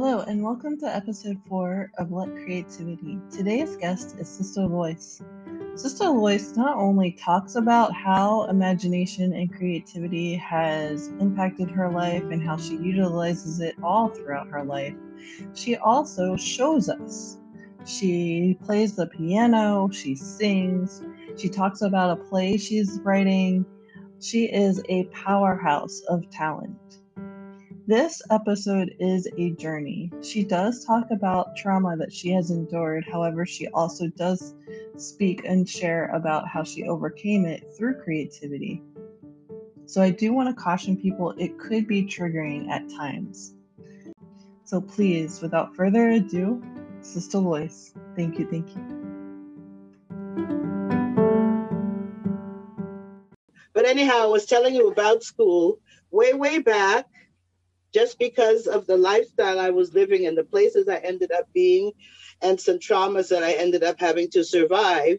Hello, 0.00 0.20
and 0.20 0.44
welcome 0.44 0.78
to 0.78 0.86
episode 0.86 1.40
four 1.48 1.90
of 1.98 2.12
Let 2.12 2.32
Creativity. 2.32 3.18
Today's 3.32 3.74
guest 3.74 4.14
is 4.16 4.28
Sistah 4.28 4.70
Lois. 4.70 5.20
Sistah 5.74 6.14
Lois 6.14 6.56
not 6.56 6.76
only 6.76 7.10
talks 7.10 7.56
about 7.56 7.92
how 7.92 8.44
imagination 8.44 9.32
and 9.32 9.52
creativity 9.52 10.36
has 10.36 11.08
impacted 11.18 11.68
her 11.72 11.90
life 11.90 12.22
and 12.30 12.40
how 12.40 12.56
she 12.56 12.76
utilizes 12.76 13.58
it 13.58 13.74
all 13.82 14.08
throughout 14.08 14.46
her 14.46 14.62
life, 14.62 14.94
she 15.52 15.74
also 15.74 16.36
shows 16.36 16.88
us. 16.88 17.38
She 17.84 18.56
plays 18.64 18.94
the 18.94 19.08
piano, 19.08 19.90
she 19.90 20.14
sings, 20.14 21.02
she 21.36 21.48
talks 21.48 21.82
about 21.82 22.16
a 22.16 22.22
play 22.22 22.56
she's 22.56 23.00
writing. 23.02 23.66
She 24.20 24.44
is 24.44 24.80
a 24.88 25.06
powerhouse 25.06 26.02
of 26.08 26.30
talent. 26.30 27.00
This 27.88 28.20
episode 28.30 28.94
is 28.98 29.26
a 29.38 29.52
journey. 29.52 30.12
She 30.20 30.44
does 30.44 30.84
talk 30.84 31.10
about 31.10 31.56
trauma 31.56 31.96
that 31.96 32.12
she 32.12 32.28
has 32.32 32.50
endured. 32.50 33.06
However, 33.10 33.46
she 33.46 33.66
also 33.68 34.08
does 34.08 34.52
speak 34.98 35.46
and 35.46 35.66
share 35.66 36.10
about 36.14 36.46
how 36.46 36.64
she 36.64 36.82
overcame 36.82 37.46
it 37.46 37.64
through 37.74 37.94
creativity. 37.94 38.82
So, 39.86 40.02
I 40.02 40.10
do 40.10 40.34
want 40.34 40.54
to 40.54 40.62
caution 40.62 40.98
people 40.98 41.30
it 41.38 41.58
could 41.58 41.86
be 41.86 42.02
triggering 42.02 42.68
at 42.68 42.90
times. 42.90 43.54
So, 44.66 44.82
please, 44.82 45.40
without 45.40 45.74
further 45.74 46.10
ado, 46.10 46.62
Sistah 47.00 47.42
Lois, 47.42 47.94
thank 48.14 48.38
you, 48.38 48.46
thank 48.50 48.68
you. 48.76 48.84
But 53.72 53.86
anyhow, 53.86 54.24
I 54.24 54.26
was 54.26 54.44
telling 54.44 54.74
you 54.74 54.88
about 54.88 55.22
school 55.22 55.78
way, 56.10 56.34
way 56.34 56.58
back 56.58 57.06
just 57.92 58.18
because 58.18 58.66
of 58.66 58.86
the 58.86 58.96
lifestyle 58.96 59.58
I 59.58 59.70
was 59.70 59.94
living 59.94 60.26
and 60.26 60.36
the 60.36 60.44
places 60.44 60.88
I 60.88 60.96
ended 60.96 61.32
up 61.32 61.46
being 61.54 61.92
and 62.42 62.60
some 62.60 62.78
traumas 62.78 63.28
that 63.30 63.42
I 63.42 63.52
ended 63.52 63.82
up 63.82 63.98
having 63.98 64.30
to 64.30 64.44
survive. 64.44 65.18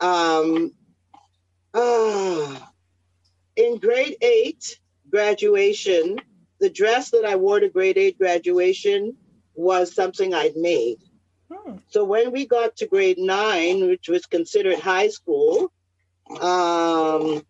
Um, 0.00 0.72
uh, 1.74 2.58
in 3.56 3.78
grade 3.78 4.16
eight 4.22 4.78
graduation, 5.10 6.16
the 6.60 6.70
dress 6.70 7.10
that 7.10 7.24
I 7.24 7.36
wore 7.36 7.60
to 7.60 7.68
grade 7.68 7.98
eight 7.98 8.18
graduation 8.18 9.16
was 9.54 9.94
something 9.94 10.32
I'd 10.34 10.56
made. 10.56 10.98
Hmm. 11.52 11.76
So 11.88 12.04
when 12.04 12.32
we 12.32 12.46
got 12.46 12.76
to 12.76 12.86
grade 12.86 13.18
nine, 13.18 13.86
which 13.86 14.08
was 14.08 14.26
considered 14.26 14.78
high 14.78 15.08
school, 15.08 15.72
um, 16.40 17.42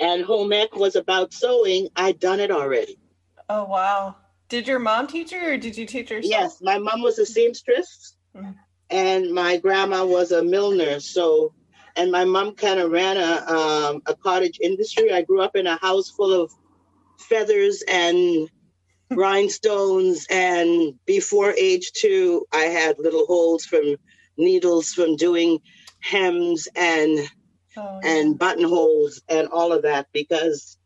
and 0.00 0.24
home 0.24 0.52
ec 0.52 0.74
was 0.74 0.96
about 0.96 1.32
sewing, 1.32 1.88
I'd 1.96 2.18
done 2.18 2.40
it 2.40 2.50
already. 2.50 2.98
Oh 3.48 3.64
wow! 3.64 4.16
Did 4.48 4.66
your 4.66 4.78
mom 4.78 5.06
teach 5.06 5.32
you, 5.32 5.44
or 5.44 5.56
did 5.56 5.76
you 5.76 5.86
teach 5.86 6.10
yourself? 6.10 6.30
Yes, 6.30 6.62
my 6.62 6.78
mom 6.78 7.02
was 7.02 7.18
a 7.18 7.26
seamstress, 7.26 8.16
mm-hmm. 8.36 8.52
and 8.90 9.32
my 9.32 9.56
grandma 9.58 10.04
was 10.04 10.32
a 10.32 10.42
milliner. 10.42 11.00
So, 11.00 11.52
and 11.96 12.10
my 12.10 12.24
mom 12.24 12.54
kind 12.54 12.80
of 12.80 12.90
ran 12.90 13.16
a 13.16 13.52
um, 13.52 14.02
a 14.06 14.14
cottage 14.14 14.58
industry. 14.62 15.12
I 15.12 15.22
grew 15.22 15.42
up 15.42 15.56
in 15.56 15.66
a 15.66 15.76
house 15.76 16.10
full 16.10 16.32
of 16.32 16.52
feathers 17.18 17.82
and 17.88 18.48
rhinestones, 19.10 20.26
and 20.30 20.94
before 21.04 21.52
age 21.52 21.92
two, 21.92 22.46
I 22.52 22.64
had 22.64 22.98
little 22.98 23.26
holes 23.26 23.64
from 23.64 23.96
needles 24.36 24.92
from 24.92 25.16
doing 25.16 25.60
hems 26.00 26.68
and 26.76 27.18
oh, 27.76 28.00
yeah. 28.02 28.10
and 28.10 28.38
buttonholes 28.38 29.22
and 29.28 29.48
all 29.48 29.72
of 29.72 29.82
that 29.82 30.06
because 30.12 30.76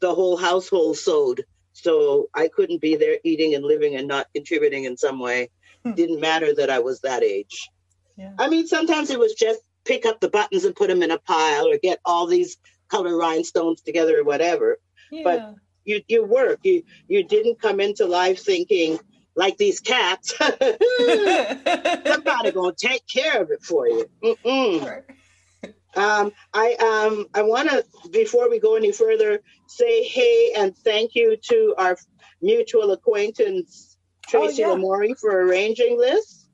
the 0.00 0.14
whole 0.14 0.36
household 0.36 0.96
sewed. 0.96 1.44
So 1.74 2.30
I 2.32 2.48
couldn't 2.48 2.80
be 2.80 2.96
there 2.96 3.18
eating 3.24 3.54
and 3.54 3.64
living 3.64 3.96
and 3.96 4.08
not 4.08 4.28
contributing 4.34 4.84
in 4.84 4.96
some 4.96 5.18
way. 5.18 5.50
Hmm. 5.84 5.92
Didn't 5.92 6.20
matter 6.20 6.54
that 6.54 6.70
I 6.70 6.78
was 6.78 7.00
that 7.00 7.22
age. 7.22 7.68
Yeah. 8.16 8.32
I 8.38 8.48
mean, 8.48 8.66
sometimes 8.66 9.10
it 9.10 9.18
was 9.18 9.34
just 9.34 9.60
pick 9.84 10.06
up 10.06 10.20
the 10.20 10.30
buttons 10.30 10.64
and 10.64 10.74
put 10.74 10.88
them 10.88 11.02
in 11.02 11.10
a 11.10 11.18
pile 11.18 11.68
or 11.68 11.76
get 11.78 11.98
all 12.04 12.26
these 12.26 12.56
color 12.88 13.16
rhinestones 13.16 13.82
together 13.82 14.20
or 14.20 14.24
whatever. 14.24 14.78
Yeah. 15.10 15.22
But 15.24 15.54
you 15.84 16.00
you 16.08 16.24
work. 16.24 16.60
You 16.62 16.84
you 17.08 17.24
didn't 17.24 17.60
come 17.60 17.80
into 17.80 18.06
life 18.06 18.42
thinking 18.42 18.98
like 19.36 19.58
these 19.58 19.80
cats. 19.80 20.32
Somebody 20.38 20.78
gonna 22.52 22.72
take 22.76 23.06
care 23.06 23.42
of 23.42 23.50
it 23.50 23.62
for 23.62 23.88
you. 23.88 24.08
Mm-mm. 24.22 25.02
Um, 25.96 26.32
I 26.52 26.74
um, 26.74 27.26
I 27.34 27.42
want 27.42 27.70
to 27.70 27.84
before 28.10 28.50
we 28.50 28.58
go 28.58 28.76
any 28.76 28.92
further 28.92 29.40
say 29.66 30.02
hey 30.02 30.52
and 30.56 30.76
thank 30.76 31.14
you 31.14 31.36
to 31.50 31.74
our 31.78 31.96
mutual 32.42 32.90
acquaintance 32.92 33.94
Tracy 34.26 34.64
oh, 34.64 34.76
yeah. 34.76 35.14
for 35.20 35.42
arranging 35.42 35.98
this. 35.98 36.48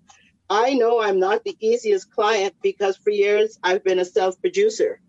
I 0.49 0.75
know 0.75 1.01
I'm 1.01 1.21
not 1.21 1.45
the 1.45 1.57
easiest 1.61 2.11
client 2.11 2.55
because 2.63 2.97
for 2.97 3.11
years 3.11 3.59
I've 3.63 3.85
been 3.85 4.01
a 4.01 4.05
self 4.05 4.41
producer. 4.41 5.01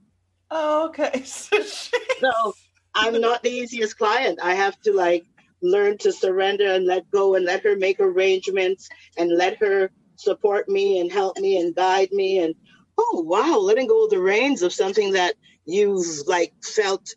Oh, 0.52 0.88
okay. 0.88 1.24
so 1.24 2.54
I'm 2.94 3.20
not 3.20 3.42
the 3.42 3.50
easiest 3.50 3.98
client. 3.98 4.40
I 4.42 4.54
have 4.54 4.80
to 4.82 4.94
like 4.94 5.26
learn 5.62 5.98
to 6.00 6.12
surrender 6.12 6.72
and 6.72 6.86
let 6.86 7.10
go 7.10 7.36
and 7.36 7.46
let 7.46 7.64
her 7.64 7.76
make 7.76 8.00
arrangements 8.00 8.90
and 9.18 9.36
let 9.36 9.58
her 9.58 9.90
support 10.16 10.70
me 10.70 11.00
and 11.00 11.12
help 11.12 11.38
me 11.40 11.60
and 11.60 11.76
guide 11.76 12.12
me 12.12 12.40
and 12.40 12.54
oh 13.02 13.24
wow, 13.26 13.58
letting 13.58 13.88
go 13.88 14.06
of 14.06 14.10
the 14.10 14.20
reins 14.20 14.62
of 14.62 14.74
something 14.74 15.14
that 15.14 15.36
you've 15.66 16.28
like 16.28 16.54
felt 16.64 17.14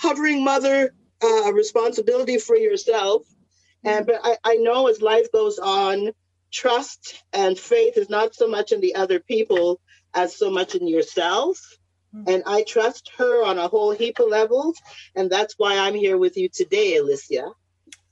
hovering 0.00 0.44
mother 0.44 0.94
uh, 1.22 1.52
responsibility 1.52 2.38
for 2.38 2.56
yourself. 2.56 3.22
And 3.84 4.06
but 4.06 4.20
I, 4.22 4.36
I 4.44 4.54
know 4.56 4.88
as 4.88 5.02
life 5.02 5.30
goes 5.32 5.58
on, 5.58 6.10
trust 6.52 7.22
and 7.32 7.58
faith 7.58 7.96
is 7.96 8.10
not 8.10 8.34
so 8.34 8.48
much 8.48 8.72
in 8.72 8.80
the 8.80 8.94
other 8.94 9.20
people 9.20 9.80
as 10.14 10.36
so 10.36 10.50
much 10.50 10.74
in 10.74 10.88
yourself. 10.88 11.58
Mm-hmm. 12.14 12.30
And 12.30 12.42
I 12.46 12.62
trust 12.62 13.10
her 13.18 13.44
on 13.44 13.58
a 13.58 13.68
whole 13.68 13.92
heap 13.92 14.18
of 14.18 14.28
levels. 14.28 14.76
And 15.14 15.30
that's 15.30 15.54
why 15.58 15.78
I'm 15.78 15.94
here 15.94 16.16
with 16.16 16.36
you 16.36 16.48
today, 16.48 16.96
Alicia. 16.96 17.48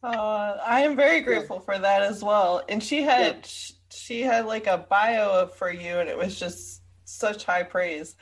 Uh, 0.03 0.57
I 0.65 0.83
am 0.83 0.95
very 0.95 1.21
grateful 1.21 1.57
yeah. 1.57 1.63
for 1.63 1.79
that 1.79 2.03
as 2.03 2.23
well. 2.23 2.63
And 2.69 2.83
she 2.83 3.03
had 3.03 3.47
yeah 3.47 3.76
she 3.97 4.21
had 4.23 4.47
like 4.47 4.67
a 4.67 4.87
bio 4.91 5.47
for 5.47 5.71
you 5.71 5.99
and 5.99 6.09
it 6.09 6.17
was 6.17 6.39
just 6.39 6.83
such 7.05 7.45
high 7.45 7.63
praise. 7.63 8.17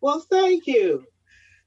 Well, 0.00 0.20
thank 0.20 0.66
you. 0.66 1.06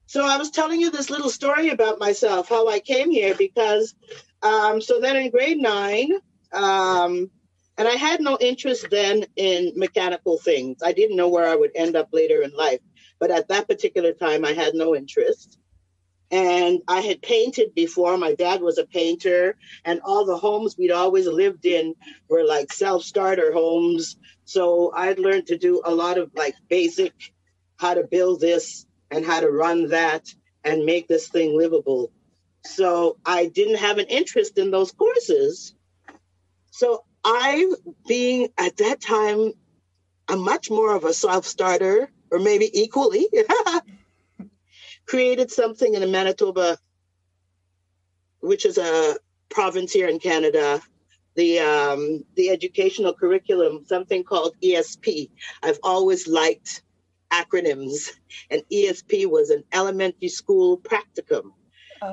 So 0.06 0.26
I 0.26 0.38
was 0.38 0.52
telling 0.52 0.82
you 0.82 0.92
this 0.92 1.10
little 1.10 1.30
story 1.30 1.70
about 1.70 2.00
myself, 2.00 2.50
how 2.50 2.68
I 2.68 2.80
came 2.80 3.10
here, 3.10 3.36
because 3.36 3.96
um, 4.42 4.82
so 4.82 5.00
then 5.00 5.16
in 5.16 5.32
grade 5.32 5.58
nine, 5.58 6.12
um, 6.52 7.32
and 7.78 7.88
I 7.88 7.94
had 7.94 8.22
no 8.22 8.38
interest 8.40 8.88
then 8.92 9.26
in 9.36 9.72
mechanical 9.76 10.38
things. 10.38 10.84
I 10.84 10.92
didn't 10.92 11.16
know 11.16 11.30
where 11.30 11.48
I 11.48 11.56
would 11.56 11.72
end 11.76 11.96
up 11.96 12.10
later 12.12 12.42
in 12.42 12.52
life, 12.52 12.82
but 13.20 13.32
at 13.32 13.48
that 13.48 13.68
particular 13.68 14.14
time, 14.14 14.46
I 14.46 14.52
had 14.52 14.76
no 14.76 14.96
interest. 14.96 15.58
And 16.34 16.82
I 16.88 17.02
had 17.02 17.22
painted 17.22 17.76
before. 17.76 18.18
My 18.18 18.34
dad 18.34 18.60
was 18.60 18.80
a 18.80 18.88
painter, 18.88 19.56
and 19.86 20.02
all 20.04 20.26
the 20.26 20.36
homes 20.36 20.76
we'd 20.76 20.90
always 20.90 21.28
lived 21.28 21.64
in 21.64 21.94
were 22.28 22.44
like 22.44 22.74
self 22.74 23.04
starter 23.04 23.54
homes. 23.54 24.18
So 24.44 24.92
I'd 24.96 25.20
learned 25.20 25.46
to 25.48 25.60
do 25.60 25.84
a 25.86 25.94
lot 25.94 26.18
of 26.18 26.32
like 26.36 26.56
basic 26.68 27.14
how 27.78 27.94
to 27.94 28.04
build 28.04 28.42
this 28.42 28.88
and 29.12 29.24
how 29.24 29.42
to 29.42 29.52
run 29.52 29.90
that 29.90 30.34
and 30.64 30.86
make 30.86 31.08
this 31.08 31.28
thing 31.28 31.56
livable. 31.56 32.12
So 32.66 33.18
I 33.24 33.46
didn't 33.46 33.78
have 33.78 34.00
an 34.00 34.08
interest 34.08 34.58
in 34.58 34.72
those 34.72 34.92
courses. 34.92 35.76
So 36.72 37.04
I, 37.24 37.72
being 38.08 38.50
at 38.58 38.78
that 38.78 39.02
time, 39.02 39.54
a 40.28 40.36
much 40.36 40.72
more 40.72 40.96
of 40.96 41.04
a 41.04 41.14
self 41.14 41.46
starter, 41.46 42.10
or 42.32 42.40
maybe 42.40 42.72
equally, 42.74 43.28
created 45.06 45.52
something 45.52 45.94
in 45.94 46.12
Manitoba, 46.12 46.78
which 48.40 48.66
is 48.66 48.78
a 48.78 49.16
province 49.50 49.92
here 49.92 50.08
in 50.08 50.20
Canada, 50.20 50.82
the 51.36 51.60
um, 51.60 52.24
the 52.36 52.50
educational 52.50 53.14
curriculum, 53.14 53.86
something 53.86 54.24
called 54.24 54.56
ESP. 54.64 55.30
I've 55.62 55.80
always 55.84 56.28
liked 56.28 56.84
acronyms, 57.32 58.10
and 58.50 58.62
ESP 58.72 59.28
was 59.30 59.50
an 59.50 59.64
elementary 59.74 60.30
school 60.30 60.78
practicum. 60.78 61.52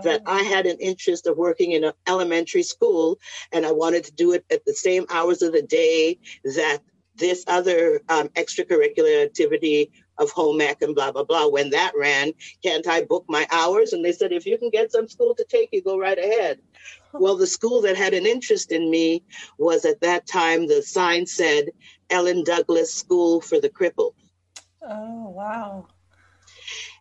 That 0.04 0.22
I 0.24 0.42
had 0.42 0.66
an 0.66 0.76
interest 0.78 1.26
of 1.26 1.36
working 1.36 1.72
in 1.72 1.82
an 1.82 1.94
elementary 2.06 2.62
school, 2.62 3.18
and 3.50 3.66
I 3.66 3.72
wanted 3.72 4.04
to 4.04 4.12
do 4.12 4.34
it 4.34 4.44
at 4.48 4.64
the 4.64 4.72
same 4.72 5.04
hours 5.10 5.42
of 5.42 5.52
the 5.52 5.62
day 5.62 6.20
that 6.44 6.78
this 7.16 7.42
other 7.48 8.00
um, 8.08 8.28
extracurricular 8.28 9.24
activity 9.24 9.90
of 10.20 10.30
home 10.30 10.60
ec 10.60 10.82
and 10.82 10.94
blah 10.94 11.10
blah 11.10 11.24
blah. 11.24 11.48
When 11.48 11.70
that 11.70 11.92
ran, 11.96 12.32
can't 12.62 12.86
I 12.86 13.02
book 13.04 13.24
my 13.28 13.46
hours? 13.50 13.92
And 13.92 14.04
they 14.04 14.12
said, 14.12 14.32
if 14.32 14.46
you 14.46 14.56
can 14.58 14.70
get 14.70 14.92
some 14.92 15.08
school 15.08 15.34
to 15.34 15.44
take 15.48 15.70
you, 15.72 15.82
go 15.82 15.98
right 15.98 16.18
ahead. 16.18 16.60
Well, 17.12 17.36
the 17.36 17.46
school 17.46 17.80
that 17.82 17.96
had 17.96 18.14
an 18.14 18.26
interest 18.26 18.70
in 18.70 18.90
me 18.90 19.24
was 19.58 19.84
at 19.84 20.00
that 20.02 20.26
time 20.26 20.68
the 20.68 20.82
sign 20.82 21.26
said 21.26 21.70
Ellen 22.10 22.44
Douglas 22.44 22.94
School 22.94 23.40
for 23.40 23.58
the 23.60 23.68
Crippled. 23.68 24.14
Oh 24.82 25.28
wow! 25.30 25.88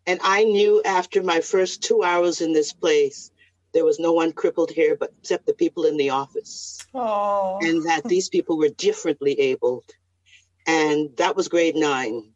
And 0.08 0.20
I 0.24 0.44
knew 0.44 0.82
after 0.84 1.22
my 1.22 1.42
first 1.42 1.84
two 1.84 2.04
hours 2.04 2.42
in 2.42 2.54
this 2.54 2.74
place 2.74 3.32
there 3.74 3.86
was 3.86 4.00
no 4.00 4.14
one 4.14 4.32
crippled 4.32 4.72
here 4.72 4.96
but 4.96 5.14
except 5.20 5.46
the 5.46 5.54
people 5.54 5.86
in 5.86 5.98
the 5.98 6.10
office. 6.10 6.80
Oh. 6.94 7.60
And 7.62 7.86
that 7.86 8.04
these 8.04 8.30
people 8.30 8.58
were 8.58 8.70
differently 8.70 9.40
abled. 9.40 9.86
And 10.66 11.16
that 11.18 11.36
was 11.36 11.48
grade 11.48 11.76
nine. 11.76 12.32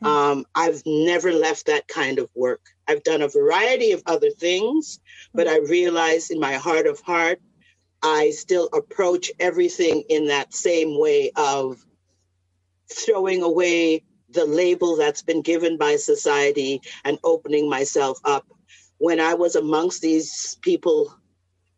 Hmm. 0.00 0.06
Um, 0.06 0.46
I've 0.54 0.82
never 0.84 1.32
left 1.32 1.66
that 1.66 1.88
kind 1.88 2.18
of 2.18 2.28
work. 2.34 2.60
I've 2.86 3.02
done 3.02 3.22
a 3.22 3.28
variety 3.28 3.92
of 3.92 4.02
other 4.06 4.30
things, 4.30 5.00
but 5.34 5.48
I 5.48 5.58
realize 5.58 6.30
in 6.30 6.38
my 6.38 6.54
heart 6.54 6.86
of 6.86 7.00
heart, 7.00 7.40
I 8.02 8.30
still 8.30 8.68
approach 8.72 9.32
everything 9.40 10.04
in 10.08 10.26
that 10.26 10.54
same 10.54 10.98
way 10.98 11.32
of 11.34 11.84
throwing 12.92 13.42
away 13.42 14.04
the 14.30 14.44
label 14.44 14.96
that's 14.96 15.22
been 15.22 15.42
given 15.42 15.76
by 15.76 15.96
society 15.96 16.82
and 17.04 17.18
opening 17.24 17.68
myself 17.68 18.18
up. 18.24 18.46
When 18.98 19.18
I 19.18 19.34
was 19.34 19.56
amongst 19.56 20.02
these 20.02 20.56
people, 20.62 21.14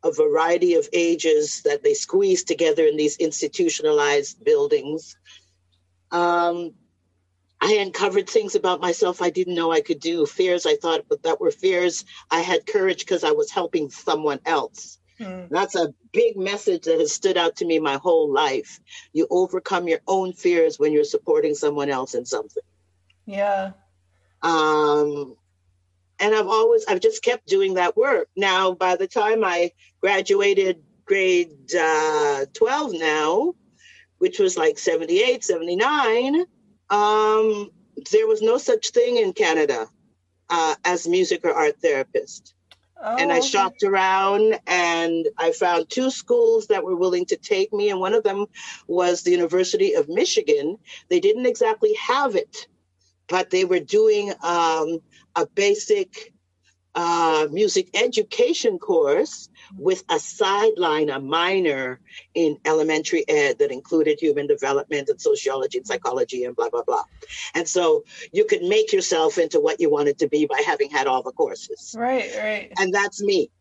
a 0.04 0.12
variety 0.12 0.74
of 0.74 0.88
ages 0.92 1.62
that 1.62 1.82
they 1.82 1.94
squeeze 1.94 2.44
together 2.44 2.84
in 2.84 2.96
these 2.96 3.16
institutionalized 3.16 4.44
buildings, 4.44 5.16
um, 6.10 6.74
I 7.60 7.74
uncovered 7.74 8.28
things 8.28 8.54
about 8.54 8.80
myself 8.80 9.20
I 9.20 9.30
didn't 9.30 9.54
know 9.54 9.72
I 9.72 9.80
could 9.80 10.00
do. 10.00 10.26
Fears 10.26 10.64
I 10.64 10.76
thought, 10.76 11.06
but 11.08 11.22
that 11.24 11.40
were 11.40 11.50
fears. 11.50 12.04
I 12.30 12.40
had 12.40 12.66
courage 12.66 13.00
because 13.00 13.24
I 13.24 13.32
was 13.32 13.50
helping 13.50 13.90
someone 13.90 14.40
else. 14.46 14.98
Mm. 15.18 15.48
That's 15.48 15.74
a 15.74 15.92
big 16.12 16.36
message 16.36 16.84
that 16.84 17.00
has 17.00 17.12
stood 17.12 17.36
out 17.36 17.56
to 17.56 17.64
me 17.64 17.80
my 17.80 17.96
whole 17.96 18.32
life. 18.32 18.80
You 19.12 19.26
overcome 19.30 19.88
your 19.88 20.00
own 20.06 20.32
fears 20.32 20.78
when 20.78 20.92
you're 20.92 21.04
supporting 21.04 21.54
someone 21.54 21.90
else 21.90 22.14
in 22.14 22.24
something. 22.24 22.62
Yeah. 23.26 23.72
Um, 24.42 25.34
and 26.20 26.34
I've 26.34 26.46
always, 26.46 26.84
I've 26.86 27.00
just 27.00 27.22
kept 27.22 27.48
doing 27.48 27.74
that 27.74 27.96
work. 27.96 28.28
Now, 28.36 28.72
by 28.72 28.94
the 28.94 29.08
time 29.08 29.42
I 29.44 29.72
graduated 30.00 30.82
grade 31.04 31.74
uh, 31.74 32.46
12 32.52 32.92
now, 32.94 33.54
which 34.18 34.38
was 34.38 34.56
like 34.56 34.78
78, 34.78 35.42
79, 35.42 36.44
um, 36.90 37.70
there 38.10 38.26
was 38.26 38.42
no 38.42 38.58
such 38.58 38.90
thing 38.90 39.16
in 39.16 39.32
Canada 39.32 39.86
uh, 40.50 40.74
as 40.84 41.08
music 41.08 41.44
or 41.44 41.52
art 41.52 41.80
therapist. 41.80 42.54
Oh, 43.00 43.16
and 43.16 43.30
I 43.30 43.38
okay. 43.38 43.46
shopped 43.46 43.84
around 43.84 44.58
and 44.66 45.28
I 45.36 45.52
found 45.52 45.88
two 45.88 46.10
schools 46.10 46.66
that 46.66 46.82
were 46.82 46.96
willing 46.96 47.26
to 47.26 47.36
take 47.36 47.72
me. 47.72 47.90
And 47.90 48.00
one 48.00 48.12
of 48.12 48.24
them 48.24 48.46
was 48.88 49.22
the 49.22 49.30
University 49.30 49.94
of 49.94 50.08
Michigan. 50.08 50.78
They 51.08 51.20
didn't 51.20 51.46
exactly 51.46 51.94
have 51.94 52.34
it, 52.34 52.66
but 53.28 53.50
they 53.50 53.64
were 53.64 53.78
doing 53.78 54.32
um, 54.42 54.98
a 55.36 55.46
basic 55.54 56.32
uh, 56.98 57.46
music 57.52 57.90
education 57.94 58.76
course 58.76 59.48
with 59.78 60.02
a 60.08 60.18
sideline, 60.18 61.10
a 61.10 61.20
minor 61.20 62.00
in 62.34 62.58
elementary 62.64 63.24
ed 63.28 63.56
that 63.60 63.70
included 63.70 64.18
human 64.18 64.48
development 64.48 65.08
and 65.08 65.20
sociology 65.20 65.78
and 65.78 65.86
psychology 65.86 66.42
and 66.42 66.56
blah, 66.56 66.68
blah, 66.68 66.82
blah. 66.82 67.04
And 67.54 67.68
so 67.68 68.02
you 68.32 68.44
could 68.44 68.62
make 68.62 68.92
yourself 68.92 69.38
into 69.38 69.60
what 69.60 69.80
you 69.80 69.88
wanted 69.88 70.18
to 70.18 70.28
be 70.28 70.46
by 70.46 70.60
having 70.66 70.90
had 70.90 71.06
all 71.06 71.22
the 71.22 71.30
courses. 71.30 71.94
Right, 71.96 72.32
right. 72.36 72.72
And 72.78 72.92
that's 72.92 73.22
me. 73.22 73.52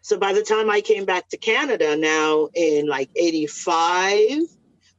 So 0.00 0.16
by 0.16 0.32
the 0.32 0.42
time 0.42 0.70
I 0.70 0.82
came 0.82 1.04
back 1.04 1.28
to 1.30 1.36
Canada 1.38 1.96
now 1.96 2.48
in 2.54 2.86
like 2.86 3.10
85, 3.16 4.38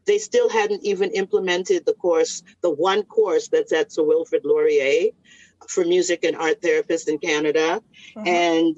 they 0.05 0.17
still 0.17 0.49
hadn't 0.49 0.83
even 0.83 1.11
implemented 1.11 1.85
the 1.85 1.93
course, 1.93 2.43
the 2.61 2.71
one 2.71 3.03
course 3.03 3.47
that's 3.47 3.71
at 3.71 3.93
Sir 3.93 4.03
Wilfrid 4.03 4.43
Laurier 4.43 5.11
for 5.69 5.83
music 5.83 6.23
and 6.23 6.35
art 6.35 6.61
therapists 6.61 7.07
in 7.07 7.17
Canada. 7.19 7.81
Mm-hmm. 8.15 8.27
And 8.27 8.77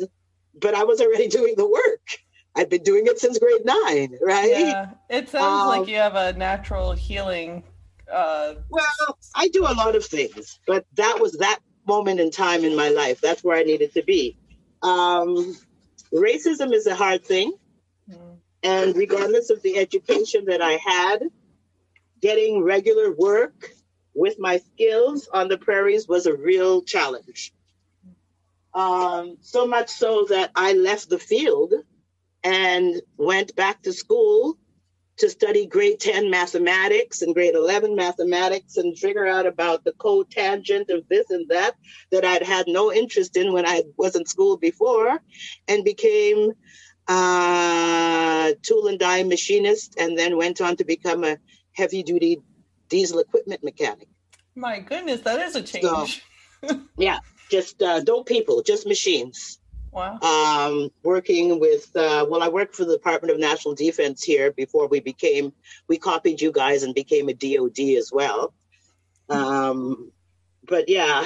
but 0.60 0.74
I 0.74 0.84
was 0.84 1.02
already 1.02 1.28
doing 1.40 1.56
the 1.58 1.68
work. 1.68 2.20
I've 2.56 2.70
been 2.70 2.84
doing 2.84 3.06
it 3.06 3.20
since 3.20 3.38
grade 3.38 3.66
nine, 3.66 4.18
right? 4.22 4.50
Yeah, 4.50 4.92
it 5.10 5.28
sounds 5.30 5.62
um, 5.62 5.68
like 5.68 5.90
you 5.90 5.98
have 5.98 6.16
a 6.16 6.34
natural 6.34 6.94
healing. 6.94 7.64
Uh... 8.12 8.54
Well, 8.70 9.18
I 9.36 9.50
do 9.50 9.64
a 9.64 9.74
lot 9.74 9.96
of 9.96 10.06
things, 10.06 10.60
but 10.66 10.86
that 10.94 11.20
was 11.20 11.34
that 11.40 11.60
moment 11.86 12.22
in 12.22 12.32
time 12.32 12.64
in 12.64 12.76
my 12.76 12.90
life. 12.90 13.20
That's 13.20 13.44
where 13.44 13.58
I 13.58 13.64
needed 13.64 13.94
to 13.96 14.04
be. 14.04 14.38
Um, 14.82 15.58
racism 16.14 16.74
is 16.74 16.88
a 16.88 16.96
hard 16.96 17.26
thing. 17.26 17.54
Mm. 18.10 18.38
And 18.64 18.96
regardless 18.96 19.50
of 19.50 19.62
the 19.62 19.78
education 19.78 20.46
that 20.46 20.62
I 20.62 20.74
had, 20.74 21.24
getting 22.22 22.64
regular 22.64 23.12
work 23.12 23.75
with 24.16 24.40
my 24.40 24.58
skills 24.58 25.28
on 25.32 25.50
the 25.50 25.58
prairies 25.58 26.08
was 26.08 26.26
a 26.26 26.36
real 26.36 26.82
challenge. 26.82 27.54
Um, 28.74 29.38
so 29.42 29.68
much 29.68 29.90
so 29.90 30.26
that 30.30 30.52
I 30.56 30.74
left 30.74 31.10
the 31.10 31.20
field 31.20 31.74
and 32.44 33.02
went 33.18 33.56
back 33.56 33.82
to 33.84 33.94
school 33.94 34.58
to 35.18 35.30
study 35.30 35.66
grade 35.66 36.00
10 36.00 36.30
mathematics 36.30 37.22
and 37.22 37.34
grade 37.34 37.56
11 37.56 37.96
mathematics 37.96 38.78
and 38.78 38.98
figure 38.98 39.26
out 39.26 39.46
about 39.46 39.84
the 39.84 39.94
cotangent 39.94 40.90
of 40.90 41.08
this 41.08 41.30
and 41.30 41.48
that 41.50 41.76
that 42.12 42.26
I'd 42.26 42.44
had 42.44 42.68
no 42.68 42.92
interest 42.92 43.38
in 43.38 43.54
when 43.54 43.66
I 43.66 43.84
was 43.98 44.16
in 44.16 44.26
school 44.26 44.58
before 44.58 45.22
and 45.70 45.86
became 45.86 46.52
a 47.08 48.56
tool 48.62 48.88
and 48.88 49.00
die 49.00 49.24
machinist 49.24 49.96
and 49.98 50.18
then 50.18 50.38
went 50.38 50.60
on 50.60 50.76
to 50.78 50.84
become 50.84 51.24
a 51.24 51.38
heavy 51.72 52.04
duty 52.04 52.42
diesel 52.90 53.20
equipment 53.20 53.64
mechanic. 53.64 54.08
My 54.56 54.80
goodness, 54.80 55.22
that 55.22 55.40
is 55.40 55.56
a 55.56 55.62
change. 55.62 56.24
So, 56.64 56.82
yeah 56.98 57.20
just 57.50 57.82
uh, 57.82 58.02
no 58.06 58.24
people, 58.24 58.62
just 58.62 58.88
machines. 58.88 59.60
Wow. 59.92 60.20
Um, 60.20 60.90
working 61.04 61.60
with, 61.60 61.90
uh, 61.96 62.26
well, 62.30 62.44
I 62.44 62.50
worked 62.50 62.76
for 62.76 62.84
the 62.84 62.98
Department 62.98 63.32
of 63.34 63.40
National 63.40 63.76
Defense 63.76 64.24
here 64.24 64.52
before 64.52 64.88
we 64.88 65.00
became, 65.00 65.54
we 65.88 65.98
copied 65.98 66.42
you 66.42 66.52
guys 66.52 66.84
and 66.84 66.94
became 66.94 67.30
a 67.30 67.34
DOD 67.34 67.80
as 67.98 68.12
well. 68.12 68.54
Um, 69.30 70.12
but 70.68 70.90
yeah, 70.90 71.26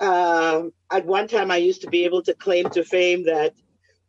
uh, 0.00 0.62
at 0.90 1.06
one 1.06 1.28
time 1.28 1.50
I 1.50 1.58
used 1.58 1.82
to 1.82 1.88
be 1.88 2.04
able 2.04 2.22
to 2.22 2.34
claim 2.34 2.68
to 2.70 2.82
fame 2.82 3.26
that 3.26 3.54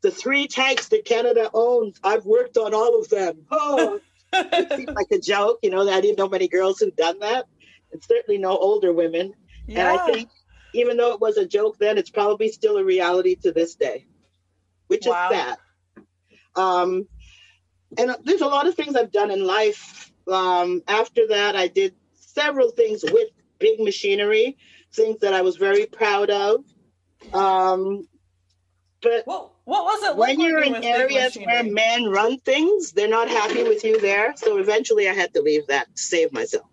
the 0.01 0.11
three 0.11 0.47
tanks 0.47 0.87
that 0.89 1.05
Canada 1.05 1.49
owns, 1.53 1.99
I've 2.03 2.25
worked 2.25 2.57
on 2.57 2.73
all 2.73 2.99
of 2.99 3.09
them. 3.09 3.45
Oh, 3.51 3.99
it 4.33 4.73
seemed 4.73 4.95
like 4.95 5.11
a 5.11 5.19
joke, 5.19 5.59
you 5.61 5.69
know, 5.69 5.87
I 5.87 6.01
didn't 6.01 6.17
know 6.17 6.29
many 6.29 6.47
girls 6.47 6.79
who'd 6.79 6.95
done 6.95 7.19
that, 7.19 7.45
and 7.91 8.03
certainly 8.03 8.39
no 8.39 8.57
older 8.57 8.93
women. 8.93 9.33
Yeah. 9.67 9.91
And 9.91 9.99
I 9.99 10.05
think 10.05 10.29
even 10.73 10.97
though 10.97 11.13
it 11.13 11.21
was 11.21 11.37
a 11.37 11.45
joke 11.45 11.77
then, 11.77 11.97
it's 11.97 12.09
probably 12.09 12.49
still 12.49 12.77
a 12.77 12.83
reality 12.83 13.35
to 13.35 13.51
this 13.51 13.75
day, 13.75 14.05
which 14.87 15.05
wow. 15.05 15.29
is 15.29 15.37
sad. 15.37 15.57
Um, 16.55 17.07
and 17.97 18.15
there's 18.23 18.41
a 18.41 18.47
lot 18.47 18.67
of 18.67 18.75
things 18.75 18.95
I've 18.95 19.11
done 19.11 19.31
in 19.31 19.45
life. 19.45 20.11
Um, 20.27 20.83
after 20.87 21.27
that, 21.27 21.55
I 21.55 21.67
did 21.67 21.95
several 22.13 22.71
things 22.71 23.03
with 23.03 23.29
big 23.59 23.79
machinery, 23.79 24.57
things 24.93 25.19
that 25.21 25.33
I 25.33 25.41
was 25.41 25.55
very 25.57 25.85
proud 25.85 26.29
of. 26.29 26.65
Um, 27.33 28.07
but 29.01 29.25
well, 29.25 29.56
what 30.15 30.17
was 30.17 30.29
it 30.29 30.29
like 30.29 30.37
when 30.37 30.49
you're 30.49 30.63
in 30.63 30.83
areas 30.83 31.35
where 31.35 31.63
men 31.63 32.05
run 32.05 32.39
things? 32.39 32.91
They're 32.91 33.07
not 33.07 33.29
happy 33.29 33.63
with 33.63 33.83
you 33.83 33.99
there. 33.99 34.33
So 34.37 34.57
eventually, 34.57 35.09
I 35.09 35.13
had 35.13 35.33
to 35.33 35.41
leave 35.41 35.67
that 35.67 35.95
to 35.95 36.01
save 36.01 36.31
myself. 36.31 36.65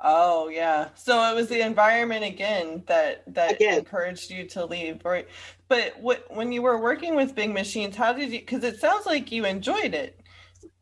Oh 0.00 0.48
yeah. 0.48 0.88
So 0.94 1.22
it 1.30 1.34
was 1.34 1.48
the 1.48 1.60
environment 1.60 2.24
again 2.24 2.82
that 2.86 3.22
that 3.34 3.52
again. 3.52 3.78
encouraged 3.78 4.30
you 4.30 4.46
to 4.48 4.66
leave, 4.66 5.04
right? 5.04 5.26
But 5.68 5.98
what 6.00 6.26
when 6.34 6.52
you 6.52 6.62
were 6.62 6.80
working 6.80 7.16
with 7.16 7.34
big 7.34 7.52
machines, 7.52 7.96
how 7.96 8.12
did 8.12 8.30
you? 8.30 8.40
Because 8.40 8.62
it 8.62 8.78
sounds 8.78 9.06
like 9.06 9.32
you 9.32 9.44
enjoyed 9.46 9.94
it. 9.94 10.20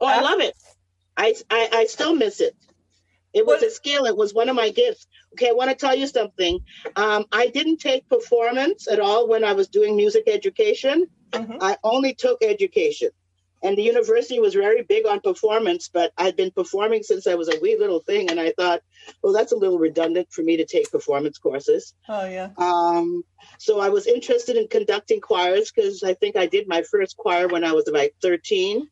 Oh, 0.00 0.06
I 0.06 0.20
love 0.20 0.40
it. 0.40 0.54
I, 1.16 1.34
I 1.48 1.68
I 1.72 1.86
still 1.86 2.14
miss 2.14 2.40
it. 2.40 2.56
It 3.32 3.46
was 3.46 3.60
what? 3.60 3.68
a 3.68 3.70
skill. 3.70 4.06
It 4.06 4.16
was 4.16 4.34
one 4.34 4.48
of 4.48 4.56
my 4.56 4.70
gifts. 4.70 5.06
Okay, 5.34 5.48
I 5.48 5.52
want 5.52 5.70
to 5.70 5.76
tell 5.76 5.94
you 5.94 6.06
something. 6.06 6.60
Um, 6.94 7.24
I 7.32 7.48
didn't 7.48 7.78
take 7.78 8.08
performance 8.08 8.86
at 8.88 9.00
all 9.00 9.28
when 9.28 9.44
I 9.44 9.52
was 9.52 9.68
doing 9.68 9.96
music 9.96 10.24
education. 10.28 11.06
Mm-hmm. 11.40 11.58
I 11.60 11.76
only 11.82 12.14
took 12.14 12.42
education. 12.42 13.10
And 13.62 13.78
the 13.78 13.82
university 13.82 14.40
was 14.40 14.52
very 14.52 14.82
big 14.82 15.06
on 15.06 15.20
performance, 15.20 15.88
but 15.88 16.12
I'd 16.18 16.36
been 16.36 16.50
performing 16.50 17.02
since 17.02 17.26
I 17.26 17.34
was 17.34 17.48
a 17.48 17.58
wee 17.62 17.78
little 17.80 18.00
thing. 18.00 18.30
And 18.30 18.38
I 18.38 18.52
thought, 18.52 18.82
well, 19.22 19.32
that's 19.32 19.52
a 19.52 19.56
little 19.56 19.78
redundant 19.78 20.30
for 20.30 20.42
me 20.42 20.58
to 20.58 20.66
take 20.66 20.90
performance 20.90 21.38
courses. 21.38 21.94
Oh, 22.06 22.28
yeah. 22.28 22.50
Um, 22.58 23.24
so 23.58 23.80
I 23.80 23.88
was 23.88 24.06
interested 24.06 24.58
in 24.58 24.68
conducting 24.68 25.18
choirs 25.18 25.72
because 25.74 26.02
I 26.02 26.12
think 26.12 26.36
I 26.36 26.44
did 26.44 26.68
my 26.68 26.82
first 26.82 27.16
choir 27.16 27.48
when 27.48 27.64
I 27.64 27.72
was 27.72 27.88
about 27.88 28.10
13, 28.20 28.86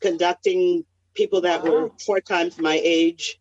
conducting 0.00 0.84
people 1.14 1.40
that 1.40 1.64
wow. 1.64 1.70
were 1.70 1.90
four 2.04 2.20
times 2.20 2.56
my 2.58 2.80
age 2.84 3.40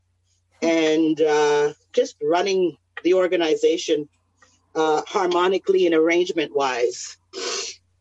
and 0.63 1.21
uh, 1.21 1.73
just 1.91 2.15
running 2.23 2.77
the 3.03 3.13
organization 3.13 4.09
uh, 4.75 5.01
harmonically 5.07 5.85
and 5.85 5.93
arrangement 5.93 6.55
wise. 6.55 7.17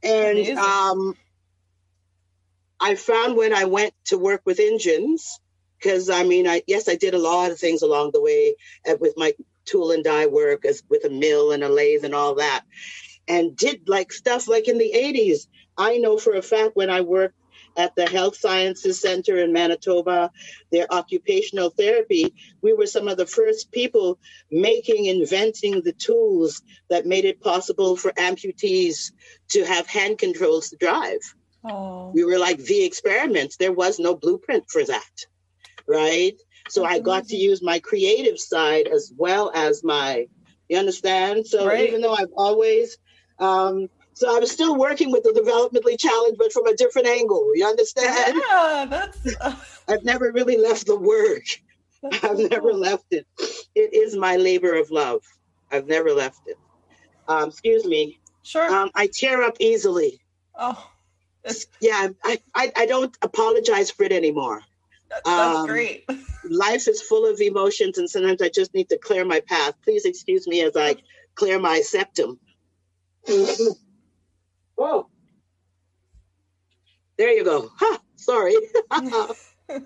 And 0.04 0.58
um, 0.58 1.14
I 2.80 2.96
found 2.96 3.36
when 3.36 3.54
I 3.54 3.64
went 3.66 3.94
to 4.06 4.18
work 4.18 4.42
with 4.44 4.60
engines, 4.60 5.40
because 5.78 6.10
I 6.10 6.24
mean, 6.24 6.48
I 6.48 6.62
yes, 6.66 6.88
I 6.88 6.96
did 6.96 7.14
a 7.14 7.18
lot 7.18 7.50
of 7.52 7.58
things 7.58 7.82
along 7.82 8.12
the 8.12 8.22
way 8.22 8.56
uh, 8.88 8.96
with 9.00 9.14
my 9.16 9.34
tool 9.66 9.92
and 9.92 10.04
die 10.04 10.26
work 10.26 10.64
as 10.66 10.82
with 10.90 11.04
a 11.04 11.10
mill 11.10 11.52
and 11.52 11.64
a 11.64 11.68
lathe 11.68 12.04
and 12.04 12.14
all 12.14 12.36
that. 12.36 12.62
and 13.28 13.56
did 13.56 13.88
like 13.88 14.12
stuff 14.12 14.48
like 14.48 14.68
in 14.68 14.78
the 14.78 14.92
80s. 14.94 15.46
I 15.76 15.98
know 15.98 16.18
for 16.18 16.34
a 16.34 16.42
fact 16.42 16.76
when 16.76 16.90
I 16.90 17.00
worked 17.02 17.34
at 17.76 17.94
the 17.94 18.08
Health 18.08 18.36
Sciences 18.36 19.00
Center 19.00 19.38
in 19.38 19.52
Manitoba, 19.52 20.30
their 20.70 20.92
occupational 20.92 21.70
therapy, 21.70 22.34
we 22.60 22.72
were 22.72 22.86
some 22.86 23.08
of 23.08 23.16
the 23.16 23.26
first 23.26 23.72
people 23.72 24.18
making, 24.50 25.06
inventing 25.06 25.82
the 25.82 25.92
tools 25.92 26.62
that 26.90 27.06
made 27.06 27.24
it 27.24 27.40
possible 27.40 27.96
for 27.96 28.12
amputees 28.12 29.12
to 29.50 29.64
have 29.64 29.86
hand 29.86 30.18
controls 30.18 30.70
to 30.70 30.76
drive. 30.76 31.20
Oh. 31.64 32.10
We 32.14 32.24
were 32.24 32.38
like 32.38 32.58
the 32.58 32.84
experiments. 32.84 33.56
There 33.56 33.72
was 33.72 33.98
no 33.98 34.14
blueprint 34.14 34.64
for 34.68 34.84
that, 34.84 35.26
right? 35.86 36.34
So 36.68 36.82
That's 36.82 36.94
I 36.94 36.98
got 37.00 37.20
amazing. 37.20 37.38
to 37.38 37.44
use 37.44 37.62
my 37.62 37.78
creative 37.78 38.38
side 38.38 38.86
as 38.88 39.12
well 39.16 39.50
as 39.54 39.82
my, 39.84 40.26
you 40.68 40.78
understand? 40.78 41.46
So 41.46 41.66
right. 41.66 41.88
even 41.88 42.00
though 42.00 42.14
I've 42.14 42.32
always 42.36 42.98
um, 43.38 43.88
so 44.14 44.34
I 44.34 44.38
was 44.38 44.50
still 44.50 44.76
working 44.76 45.10
with 45.10 45.22
the 45.22 45.30
developmentally 45.30 45.98
challenged, 45.98 46.38
but 46.38 46.52
from 46.52 46.66
a 46.66 46.76
different 46.76 47.08
angle. 47.08 47.50
You 47.54 47.66
understand? 47.66 48.36
Yeah, 48.48 48.86
that's. 48.88 49.36
Uh... 49.40 49.54
I've 49.88 50.04
never 50.04 50.32
really 50.32 50.56
left 50.56 50.86
the 50.86 50.98
work. 50.98 51.44
That's 52.02 52.24
I've 52.24 52.50
never 52.50 52.72
left 52.72 53.06
it. 53.10 53.26
It 53.74 53.94
is 53.94 54.16
my 54.16 54.36
labor 54.36 54.74
of 54.74 54.90
love. 54.90 55.22
I've 55.70 55.86
never 55.86 56.12
left 56.12 56.40
it. 56.46 56.58
Um, 57.28 57.48
excuse 57.48 57.84
me. 57.84 58.18
Sure. 58.42 58.68
Um, 58.68 58.90
I 58.94 59.08
tear 59.12 59.42
up 59.42 59.56
easily. 59.60 60.20
Oh. 60.54 60.90
Yeah, 61.80 62.08
I, 62.24 62.40
I, 62.54 62.72
I 62.76 62.86
don't 62.86 63.16
apologize 63.22 63.90
for 63.90 64.04
it 64.04 64.12
anymore. 64.12 64.62
That's 65.08 65.28
um, 65.28 65.66
great. 65.66 66.08
life 66.48 66.88
is 66.88 67.02
full 67.02 67.26
of 67.26 67.40
emotions, 67.40 67.98
and 67.98 68.08
sometimes 68.08 68.40
I 68.40 68.48
just 68.48 68.74
need 68.74 68.88
to 68.90 68.98
clear 68.98 69.24
my 69.24 69.40
path. 69.40 69.74
Please 69.82 70.04
excuse 70.04 70.46
me 70.46 70.62
as 70.62 70.76
I 70.76 70.96
clear 71.34 71.58
my 71.58 71.80
septum. 71.80 72.38
Whoa. 74.82 75.06
There 77.16 77.30
you 77.30 77.44
go. 77.44 77.70
Ha, 77.76 78.00
sorry. 78.16 78.56
Let 78.90 79.84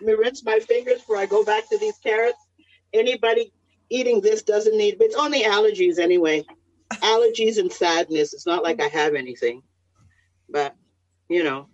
me 0.00 0.12
rinse 0.12 0.44
my 0.44 0.60
fingers 0.60 1.00
before 1.00 1.16
I 1.16 1.26
go 1.26 1.44
back 1.44 1.68
to 1.70 1.78
these 1.78 1.98
carrots. 1.98 2.38
Anybody 2.92 3.52
eating 3.90 4.20
this 4.20 4.44
doesn't 4.44 4.78
need, 4.78 4.98
but 4.98 5.06
it's 5.06 5.16
only 5.16 5.42
allergies 5.42 5.98
anyway. 5.98 6.44
Allergies 6.92 7.58
and 7.58 7.72
sadness. 7.72 8.34
It's 8.34 8.46
not 8.46 8.62
like 8.62 8.80
I 8.80 8.86
have 8.86 9.16
anything, 9.16 9.64
but 10.48 10.76
you 11.28 11.42
know. 11.42 11.66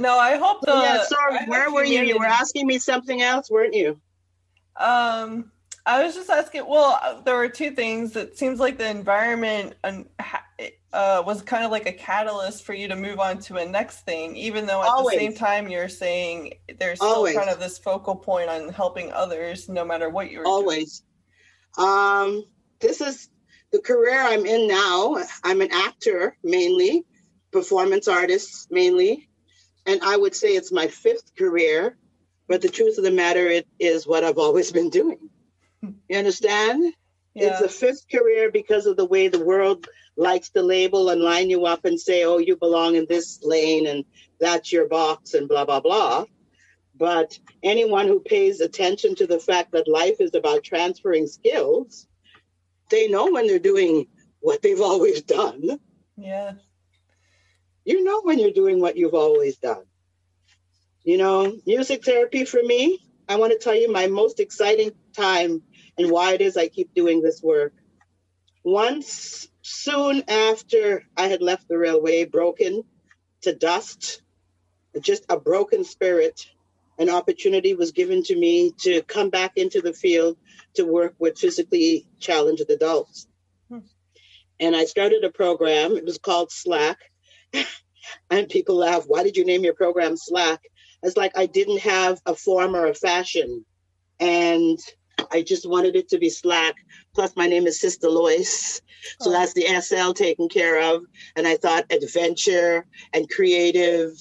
No, 0.00 0.18
I 0.18 0.38
hope 0.38 0.62
the. 0.62 0.72
yeah, 0.72 1.02
sorry. 1.04 1.36
Where 1.48 1.70
were 1.70 1.84
you? 1.84 2.00
You 2.00 2.18
were 2.18 2.24
asking 2.24 2.66
me 2.66 2.78
something 2.78 3.20
else, 3.20 3.50
weren't 3.50 3.74
you? 3.74 4.00
Um, 4.74 5.52
I 5.88 6.04
was 6.04 6.14
just 6.14 6.28
asking. 6.28 6.66
Well, 6.68 7.00
uh, 7.02 7.22
there 7.22 7.34
were 7.34 7.48
two 7.48 7.70
things. 7.70 8.14
It 8.14 8.36
seems 8.36 8.60
like 8.60 8.76
the 8.76 8.90
environment 8.90 9.74
uh, 9.82 11.22
was 11.24 11.40
kind 11.40 11.64
of 11.64 11.70
like 11.70 11.88
a 11.88 11.92
catalyst 11.92 12.64
for 12.64 12.74
you 12.74 12.88
to 12.88 12.94
move 12.94 13.18
on 13.18 13.38
to 13.38 13.56
a 13.56 13.66
next 13.66 14.02
thing, 14.02 14.36
even 14.36 14.66
though 14.66 14.82
at 14.82 14.88
Always. 14.88 15.18
the 15.18 15.24
same 15.24 15.34
time 15.34 15.68
you're 15.68 15.88
saying 15.88 16.52
there's 16.78 16.98
still 16.98 17.08
Always. 17.08 17.36
kind 17.36 17.48
of 17.48 17.58
this 17.58 17.78
focal 17.78 18.16
point 18.16 18.50
on 18.50 18.68
helping 18.68 19.10
others, 19.12 19.66
no 19.70 19.82
matter 19.82 20.10
what 20.10 20.30
you're 20.30 20.46
Always. 20.46 21.04
Doing. 21.78 21.88
Um, 21.88 22.44
this 22.80 23.00
is 23.00 23.30
the 23.72 23.80
career 23.80 24.20
I'm 24.20 24.44
in 24.44 24.68
now. 24.68 25.16
I'm 25.42 25.62
an 25.62 25.72
actor 25.72 26.36
mainly, 26.44 27.06
performance 27.50 28.08
artist 28.08 28.70
mainly, 28.70 29.30
and 29.86 30.02
I 30.02 30.18
would 30.18 30.34
say 30.34 30.48
it's 30.48 30.70
my 30.70 30.86
fifth 30.86 31.34
career. 31.34 31.96
But 32.46 32.60
the 32.60 32.68
truth 32.68 32.98
of 32.98 33.04
the 33.04 33.10
matter, 33.10 33.46
it 33.46 33.66
is 33.78 34.06
what 34.06 34.22
I've 34.22 34.38
always 34.38 34.70
been 34.70 34.90
doing. 34.90 35.30
You 35.82 36.18
understand? 36.18 36.92
Yeah. 37.34 37.50
It's 37.52 37.60
a 37.60 37.68
fifth 37.68 38.06
career 38.10 38.50
because 38.50 38.86
of 38.86 38.96
the 38.96 39.04
way 39.04 39.28
the 39.28 39.44
world 39.44 39.86
likes 40.16 40.50
to 40.50 40.62
label 40.62 41.10
and 41.10 41.20
line 41.20 41.50
you 41.50 41.66
up 41.66 41.84
and 41.84 42.00
say, 42.00 42.24
oh, 42.24 42.38
you 42.38 42.56
belong 42.56 42.96
in 42.96 43.06
this 43.08 43.40
lane 43.42 43.86
and 43.86 44.04
that's 44.40 44.72
your 44.72 44.88
box 44.88 45.34
and 45.34 45.48
blah, 45.48 45.64
blah, 45.64 45.80
blah. 45.80 46.24
But 46.96 47.38
anyone 47.62 48.08
who 48.08 48.18
pays 48.18 48.60
attention 48.60 49.14
to 49.16 49.26
the 49.26 49.38
fact 49.38 49.72
that 49.72 49.86
life 49.86 50.16
is 50.20 50.34
about 50.34 50.64
transferring 50.64 51.28
skills, 51.28 52.08
they 52.90 53.08
know 53.08 53.30
when 53.30 53.46
they're 53.46 53.60
doing 53.60 54.08
what 54.40 54.62
they've 54.62 54.80
always 54.80 55.22
done. 55.22 55.78
Yeah. 56.16 56.54
You 57.84 58.02
know 58.02 58.22
when 58.22 58.40
you're 58.40 58.50
doing 58.50 58.80
what 58.80 58.96
you've 58.96 59.14
always 59.14 59.56
done. 59.58 59.84
You 61.04 61.18
know, 61.18 61.56
music 61.64 62.04
therapy 62.04 62.44
for 62.44 62.62
me, 62.62 62.98
I 63.28 63.36
want 63.36 63.52
to 63.52 63.58
tell 63.58 63.74
you 63.74 63.92
my 63.92 64.06
most 64.06 64.40
exciting 64.40 64.92
time 65.14 65.62
and 65.98 66.10
why 66.10 66.32
it 66.32 66.40
is 66.40 66.56
I 66.56 66.68
keep 66.68 66.94
doing 66.94 67.20
this 67.20 67.42
work. 67.42 67.74
Once, 68.64 69.48
soon 69.62 70.22
after 70.28 71.04
I 71.16 71.28
had 71.28 71.42
left 71.42 71.68
the 71.68 71.78
railway, 71.78 72.24
broken 72.24 72.84
to 73.42 73.54
dust, 73.54 74.22
just 75.00 75.24
a 75.28 75.38
broken 75.38 75.84
spirit, 75.84 76.46
an 76.98 77.10
opportunity 77.10 77.74
was 77.74 77.92
given 77.92 78.22
to 78.24 78.36
me 78.36 78.72
to 78.80 79.02
come 79.02 79.30
back 79.30 79.52
into 79.56 79.80
the 79.80 79.92
field 79.92 80.36
to 80.74 80.84
work 80.84 81.14
with 81.18 81.38
physically 81.38 82.06
challenged 82.18 82.68
adults. 82.70 83.26
And 84.58 84.74
I 84.74 84.86
started 84.86 85.22
a 85.22 85.30
program, 85.30 85.96
it 85.96 86.04
was 86.04 86.18
called 86.18 86.50
Slack. 86.50 86.98
and 88.30 88.48
people 88.48 88.76
laugh, 88.76 89.04
why 89.06 89.22
did 89.22 89.36
you 89.36 89.44
name 89.44 89.64
your 89.64 89.74
program 89.74 90.16
Slack? 90.16 90.62
It's 91.02 91.16
like 91.16 91.36
I 91.36 91.46
didn't 91.46 91.80
have 91.80 92.20
a 92.26 92.34
form 92.34 92.74
or 92.74 92.86
a 92.86 92.94
fashion. 92.94 93.64
And 94.20 94.78
I 95.32 95.42
just 95.42 95.68
wanted 95.68 95.96
it 95.96 96.08
to 96.10 96.18
be 96.18 96.30
slack. 96.30 96.74
Plus, 97.14 97.34
my 97.36 97.46
name 97.46 97.66
is 97.66 97.80
Sistah 97.80 98.10
Lois. 98.10 98.80
So 99.20 99.30
oh. 99.30 99.32
that's 99.32 99.52
the 99.54 99.66
SL 99.80 100.12
taken 100.12 100.48
care 100.48 100.94
of. 100.94 101.02
And 101.36 101.46
I 101.46 101.56
thought 101.56 101.92
adventure 101.92 102.84
and 103.12 103.28
creative. 103.30 104.12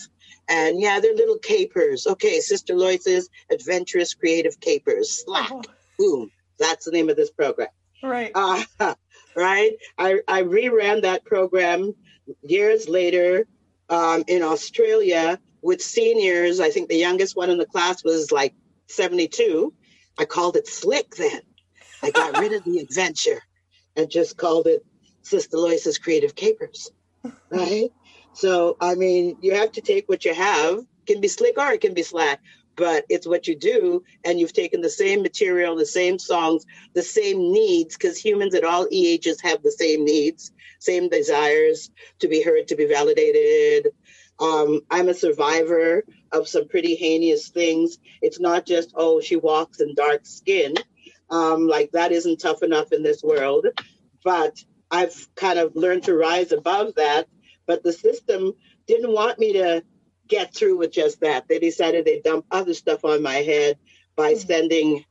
And 0.50 0.79
yeah, 0.79 1.00
they're 1.00 1.15
little 1.15 1.39
capers. 1.39 2.07
Okay, 2.07 2.39
Sistah 2.39 2.77
Lois's 2.77 3.29
adventurous 3.51 4.13
creative 4.13 4.60
capers. 4.60 5.24
Slack. 5.25 5.50
Oh. 5.51 5.63
Boom. 5.98 6.31
That's 6.60 6.86
the 6.86 6.91
name 6.91 7.10
of 7.10 7.15
this 7.15 7.31
program. 7.31 7.69
Right. 8.03 8.31
Uh, 8.34 8.63
right. 9.36 9.74
I, 9.98 10.19
I 10.27 10.43
reran 10.43 11.01
that 11.01 11.25
program 11.25 11.93
years 12.43 12.88
later 12.88 13.48
um, 13.89 14.24
in 14.27 14.43
Australia 14.43 15.39
with 15.62 15.82
seniors. 15.82 16.60
I 16.60 16.70
think 16.70 16.90
the 16.90 16.98
youngest 16.98 17.36
one 17.36 17.50
in 17.50 17.58
the 17.58 17.66
class 17.66 18.04
was 18.04 18.32
like 18.32 18.54
72. 18.88 19.74
I 20.18 20.26
called 20.26 20.56
it 20.56 20.68
Slick 20.68 21.16
then. 21.16 21.42
I 22.04 22.12
got 22.12 22.38
rid 22.40 22.54
of 22.54 22.64
the 22.64 22.80
adventure 22.90 23.42
and 23.96 24.10
just 24.10 24.38
called 24.38 24.68
it 24.68 24.86
Sistah 25.24 25.56
Lois's 25.56 25.98
Creative 25.98 26.36
Capers. 26.36 26.92
Right? 27.50 27.92
So, 28.34 28.78
I 28.80 28.96
mean, 28.96 29.38
you 29.42 29.56
have 29.56 29.72
to 29.74 29.82
take 29.82 30.08
what 30.08 30.24
you 30.24 30.34
have. 30.34 30.78
It 30.78 31.06
can 31.06 31.22
be 31.22 31.28
slick 31.28 31.58
or 31.58 31.72
it 31.72 31.82
can 31.82 31.94
be 31.94 32.04
slack, 32.04 32.40
but 32.76 33.04
it's 33.10 33.28
what 33.28 33.48
you 33.48 33.56
do. 33.56 34.04
And 34.24 34.40
you've 34.40 34.54
taken 34.54 34.82
the 34.82 34.90
same 34.90 35.22
material, 35.22 35.76
the 35.76 35.86
same 35.86 36.20
songs, 36.20 36.66
the 36.94 37.02
same 37.02 37.52
needs, 37.52 37.98
because 37.98 38.18
humans 38.18 38.54
at 38.54 38.64
all 38.64 38.88
ages 38.92 39.42
have 39.42 39.64
the 39.64 39.72
same 39.72 40.06
needs, 40.06 40.52
same 40.80 41.10
desires 41.10 41.90
to 42.20 42.28
be 42.28 42.44
heard, 42.44 42.68
to 42.68 42.76
be 42.76 42.86
validated, 42.86 43.92
um, 44.39 44.82
I'm 44.89 45.10
a 45.10 45.13
survivor 45.13 46.03
of 46.32 46.48
some 46.48 46.67
pretty 46.67 46.96
heinous 46.96 47.50
things. 47.50 47.98
It's 48.22 48.39
not 48.39 48.65
just, 48.65 48.94
oh, 48.96 49.20
she 49.20 49.36
walks 49.36 49.79
in 49.79 49.96
dark 49.96 50.25
skin. 50.25 50.75
Um, 51.29 51.67
like 51.67 51.91
that 51.91 52.12
isn't 52.12 52.39
tough 52.39 52.63
enough 52.63 52.91
in 52.91 53.03
this 53.03 53.24
world. 53.24 53.67
But 54.24 54.63
I've 54.91 55.27
kind 55.36 55.60
of 55.60 55.75
learned 55.75 56.03
to 56.03 56.15
rise 56.15 56.51
above 56.51 56.96
that. 56.96 57.27
But 57.65 57.84
the 57.84 57.94
system 57.94 58.53
didn't 58.86 59.12
want 59.12 59.39
me 59.39 59.53
to 59.53 59.84
get 60.27 60.53
through 60.53 60.77
with 60.77 60.91
just 60.91 61.22
that. 61.22 61.48
They 61.48 61.60
decided 61.60 62.06
they'd 62.06 62.24
dump 62.24 62.46
other 62.51 62.74
stuff 62.74 63.06
on 63.06 63.22
my 63.22 63.36
head 63.36 63.77
by 64.15 64.34
mm-hmm. 64.34 64.48
sending, 64.48 65.06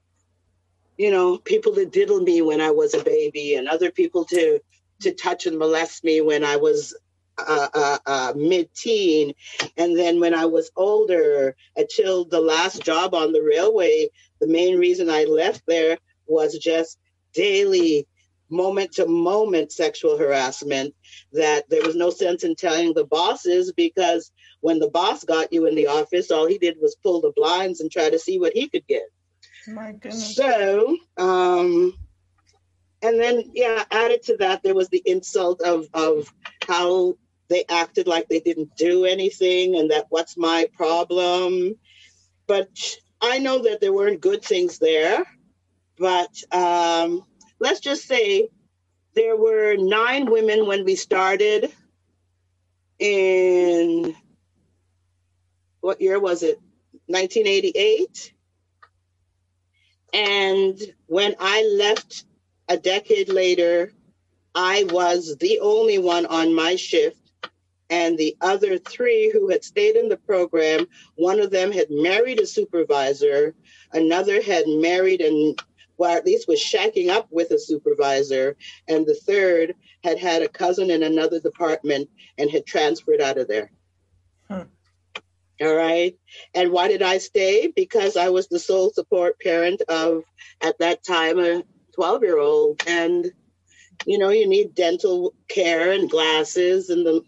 you 0.96 1.10
know, 1.10 1.38
people 1.38 1.74
to 1.74 1.86
diddle 1.86 2.20
me 2.20 2.42
when 2.42 2.60
I 2.60 2.70
was 2.70 2.94
a 2.94 3.02
baby 3.02 3.54
and 3.54 3.68
other 3.68 3.90
people 3.90 4.24
to 4.26 4.60
to 4.98 5.12
touch 5.12 5.44
and 5.44 5.58
molest 5.58 6.04
me 6.04 6.22
when 6.22 6.42
I 6.42 6.56
was 6.56 6.94
uh, 7.38 7.68
uh, 7.74 7.98
uh, 8.06 8.32
mid-teen, 8.36 9.32
and 9.76 9.98
then 9.98 10.20
when 10.20 10.34
I 10.34 10.46
was 10.46 10.70
older, 10.76 11.54
until 11.76 12.24
the 12.24 12.40
last 12.40 12.82
job 12.82 13.14
on 13.14 13.32
the 13.32 13.42
railway, 13.42 14.08
the 14.40 14.46
main 14.46 14.78
reason 14.78 15.10
I 15.10 15.24
left 15.24 15.62
there 15.66 15.98
was 16.26 16.58
just 16.58 16.98
daily, 17.32 18.06
moment-to-moment 18.48 19.72
sexual 19.72 20.16
harassment. 20.16 20.94
That 21.32 21.68
there 21.68 21.82
was 21.82 21.96
no 21.96 22.10
sense 22.10 22.44
in 22.44 22.54
telling 22.54 22.94
the 22.94 23.04
bosses 23.04 23.72
because 23.72 24.30
when 24.60 24.78
the 24.78 24.90
boss 24.90 25.24
got 25.24 25.52
you 25.52 25.66
in 25.66 25.74
the 25.74 25.88
office, 25.88 26.30
all 26.30 26.46
he 26.46 26.58
did 26.58 26.76
was 26.80 26.96
pull 27.02 27.20
the 27.20 27.32
blinds 27.36 27.80
and 27.80 27.90
try 27.90 28.10
to 28.10 28.18
see 28.18 28.38
what 28.38 28.52
he 28.52 28.68
could 28.68 28.86
get. 28.86 29.04
My 29.68 29.92
goodness. 29.92 30.36
So, 30.36 30.96
um, 31.16 31.94
and 33.02 33.20
then 33.20 33.50
yeah, 33.52 33.84
added 33.90 34.22
to 34.24 34.36
that, 34.38 34.62
there 34.62 34.74
was 34.74 34.88
the 34.88 35.02
insult 35.04 35.60
of 35.60 35.86
of 35.92 36.32
how 36.66 37.16
they 37.48 37.64
acted 37.68 38.06
like 38.06 38.28
they 38.28 38.40
didn't 38.40 38.76
do 38.76 39.04
anything 39.04 39.76
and 39.76 39.90
that 39.90 40.06
what's 40.08 40.36
my 40.36 40.66
problem. 40.74 41.74
But 42.46 42.68
I 43.20 43.38
know 43.38 43.62
that 43.62 43.80
there 43.80 43.92
weren't 43.92 44.20
good 44.20 44.42
things 44.42 44.78
there. 44.78 45.24
But 45.98 46.42
um, 46.52 47.24
let's 47.58 47.80
just 47.80 48.06
say 48.06 48.48
there 49.14 49.36
were 49.36 49.76
nine 49.76 50.30
women 50.30 50.66
when 50.66 50.84
we 50.84 50.94
started 50.94 51.72
in 52.98 54.14
what 55.80 56.00
year 56.00 56.18
was 56.18 56.42
it? 56.42 56.58
1988. 57.06 58.32
And 60.12 60.78
when 61.06 61.36
I 61.38 61.62
left 61.78 62.24
a 62.68 62.76
decade 62.76 63.28
later, 63.28 63.92
I 64.54 64.84
was 64.90 65.36
the 65.38 65.60
only 65.60 65.98
one 65.98 66.26
on 66.26 66.54
my 66.54 66.76
shift. 66.76 67.25
And 67.88 68.18
the 68.18 68.36
other 68.40 68.78
three 68.78 69.30
who 69.30 69.48
had 69.48 69.62
stayed 69.62 69.96
in 69.96 70.08
the 70.08 70.16
program, 70.16 70.86
one 71.14 71.40
of 71.40 71.50
them 71.50 71.70
had 71.70 71.86
married 71.90 72.40
a 72.40 72.46
supervisor, 72.46 73.54
another 73.92 74.42
had 74.42 74.64
married 74.66 75.20
and, 75.20 75.60
well, 75.96 76.16
at 76.16 76.26
least 76.26 76.48
was 76.48 76.60
shacking 76.60 77.10
up 77.10 77.28
with 77.30 77.52
a 77.52 77.58
supervisor, 77.58 78.56
and 78.88 79.06
the 79.06 79.14
third 79.14 79.74
had 80.02 80.18
had 80.18 80.42
a 80.42 80.48
cousin 80.48 80.90
in 80.90 81.02
another 81.02 81.38
department 81.40 82.10
and 82.38 82.50
had 82.50 82.66
transferred 82.66 83.20
out 83.20 83.38
of 83.38 83.46
there. 83.46 83.70
Huh. 84.50 84.64
All 85.60 85.74
right. 85.74 86.14
And 86.54 86.70
why 86.70 86.88
did 86.88 87.02
I 87.02 87.18
stay? 87.18 87.72
Because 87.74 88.16
I 88.16 88.28
was 88.28 88.48
the 88.48 88.58
sole 88.58 88.90
support 88.90 89.40
parent 89.40 89.80
of, 89.88 90.24
at 90.60 90.78
that 90.80 91.02
time, 91.02 91.38
a 91.38 91.62
12 91.94 92.22
year 92.22 92.38
old. 92.38 92.82
And, 92.86 93.32
you 94.04 94.18
know, 94.18 94.28
you 94.28 94.46
need 94.46 94.74
dental 94.74 95.34
care 95.48 95.92
and 95.92 96.10
glasses 96.10 96.90
and 96.90 97.06
the, 97.06 97.22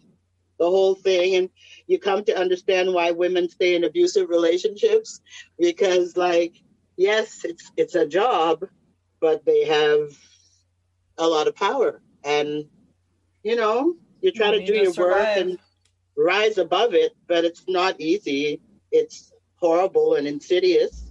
the 0.58 0.66
whole 0.66 0.94
thing. 0.94 1.36
And 1.36 1.50
you 1.86 1.98
come 1.98 2.24
to 2.24 2.38
understand 2.38 2.92
why 2.92 3.10
women 3.12 3.48
stay 3.48 3.74
in 3.74 3.84
abusive 3.84 4.28
relationships 4.28 5.20
because, 5.58 6.16
like, 6.16 6.54
yes, 6.96 7.44
it's, 7.44 7.70
it's 7.76 7.94
a 7.94 8.06
job, 8.06 8.64
but 9.20 9.44
they 9.44 9.64
have 9.64 10.10
a 11.16 11.26
lot 11.26 11.48
of 11.48 11.56
power. 11.56 12.00
And, 12.24 12.66
you 13.42 13.56
know, 13.56 13.94
you 14.20 14.32
try 14.32 14.52
you 14.52 14.60
to 14.60 14.66
do 14.66 14.72
to 14.72 14.82
your 14.82 14.92
survive. 14.92 15.10
work 15.12 15.36
and 15.36 15.58
rise 16.16 16.58
above 16.58 16.94
it, 16.94 17.12
but 17.26 17.44
it's 17.44 17.64
not 17.68 18.00
easy. 18.00 18.60
It's 18.90 19.32
horrible 19.56 20.14
and 20.14 20.26
insidious. 20.26 21.04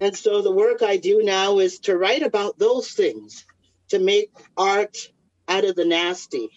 And 0.00 0.16
so 0.16 0.42
the 0.42 0.52
work 0.52 0.82
I 0.82 0.96
do 0.96 1.22
now 1.22 1.58
is 1.58 1.80
to 1.80 1.96
write 1.96 2.22
about 2.22 2.58
those 2.58 2.92
things, 2.92 3.44
to 3.88 3.98
make 3.98 4.30
art 4.56 4.96
out 5.48 5.64
of 5.64 5.74
the 5.74 5.84
nasty. 5.84 6.50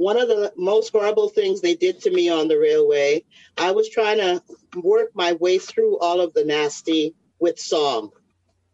One 0.00 0.16
of 0.16 0.28
the 0.28 0.50
most 0.56 0.92
horrible 0.92 1.28
things 1.28 1.60
they 1.60 1.74
did 1.74 2.00
to 2.00 2.10
me 2.10 2.30
on 2.30 2.48
the 2.48 2.58
railway, 2.58 3.22
I 3.58 3.72
was 3.72 3.90
trying 3.90 4.16
to 4.16 4.42
work 4.74 5.10
my 5.12 5.34
way 5.34 5.58
through 5.58 5.98
all 5.98 6.22
of 6.22 6.32
the 6.32 6.46
nasty 6.46 7.14
with 7.38 7.58
song. 7.58 8.08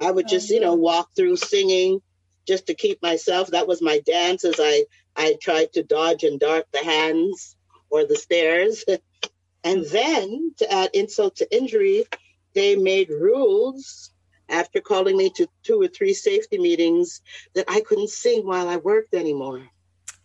I 0.00 0.12
would 0.12 0.28
just, 0.28 0.50
you 0.50 0.60
know, 0.60 0.74
uh-huh. 0.74 0.82
walk 0.82 1.08
through 1.16 1.34
singing 1.34 2.00
just 2.46 2.68
to 2.68 2.74
keep 2.74 3.02
myself. 3.02 3.48
That 3.48 3.66
was 3.66 3.82
my 3.82 3.98
dance 4.06 4.44
as 4.44 4.54
I 4.60 4.84
I 5.16 5.34
tried 5.42 5.72
to 5.72 5.82
dodge 5.82 6.22
and 6.22 6.38
dart 6.38 6.66
the 6.72 6.84
hands 6.84 7.56
or 7.90 8.06
the 8.06 8.14
stairs. 8.14 8.84
and 9.64 9.84
then 9.84 10.54
to 10.58 10.72
add 10.72 10.90
insult 10.94 11.34
to 11.38 11.56
injury, 11.56 12.06
they 12.54 12.76
made 12.76 13.10
rules 13.10 14.12
after 14.48 14.80
calling 14.80 15.16
me 15.16 15.30
to 15.30 15.48
two 15.64 15.80
or 15.80 15.88
three 15.88 16.14
safety 16.14 16.58
meetings 16.58 17.20
that 17.56 17.64
I 17.66 17.80
couldn't 17.80 18.10
sing 18.10 18.46
while 18.46 18.68
I 18.68 18.76
worked 18.76 19.12
anymore. 19.12 19.68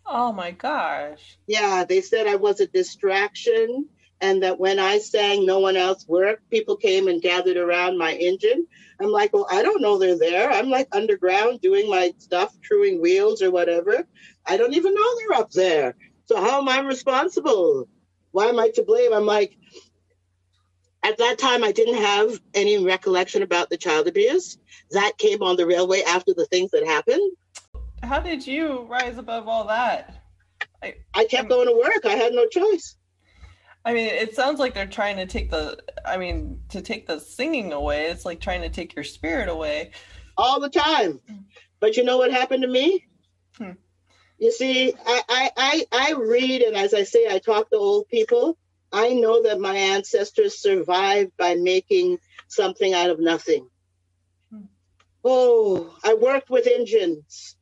Oh 0.06 0.32
my 0.32 0.50
gosh. 0.50 1.38
Yeah, 1.46 1.84
they 1.88 2.00
said 2.00 2.26
I 2.26 2.36
was 2.36 2.60
a 2.60 2.66
distraction 2.66 3.88
and 4.20 4.42
that 4.44 4.58
when 4.58 4.78
I 4.78 4.98
sang, 4.98 5.44
no 5.44 5.58
one 5.58 5.76
else 5.76 6.06
worked. 6.06 6.48
People 6.48 6.76
came 6.76 7.08
and 7.08 7.20
gathered 7.20 7.56
around 7.56 7.98
my 7.98 8.12
engine. 8.12 8.66
I'm 9.00 9.10
like, 9.10 9.32
well, 9.32 9.46
I 9.50 9.62
don't 9.62 9.82
know 9.82 9.98
they're 9.98 10.18
there. 10.18 10.50
I'm 10.50 10.70
like 10.70 10.88
underground 10.92 11.60
doing 11.60 11.90
my 11.90 12.12
stuff, 12.18 12.56
truing 12.60 13.00
wheels 13.02 13.42
or 13.42 13.50
whatever. 13.50 14.06
I 14.46 14.56
don't 14.56 14.74
even 14.74 14.94
know 14.94 15.18
they're 15.18 15.40
up 15.40 15.50
there. 15.50 15.96
So 16.26 16.40
how 16.40 16.60
am 16.60 16.68
I 16.68 16.80
responsible? 16.80 17.88
Why 18.30 18.46
am 18.46 18.60
I 18.60 18.70
to 18.74 18.84
blame? 18.84 19.12
I'm 19.12 19.26
like, 19.26 19.56
at 21.04 21.18
that 21.18 21.38
time, 21.38 21.64
I 21.64 21.72
didn't 21.72 22.00
have 22.00 22.40
any 22.54 22.84
recollection 22.84 23.42
about 23.42 23.70
the 23.70 23.76
child 23.76 24.06
abuse. 24.06 24.56
That 24.92 25.18
came 25.18 25.42
on 25.42 25.56
the 25.56 25.66
railway 25.66 26.02
after 26.02 26.32
the 26.32 26.46
things 26.46 26.70
that 26.70 26.86
happened. 26.86 27.32
How 28.02 28.20
did 28.20 28.46
you 28.46 28.86
rise 28.88 29.18
above 29.18 29.48
all 29.48 29.66
that? 29.68 30.22
I, 30.82 30.94
I 31.14 31.24
kept 31.24 31.44
I'm, 31.44 31.48
going 31.48 31.68
to 31.68 31.76
work. 31.76 32.04
I 32.04 32.16
had 32.16 32.32
no 32.32 32.46
choice. 32.48 32.96
I 33.84 33.94
mean, 33.94 34.06
it 34.06 34.34
sounds 34.34 34.58
like 34.58 34.74
they're 34.74 34.86
trying 34.86 35.16
to 35.16 35.26
take 35.26 35.50
the, 35.50 35.78
I 36.04 36.16
mean, 36.16 36.60
to 36.70 36.82
take 36.82 37.06
the 37.06 37.18
singing 37.18 37.72
away. 37.72 38.06
It's 38.06 38.24
like 38.24 38.40
trying 38.40 38.62
to 38.62 38.68
take 38.68 38.94
your 38.94 39.04
spirit 39.04 39.48
away. 39.48 39.92
All 40.36 40.60
the 40.60 40.70
time. 40.70 41.20
But 41.80 41.96
you 41.96 42.04
know 42.04 42.16
what 42.16 42.32
happened 42.32 42.62
to 42.62 42.68
me? 42.68 43.06
Hmm. 43.58 43.72
You 44.38 44.52
see, 44.52 44.92
I, 45.06 45.22
I, 45.28 45.50
I, 45.56 45.86
I 45.92 46.12
read, 46.12 46.62
and 46.62 46.76
as 46.76 46.94
I 46.94 47.04
say, 47.04 47.26
I 47.28 47.38
talk 47.38 47.70
to 47.70 47.76
old 47.76 48.08
people. 48.08 48.56
I 48.92 49.14
know 49.14 49.42
that 49.44 49.60
my 49.60 49.74
ancestors 49.74 50.60
survived 50.60 51.32
by 51.38 51.54
making 51.54 52.18
something 52.48 52.92
out 52.92 53.10
of 53.10 53.20
nothing. 53.20 53.68
Hmm. 54.50 54.62
Oh, 55.24 55.96
I 56.04 56.14
worked 56.14 56.50
with 56.50 56.66
engines. 56.66 57.56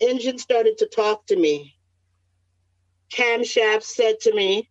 Engines 0.00 0.42
started 0.42 0.78
to 0.78 0.86
talk 0.86 1.26
to 1.26 1.36
me. 1.36 1.76
Camshaft 3.12 3.82
said 3.82 4.20
to 4.20 4.34
me, 4.34 4.68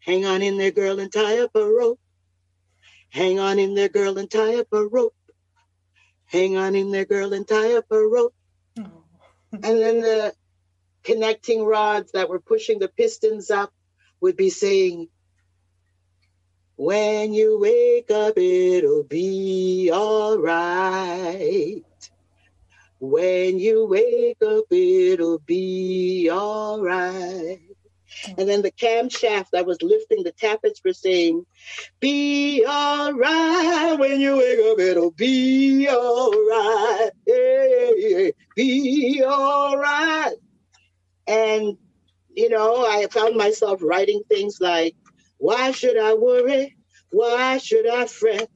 Hang 0.00 0.26
on 0.26 0.42
in 0.42 0.58
there, 0.58 0.70
girl, 0.70 1.00
and 1.00 1.12
tie 1.12 1.40
up 1.40 1.52
a 1.54 1.64
rope. 1.64 1.98
Hang 3.10 3.38
on 3.38 3.58
in 3.58 3.74
there, 3.74 3.88
girl, 3.88 4.18
and 4.18 4.30
tie 4.30 4.56
up 4.56 4.68
a 4.72 4.86
rope. 4.86 5.14
Hang 6.26 6.56
on 6.56 6.74
in 6.74 6.90
there, 6.90 7.06
girl, 7.06 7.32
and 7.32 7.46
tie 7.48 7.76
up 7.76 7.86
a 7.90 7.98
rope. 7.98 8.34
Oh. 8.78 9.04
and 9.52 9.62
then 9.62 10.00
the 10.00 10.34
connecting 11.04 11.64
rods 11.64 12.12
that 12.12 12.28
were 12.28 12.40
pushing 12.40 12.78
the 12.78 12.88
pistons 12.88 13.50
up 13.50 13.72
would 14.20 14.36
be 14.36 14.50
saying, 14.50 15.08
When 16.76 17.32
you 17.32 17.58
wake 17.60 18.10
up, 18.10 18.36
it'll 18.36 19.04
be 19.04 19.90
all 19.92 20.38
right. 20.38 21.82
When 23.06 23.58
you 23.58 23.84
wake 23.84 24.38
up, 24.42 24.64
it'll 24.70 25.38
be 25.38 26.30
all 26.30 26.80
right. 26.80 27.58
And 28.38 28.48
then 28.48 28.62
the 28.62 28.72
camshaft 28.72 29.50
that 29.52 29.66
was 29.66 29.82
lifting 29.82 30.22
the 30.22 30.32
tappets 30.32 30.80
were 30.82 30.94
saying, 30.94 31.44
Be 32.00 32.64
all 32.66 33.12
right 33.12 33.96
when 33.98 34.20
you 34.20 34.38
wake 34.38 34.58
up, 34.60 34.78
it'll 34.78 35.10
be 35.10 35.86
all 35.86 36.30
right. 36.30 37.10
Hey, 37.26 38.32
be 38.56 39.22
all 39.22 39.76
right. 39.76 40.34
And, 41.26 41.76
you 42.34 42.48
know, 42.48 42.86
I 42.86 43.06
found 43.10 43.36
myself 43.36 43.80
writing 43.82 44.22
things 44.30 44.58
like, 44.62 44.96
Why 45.36 45.72
should 45.72 45.98
I 45.98 46.14
worry? 46.14 46.74
Why 47.10 47.58
should 47.58 47.86
I 47.86 48.06
fret? 48.06 48.50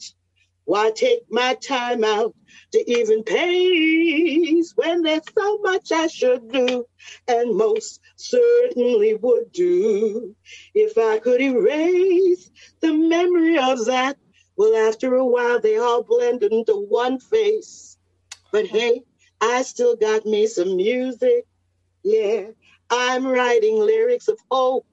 Why 0.69 0.91
take 0.91 1.23
my 1.31 1.55
time 1.55 2.05
out 2.05 2.35
to 2.73 2.93
even 2.93 3.25
pace 3.25 4.75
when 4.77 5.01
there's 5.01 5.23
so 5.35 5.57
much 5.63 5.91
I 5.91 6.09
should 6.09 6.53
do 6.53 6.85
and 7.27 7.57
most 7.57 8.01
certainly 8.17 9.15
would 9.15 9.51
do 9.51 10.37
if 10.75 10.99
I 10.99 11.21
could 11.21 11.41
erase 11.41 12.51
the 12.83 12.93
memory 12.93 13.57
of 13.57 13.87
that. 13.87 14.19
Well, 14.59 14.77
after 14.91 15.15
a 15.15 15.25
while, 15.25 15.59
they 15.59 15.79
all 15.79 16.03
blend 16.03 16.43
into 16.43 16.75
one 16.75 17.19
face. 17.19 17.97
But 18.53 18.67
hey, 18.67 19.05
I 19.41 19.63
still 19.63 19.97
got 19.97 20.27
me 20.27 20.47
some 20.49 20.77
music. 20.77 21.47
Yeah, 22.05 22.49
I'm 22.91 23.27
writing 23.27 23.79
lyrics 23.79 24.29
of 24.29 24.39
hope 24.51 24.85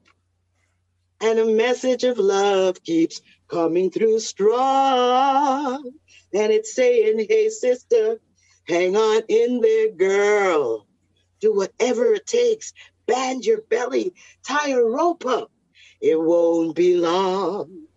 and 1.20 1.40
a 1.40 1.46
message 1.46 2.04
of 2.04 2.18
love 2.18 2.82
keeps 2.84 3.22
coming 3.50 3.92
through 3.92 4.20
strong. 4.20 5.92
And 6.34 6.52
it's 6.52 6.76
saying, 6.76 7.26
hey, 7.30 7.50
sister, 7.50 8.20
hang 8.68 8.96
on 8.98 9.24
in 9.30 9.62
there, 9.62 9.92
girl. 9.92 10.88
Do 11.42 11.56
whatever 11.56 12.14
it 12.14 12.28
takes. 12.28 12.74
Band 13.08 13.46
your 13.46 13.62
belly, 13.70 14.14
tie 14.48 14.72
a 14.72 14.82
rope 14.82 15.26
up. 15.26 15.52
It 16.02 16.20
won't 16.20 16.76
be 16.76 16.98
long. 16.98 17.88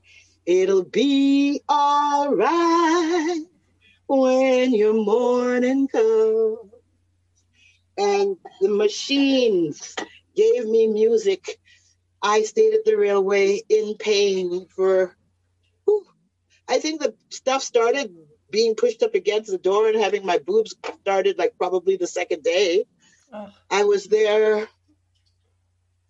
It'll 0.47 0.85
be 0.85 1.63
all 1.69 2.35
right 2.35 3.45
when 4.09 4.75
your 4.75 4.95
morning 4.95 5.89
comes. 5.89 6.59
And 7.99 8.37
the 8.61 8.69
machines 8.71 9.95
gave 10.37 10.67
me 10.67 10.89
music. 10.89 11.59
I 12.23 12.43
stayed 12.43 12.75
at 12.75 12.85
the 12.85 12.97
railway 12.97 13.63
in 13.69 13.97
pain 13.99 14.67
for 14.75 15.17
I 16.69 16.79
think 16.79 17.01
the 17.01 17.15
stuff 17.31 17.63
started 17.63 18.15
being 18.51 18.75
pushed 18.75 19.03
up 19.03 19.15
against 19.15 19.51
the 19.51 19.59
door 19.59 19.89
and 19.89 19.99
having 19.99 20.25
my 20.25 20.39
boobs 20.39 20.75
started 21.01 21.39
like 21.39 21.55
probably 21.59 21.97
the 21.97 22.07
second 22.07 22.43
day. 22.43 22.85
Oh. 23.33 23.51
I 23.71 23.85
was 23.85 24.07
there 24.07 24.69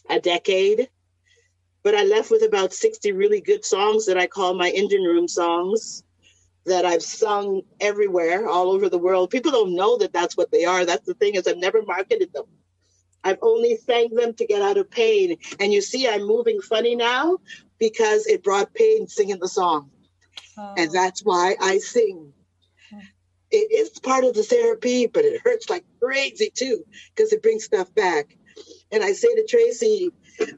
a 0.09 0.21
decade, 0.21 0.89
but 1.83 1.95
I 1.95 2.05
left 2.05 2.31
with 2.31 2.43
about 2.43 2.73
60 2.73 3.13
really 3.13 3.41
good 3.41 3.65
songs 3.65 4.07
that 4.07 4.19
I 4.19 4.27
call 4.27 4.55
my 4.55 4.71
engine 4.71 5.03
room 5.03 5.29
songs 5.29 6.03
that 6.67 6.85
I've 6.85 7.03
sung 7.03 7.63
everywhere, 7.81 8.49
all 8.49 8.71
over 8.71 8.89
the 8.89 8.99
world. 8.99 9.31
People 9.31 9.53
don't 9.53 9.75
know 9.75 9.99
that 9.99 10.13
that's 10.13 10.37
what 10.37 10.51
they 10.51 10.65
are. 10.65 10.85
That's 10.85 11.07
the 11.07 11.15
thing 11.15 11.35
is 11.35 11.47
I've 11.47 11.57
never 11.57 11.83
marketed 11.83 12.33
them. 12.33 12.45
I've 13.25 13.39
only 13.43 13.77
sang 13.77 14.15
them 14.15 14.35
to 14.35 14.47
get 14.47 14.63
out 14.63 14.77
of 14.77 14.91
pain. 14.91 15.39
And 15.59 15.73
you 15.73 15.81
see, 15.81 16.09
I'm 16.09 16.27
moving 16.27 16.61
funny 16.61 16.95
now 16.95 17.39
because 17.79 18.27
it 18.27 18.45
brought 18.45 18.75
pain 18.75 19.09
singing 19.09 19.39
the 19.41 19.49
song. 19.49 19.91
Oh. 20.59 20.75
And 20.77 20.91
that's 20.93 21.25
why 21.25 21.57
I 21.61 21.79
sing. 21.79 22.33
Oh. 22.93 23.01
It 23.51 23.73
is 23.73 23.99
part 24.01 24.25
of 24.25 24.35
the 24.35 24.43
therapy, 24.43 25.07
but 25.07 25.25
it 25.25 25.41
hurts 25.43 25.71
like 25.71 25.85
crazy 26.03 26.51
too 26.55 26.85
because 27.15 27.33
it 27.33 27.43
brings 27.43 27.65
stuff 27.65 27.95
back. 27.95 28.37
And 28.91 29.05
I 29.05 29.13
say 29.13 29.35
to 29.35 29.47
Tracy, 29.47 30.11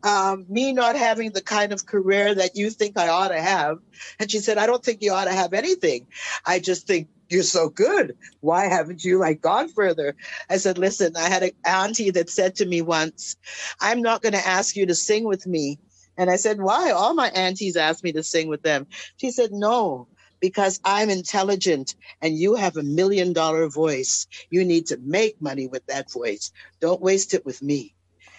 um, 0.02 0.46
me 0.48 0.72
not 0.72 0.96
having 0.96 1.32
the 1.32 1.42
kind 1.42 1.72
of 1.72 1.86
career 1.86 2.34
that 2.34 2.56
you 2.56 2.70
think 2.70 2.98
I 2.98 3.08
ought 3.08 3.28
to 3.28 3.40
have. 3.40 3.78
And 4.18 4.30
she 4.30 4.38
said, 4.38 4.58
I 4.58 4.66
don't 4.66 4.84
think 4.84 5.02
you 5.02 5.12
ought 5.12 5.24
to 5.24 5.32
have 5.32 5.52
anything. 5.52 6.06
I 6.46 6.58
just 6.58 6.86
think 6.86 7.08
you're 7.28 7.42
so 7.42 7.68
good. 7.68 8.16
Why 8.40 8.66
haven't 8.66 9.04
you 9.04 9.18
like 9.18 9.40
gone 9.40 9.68
further? 9.68 10.16
I 10.48 10.56
said, 10.56 10.78
listen, 10.78 11.16
I 11.16 11.28
had 11.28 11.42
an 11.42 11.52
auntie 11.64 12.10
that 12.10 12.30
said 12.30 12.56
to 12.56 12.66
me 12.66 12.82
once, 12.82 13.36
I'm 13.80 14.02
not 14.02 14.22
going 14.22 14.32
to 14.32 14.46
ask 14.46 14.76
you 14.76 14.86
to 14.86 14.94
sing 14.94 15.24
with 15.24 15.46
me. 15.46 15.78
And 16.20 16.28
I 16.28 16.36
said, 16.36 16.60
why? 16.60 16.90
All 16.90 17.14
my 17.14 17.30
aunties 17.30 17.76
asked 17.76 18.04
me 18.04 18.12
to 18.12 18.22
sing 18.22 18.48
with 18.48 18.62
them. 18.62 18.86
She 19.16 19.30
said, 19.30 19.52
no, 19.52 20.06
because 20.38 20.78
I'm 20.84 21.08
intelligent 21.08 21.94
and 22.20 22.36
you 22.36 22.56
have 22.56 22.76
a 22.76 22.82
million 22.82 23.32
dollar 23.32 23.70
voice. 23.70 24.26
You 24.50 24.66
need 24.66 24.88
to 24.88 24.98
make 24.98 25.40
money 25.40 25.66
with 25.66 25.86
that 25.86 26.12
voice. 26.12 26.52
Don't 26.78 27.00
waste 27.00 27.32
it 27.32 27.46
with 27.46 27.62
me. 27.62 27.94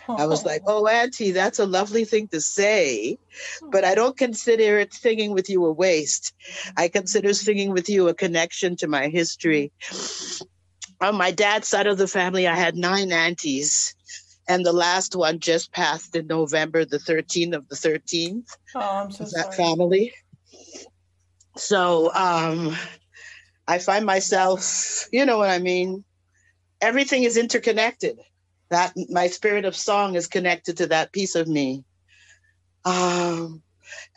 I 0.07 0.27
was 0.27 0.45
like, 0.45 0.61
oh, 0.67 0.85
Auntie, 0.87 1.31
that's 1.31 1.57
a 1.57 1.65
lovely 1.65 2.05
thing 2.05 2.27
to 2.27 2.41
say, 2.41 3.17
but 3.71 3.83
I 3.83 3.95
don't 3.95 4.15
consider 4.15 4.77
it 4.77 4.93
singing 4.93 5.31
with 5.31 5.49
you 5.49 5.65
a 5.65 5.71
waste. 5.71 6.33
I 6.77 6.87
consider 6.87 7.33
singing 7.33 7.71
with 7.71 7.89
you 7.89 8.09
a 8.09 8.13
connection 8.13 8.75
to 8.77 8.87
my 8.87 9.07
history. 9.07 9.71
On 10.99 11.15
my 11.15 11.31
dad's 11.31 11.67
side 11.67 11.87
of 11.87 11.97
the 11.97 12.07
family, 12.07 12.45
I 12.45 12.55
had 12.55 12.75
nine 12.75 13.11
aunties, 13.11 13.95
and 14.47 14.65
the 14.65 14.73
last 14.73 15.15
one 15.15 15.39
just 15.39 15.71
passed 15.71 16.15
in 16.15 16.27
November, 16.27 16.85
the 16.85 16.97
13th 16.97 17.55
of 17.55 17.67
the 17.69 17.75
13th. 17.75 18.45
Oh, 18.75 18.79
I'm 18.79 19.11
so 19.11 19.25
that 19.25 19.53
family. 19.55 20.13
So 21.57 22.13
um, 22.13 22.75
I 23.67 23.79
find 23.79 24.05
myself, 24.05 25.07
you 25.11 25.25
know 25.25 25.37
what 25.37 25.49
I 25.49 25.59
mean? 25.59 26.03
Everything 26.81 27.23
is 27.23 27.37
interconnected 27.37 28.19
that 28.69 28.93
my 29.09 29.27
spirit 29.27 29.65
of 29.65 29.75
song 29.75 30.15
is 30.15 30.27
connected 30.27 30.77
to 30.77 30.87
that 30.87 31.11
piece 31.11 31.35
of 31.35 31.47
me. 31.47 31.83
Um, 32.85 33.61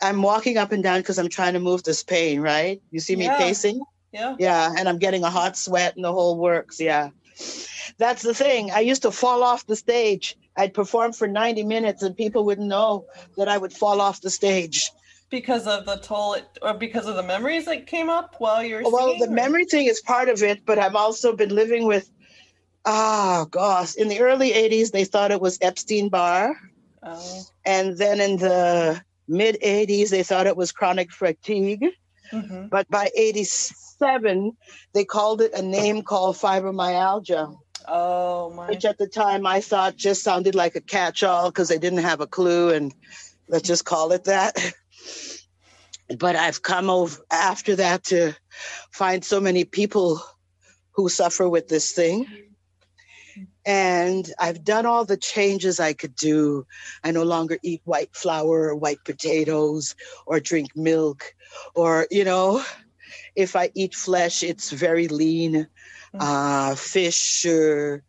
I'm 0.01 0.21
walking 0.21 0.57
up 0.57 0.71
and 0.71 0.81
down 0.81 1.01
because 1.01 1.19
I'm 1.19 1.29
trying 1.29 1.53
to 1.53 1.59
move 1.59 1.83
this 1.83 2.03
pain, 2.03 2.39
right? 2.39 2.81
You 2.91 2.99
see 2.99 3.15
me 3.15 3.25
yeah. 3.25 3.37
pacing? 3.37 3.81
Yeah. 4.11 4.35
Yeah. 4.39 4.73
And 4.77 4.87
I'm 4.87 4.97
getting 4.97 5.23
a 5.23 5.29
hot 5.29 5.57
sweat 5.57 5.95
and 5.95 6.05
the 6.05 6.11
whole 6.11 6.37
works. 6.37 6.79
Yeah. 6.79 7.09
That's 7.97 8.23
the 8.23 8.33
thing. 8.33 8.71
I 8.71 8.79
used 8.81 9.01
to 9.03 9.11
fall 9.11 9.43
off 9.43 9.65
the 9.67 9.75
stage. 9.75 10.37
I'd 10.57 10.73
perform 10.73 11.13
for 11.13 11.27
90 11.27 11.63
minutes 11.63 12.03
and 12.03 12.15
people 12.15 12.45
wouldn't 12.45 12.67
know 12.67 13.05
that 13.37 13.47
I 13.47 13.57
would 13.57 13.73
fall 13.73 14.01
off 14.01 14.21
the 14.21 14.29
stage. 14.29 14.89
Because 15.29 15.67
of 15.67 15.85
the 15.85 15.97
toll, 15.97 16.35
it, 16.35 16.45
or 16.61 16.73
because 16.73 17.07
of 17.07 17.15
the 17.15 17.23
memories 17.23 17.65
that 17.65 17.87
came 17.87 18.09
up 18.09 18.35
while 18.37 18.63
you're 18.63 18.83
Well, 18.83 19.07
singing, 19.07 19.19
the 19.19 19.27
or? 19.27 19.31
memory 19.31 19.65
thing 19.65 19.87
is 19.87 19.99
part 20.01 20.29
of 20.29 20.43
it, 20.43 20.65
but 20.65 20.77
I've 20.79 20.95
also 20.95 21.35
been 21.35 21.53
living 21.53 21.85
with 21.85 22.09
Oh 22.85 23.47
gosh, 23.49 23.95
in 23.95 24.09
the 24.09 24.19
early 24.19 24.51
80s, 24.51 24.91
they 24.91 25.05
thought 25.05 25.31
it 25.31 25.41
was 25.41 25.57
Epstein 25.61 26.09
Barr. 26.09 26.55
Oh. 27.01 27.41
And 27.65 27.97
then 27.97 28.21
in 28.21 28.37
the 28.37 29.01
mid 29.27 29.57
80s, 29.61 30.09
they 30.09 30.21
thought 30.21 30.45
it 30.45 30.55
was 30.55 30.71
chronic 30.71 31.11
fatigue. 31.11 31.83
Mm-hmm. 32.31 32.67
But 32.67 32.87
by 32.89 33.09
87, 33.17 34.55
they 34.93 35.03
called 35.05 35.41
it 35.41 35.53
a 35.53 35.61
name 35.63 36.03
called 36.03 36.35
fibromyalgia. 36.35 37.57
Oh, 37.87 38.51
my. 38.51 38.67
Which 38.67 38.85
at 38.85 38.97
the 38.97 39.07
time 39.07 39.45
I 39.45 39.61
thought 39.61 39.95
just 39.95 40.23
sounded 40.23 40.55
like 40.55 40.75
a 40.75 40.81
catch 40.81 41.23
all 41.23 41.49
because 41.49 41.69
they 41.69 41.77
didn't 41.77 41.99
have 41.99 42.21
a 42.21 42.27
clue. 42.27 42.71
And 42.71 42.93
let's 43.47 43.67
just 43.67 43.85
call 43.85 44.11
it 44.11 44.25
that. 44.25 44.55
But 46.19 46.35
I've 46.35 46.61
come 46.61 46.91
over 46.91 47.19
after 47.31 47.77
that 47.77 48.03
to 48.05 48.35
find 48.91 49.25
so 49.25 49.39
many 49.39 49.65
people 49.65 50.21
who 50.91 51.09
suffer 51.09 51.49
with 51.49 51.67
this 51.67 51.93
thing 51.93 52.27
and 53.65 54.31
I've 54.39 54.63
done 54.63 54.85
all 54.85 55.05
the 55.05 55.17
changes 55.17 55.79
I 55.79 55.93
could 55.93 56.15
do. 56.15 56.65
I 57.03 57.11
no 57.11 57.23
longer 57.23 57.57
eat 57.63 57.81
white 57.83 58.15
flour 58.15 58.69
or 58.69 58.75
white 58.75 58.99
potatoes 59.03 59.95
or 60.25 60.39
drink 60.39 60.75
milk 60.75 61.33
or, 61.73 62.07
you 62.11 62.23
know, 62.23 62.63
if 63.35 63.55
I 63.55 63.71
eat 63.73 63.95
flesh, 63.95 64.43
it's 64.43 64.71
very 64.71 65.07
lean. 65.07 65.67
Uh, 66.19 66.75
fish 66.75 67.45
or 67.45 68.03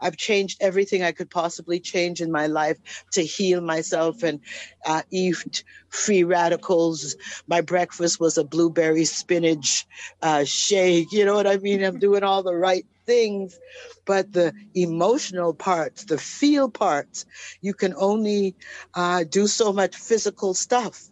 I've 0.00 0.16
changed 0.16 0.58
everything 0.60 1.02
I 1.02 1.12
could 1.12 1.30
possibly 1.30 1.78
change 1.80 2.20
in 2.20 2.32
my 2.32 2.46
life 2.48 2.78
to 3.12 3.22
heal 3.22 3.60
myself 3.60 4.22
and 4.22 4.40
uh, 4.84 5.02
eat 5.12 5.64
free 5.88 6.24
radicals. 6.24 7.16
My 7.46 7.60
breakfast 7.60 8.18
was 8.18 8.36
a 8.36 8.44
blueberry 8.44 9.04
spinach 9.04 9.86
uh, 10.22 10.44
shake. 10.44 11.12
You 11.12 11.24
know 11.24 11.34
what 11.34 11.46
I 11.46 11.58
mean? 11.58 11.84
I'm 11.84 11.98
doing 11.98 12.24
all 12.24 12.42
the 12.42 12.54
right 12.56 12.84
things, 13.06 13.58
but 14.06 14.32
the 14.32 14.52
emotional 14.74 15.54
parts, 15.54 16.04
the 16.04 16.18
feel 16.18 16.68
parts, 16.68 17.24
you 17.60 17.74
can 17.74 17.94
only 17.96 18.56
uh, 18.94 19.24
do 19.24 19.46
so 19.46 19.72
much 19.72 19.94
physical 19.96 20.54
stuff. 20.54 21.11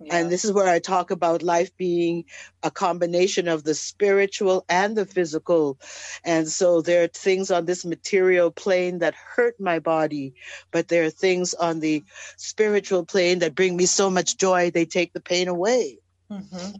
Yeah. 0.00 0.16
And 0.16 0.30
this 0.30 0.46
is 0.46 0.52
where 0.52 0.68
I 0.68 0.78
talk 0.78 1.10
about 1.10 1.42
life 1.42 1.76
being 1.76 2.24
a 2.62 2.70
combination 2.70 3.48
of 3.48 3.64
the 3.64 3.74
spiritual 3.74 4.64
and 4.68 4.96
the 4.96 5.04
physical. 5.04 5.78
And 6.24 6.48
so 6.48 6.80
there 6.80 7.04
are 7.04 7.08
things 7.08 7.50
on 7.50 7.66
this 7.66 7.84
material 7.84 8.50
plane 8.50 9.00
that 9.00 9.14
hurt 9.14 9.60
my 9.60 9.78
body, 9.78 10.34
but 10.70 10.88
there 10.88 11.04
are 11.04 11.10
things 11.10 11.52
on 11.52 11.80
the 11.80 12.02
spiritual 12.38 13.04
plane 13.04 13.40
that 13.40 13.54
bring 13.54 13.76
me 13.76 13.84
so 13.84 14.08
much 14.08 14.38
joy, 14.38 14.70
they 14.70 14.86
take 14.86 15.12
the 15.12 15.20
pain 15.20 15.48
away. 15.48 15.98
Mm-hmm. 16.30 16.76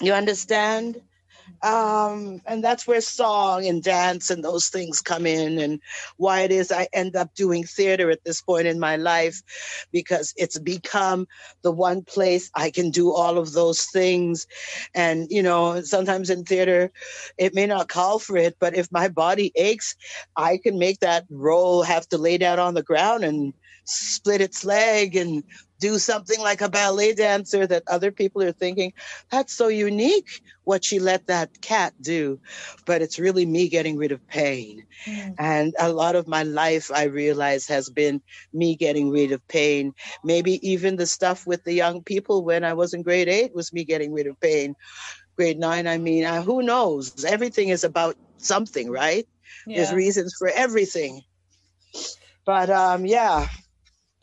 You 0.00 0.12
understand? 0.12 1.00
Um, 1.62 2.40
and 2.46 2.62
that's 2.62 2.86
where 2.86 3.00
song 3.00 3.66
and 3.66 3.82
dance 3.82 4.30
and 4.30 4.44
those 4.44 4.68
things 4.68 5.00
come 5.00 5.26
in, 5.26 5.58
and 5.58 5.80
why 6.16 6.42
it 6.42 6.52
is 6.52 6.70
I 6.70 6.88
end 6.92 7.16
up 7.16 7.34
doing 7.34 7.64
theater 7.64 8.10
at 8.10 8.24
this 8.24 8.42
point 8.42 8.66
in 8.66 8.78
my 8.78 8.96
life 8.96 9.42
because 9.92 10.32
it's 10.36 10.58
become 10.58 11.26
the 11.62 11.72
one 11.72 12.02
place 12.02 12.50
I 12.54 12.70
can 12.70 12.90
do 12.90 13.12
all 13.12 13.38
of 13.38 13.52
those 13.52 13.84
things. 13.86 14.46
And, 14.94 15.26
you 15.30 15.42
know, 15.42 15.80
sometimes 15.82 16.30
in 16.30 16.44
theater, 16.44 16.90
it 17.38 17.54
may 17.54 17.66
not 17.66 17.88
call 17.88 18.18
for 18.18 18.36
it, 18.36 18.56
but 18.60 18.76
if 18.76 18.90
my 18.92 19.08
body 19.08 19.52
aches, 19.56 19.96
I 20.36 20.58
can 20.58 20.78
make 20.78 21.00
that 21.00 21.24
role 21.30 21.82
have 21.82 22.08
to 22.08 22.18
lay 22.18 22.38
down 22.38 22.58
on 22.58 22.74
the 22.74 22.82
ground 22.82 23.24
and 23.24 23.52
split 23.84 24.40
its 24.40 24.64
leg 24.64 25.16
and 25.16 25.44
do 25.84 25.98
something 25.98 26.40
like 26.40 26.62
a 26.62 26.70
ballet 26.70 27.12
dancer 27.12 27.66
that 27.66 27.82
other 27.86 28.10
people 28.10 28.42
are 28.42 28.52
thinking, 28.52 28.94
that's 29.28 29.52
so 29.52 29.68
unique 29.68 30.40
what 30.64 30.82
she 30.82 30.98
let 30.98 31.26
that 31.26 31.60
cat 31.60 31.92
do. 32.00 32.40
But 32.86 33.02
it's 33.02 33.18
really 33.18 33.44
me 33.44 33.68
getting 33.68 33.98
rid 33.98 34.10
of 34.10 34.26
pain. 34.26 34.86
Mm. 35.04 35.34
And 35.38 35.74
a 35.78 35.92
lot 35.92 36.16
of 36.16 36.26
my 36.26 36.42
life, 36.42 36.90
I 36.90 37.04
realize, 37.04 37.66
has 37.66 37.90
been 37.90 38.22
me 38.54 38.76
getting 38.76 39.10
rid 39.10 39.32
of 39.32 39.46
pain. 39.46 39.92
Maybe 40.24 40.52
even 40.66 40.96
the 40.96 41.06
stuff 41.06 41.46
with 41.46 41.62
the 41.64 41.74
young 41.74 42.02
people 42.02 42.44
when 42.44 42.64
I 42.64 42.72
was 42.72 42.94
in 42.94 43.02
grade 43.02 43.28
eight 43.28 43.54
was 43.54 43.70
me 43.70 43.84
getting 43.84 44.14
rid 44.14 44.26
of 44.26 44.40
pain. 44.40 44.74
Grade 45.36 45.58
nine, 45.58 45.86
I 45.86 45.98
mean, 45.98 46.24
uh, 46.24 46.40
who 46.40 46.62
knows? 46.62 47.26
Everything 47.26 47.68
is 47.68 47.84
about 47.84 48.16
something, 48.38 48.90
right? 48.90 49.28
Yeah. 49.66 49.76
There's 49.76 49.92
reasons 49.92 50.34
for 50.38 50.48
everything. 50.48 51.20
But 52.46 52.70
um, 52.70 53.04
yeah, 53.04 53.48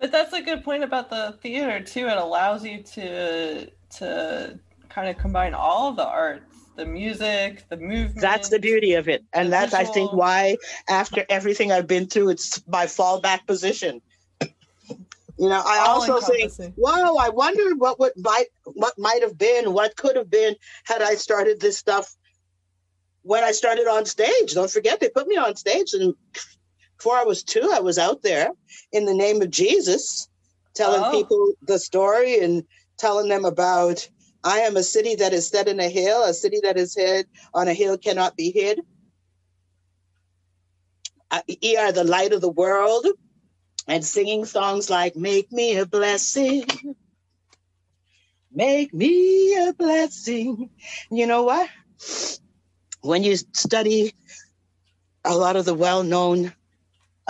but 0.02 0.12
that's 0.12 0.34
a 0.34 0.42
good 0.42 0.64
point 0.64 0.84
about 0.84 1.10
the 1.10 1.38
theater 1.42 1.80
too. 1.80 2.08
It 2.08 2.18
allows 2.18 2.66
you 2.66 2.82
to 2.84 3.68
to 3.98 4.60
kind 4.90 5.08
of 5.08 5.18
combine 5.18 5.54
all 5.54 5.94
the 5.94 6.06
arts, 6.06 6.56
the 6.76 6.86
music, 6.86 7.66
the 7.70 7.78
movement. 7.78 8.20
That's 8.20 8.50
the 8.50 8.60
beauty 8.60 8.96
of 8.96 9.08
it. 9.08 9.24
And 9.32 9.54
that's 9.54 9.72
visual. 9.72 9.90
I 9.90 9.94
think 9.94 10.14
why 10.14 10.58
after 10.90 11.24
everything 11.30 11.72
I've 11.72 11.88
been 11.88 12.08
through, 12.08 12.30
it's 12.30 12.62
my 12.68 12.86
fallback 12.86 13.46
position. 13.46 14.02
You 15.38 15.50
know, 15.50 15.62
I 15.66 15.80
all 15.88 16.02
also 16.02 16.20
think, 16.20 16.74
wow, 16.78 17.16
I 17.16 17.30
wonder 17.30 17.76
what 17.76 18.00
would 18.00 18.14
might 18.18 18.48
what 18.66 18.94
might 18.98 19.22
have 19.22 19.38
been, 19.38 19.74
what 19.74 19.96
could 19.96 20.16
have 20.16 20.30
been 20.30 20.56
had 20.84 21.02
I 21.02 21.16
started 21.16 21.60
this 21.60 21.78
stuff 21.78 22.16
when 23.22 23.44
I 23.44 23.52
started 23.52 23.88
on 23.88 24.06
stage. 24.06 24.54
Don't 24.54 24.70
forget 24.70 25.00
they 25.00 25.10
put 25.10 25.28
me 25.28 25.38
on 25.38 25.56
stage 25.56 25.94
and 25.94 26.16
before 27.02 27.18
I 27.18 27.24
was 27.24 27.42
two, 27.42 27.68
I 27.74 27.80
was 27.80 27.98
out 27.98 28.22
there 28.22 28.52
in 28.92 29.06
the 29.06 29.14
name 29.16 29.42
of 29.42 29.50
Jesus, 29.50 30.30
telling 30.76 31.02
oh. 31.04 31.10
people 31.10 31.54
the 31.64 31.80
story 31.80 32.38
and 32.44 32.64
telling 33.00 33.28
them 33.28 33.44
about 33.44 34.08
I 34.44 34.60
am 34.60 34.78
a 34.78 34.84
city 34.84 35.16
that 35.16 35.34
is 35.34 35.48
set 35.48 35.68
in 35.68 35.80
a 35.80 35.90
hill, 35.90 36.24
a 36.24 36.32
city 36.32 36.60
that 36.62 36.78
is 36.78 36.94
hid 36.94 37.26
on 37.56 37.68
a 37.68 37.74
hill 37.74 37.98
cannot 37.98 38.38
be 38.38 38.52
hid. 38.52 38.82
ye 41.48 41.76
are 41.76 41.92
the 41.92 42.04
light 42.04 42.34
of 42.34 42.42
the 42.42 42.52
world, 42.52 43.08
and 43.88 44.06
singing 44.06 44.46
songs 44.46 44.88
like 44.92 45.16
"Make 45.16 45.52
Me 45.52 45.78
a 45.78 45.88
Blessing." 45.88 46.66
make 48.54 48.94
me 48.94 49.56
a 49.68 49.74
blessing. 49.74 50.70
You 51.10 51.26
know 51.26 51.42
what? 51.44 51.68
When 53.02 53.24
you 53.24 53.38
study 53.38 54.14
a 55.26 55.36
lot 55.36 55.56
of 55.56 55.66
the 55.66 55.74
well 55.74 56.04
known 56.04 56.54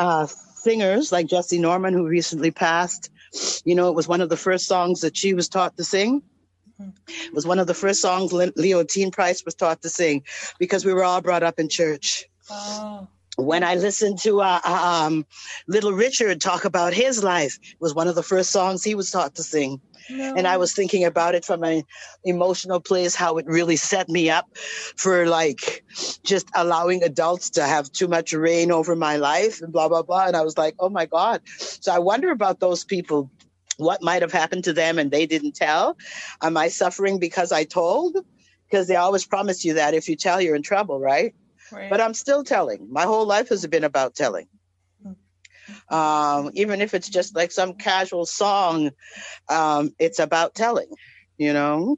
uh, 0.02 0.26
singers 0.26 1.12
like 1.12 1.28
Jessye 1.28 1.60
Norman, 1.60 1.94
who 1.94 2.08
recently 2.08 2.52
passed, 2.52 3.12
you 3.64 3.76
know, 3.76 3.90
it 3.90 3.96
was 3.96 4.08
one 4.08 4.22
of 4.22 4.30
the 4.30 4.38
first 4.38 4.66
songs 4.66 5.02
that 5.02 5.16
she 5.16 5.34
was 5.34 5.48
taught 5.48 5.78
to 5.78 5.84
sing. 5.84 6.24
It 6.80 7.34
was 7.34 7.46
one 7.46 7.60
of 7.60 7.68
the 7.68 7.76
first 7.76 8.02
songs 8.02 8.32
Leontyne 8.32 9.12
Price 9.12 9.46
was 9.46 9.54
taught 9.54 9.84
to 9.84 9.90
sing 9.90 10.24
because 10.58 10.84
we 10.84 10.94
were 10.94 11.04
all 11.04 11.22
brought 11.22 11.44
up 11.44 11.60
in 11.60 11.70
church. 11.70 12.28
Oh. 12.50 13.08
When 13.38 13.64
I 13.64 13.76
listened 13.76 14.18
to 14.20 14.42
uh, 14.42 14.60
uh, 14.64 15.06
um, 15.06 15.26
Little 15.68 15.94
Richard 15.94 16.42
talk 16.42 16.66
about 16.66 16.94
his 16.94 17.24
life, 17.24 17.60
it 17.62 17.80
was 17.80 17.94
one 17.94 18.08
of 18.08 18.16
the 18.16 18.24
first 18.24 18.50
songs 18.50 18.84
he 18.84 18.96
was 18.96 19.12
taught 19.12 19.36
to 19.36 19.44
sing. 19.44 19.80
No. 20.10 20.34
And 20.36 20.48
I 20.48 20.58
was 20.58 20.74
thinking 20.74 21.06
about 21.06 21.36
it 21.36 21.46
from 21.46 21.64
an 21.64 21.84
emotional 22.24 22.80
place, 22.80 23.16
how 23.16 23.38
it 23.38 23.46
really 23.48 23.76
set 23.76 24.10
me 24.10 24.30
up 24.30 24.46
for 24.98 25.28
like 25.28 25.84
just 26.26 26.48
allowing 26.56 27.04
adults 27.04 27.50
to 27.52 27.64
have 27.64 27.92
too 27.92 28.08
much 28.08 28.34
reign 28.34 28.72
over 28.72 28.96
my 28.96 29.18
life 29.18 29.62
and 29.62 29.72
blah, 29.72 29.88
blah, 29.88 30.02
blah. 30.02 30.26
And 30.26 30.36
I 30.36 30.42
was 30.42 30.58
like, 30.58 30.76
oh 30.80 30.90
my 30.90 31.06
God. 31.06 31.42
So 31.58 31.92
I 31.92 32.00
wonder 32.00 32.32
about 32.32 32.60
those 32.60 32.84
people. 32.84 33.32
What 33.78 34.04
might 34.04 34.22
have 34.22 34.32
happened 34.32 34.66
to 34.66 34.74
them 34.74 35.00
and 35.00 35.12
they 35.12 35.26
didn't 35.26 35.56
tell? 35.56 35.98
Am 36.42 36.58
I 36.58 36.68
suffering 36.68 37.20
because 37.20 37.52
I 37.52 37.64
told? 37.64 38.18
Because 38.70 38.88
they 38.88 38.96
always 38.96 39.26
promise 39.26 39.66
you 39.66 39.74
that 39.74 39.94
if 39.94 40.08
you 40.08 40.16
tell, 40.16 40.40
you're 40.40 40.56
in 40.56 40.62
trouble, 40.64 41.00
right? 41.00 41.34
right. 41.72 41.90
But 41.90 42.00
I'm 42.00 42.14
still 42.14 42.44
telling. 42.44 42.88
My 42.92 43.04
whole 43.04 43.26
life 43.26 43.50
has 43.50 43.66
been 43.68 43.84
about 43.84 44.16
telling 44.16 44.48
um, 45.90 46.52
even 46.54 46.82
if 46.82 46.94
it's 46.94 47.10
just 47.10 47.36
like 47.36 47.52
some 47.52 47.74
casual 47.74 48.26
song 48.26 48.92
um, 49.50 49.94
it's 50.00 50.20
about 50.20 50.56
telling 50.56 50.88
you 51.38 51.54
know? 51.54 51.98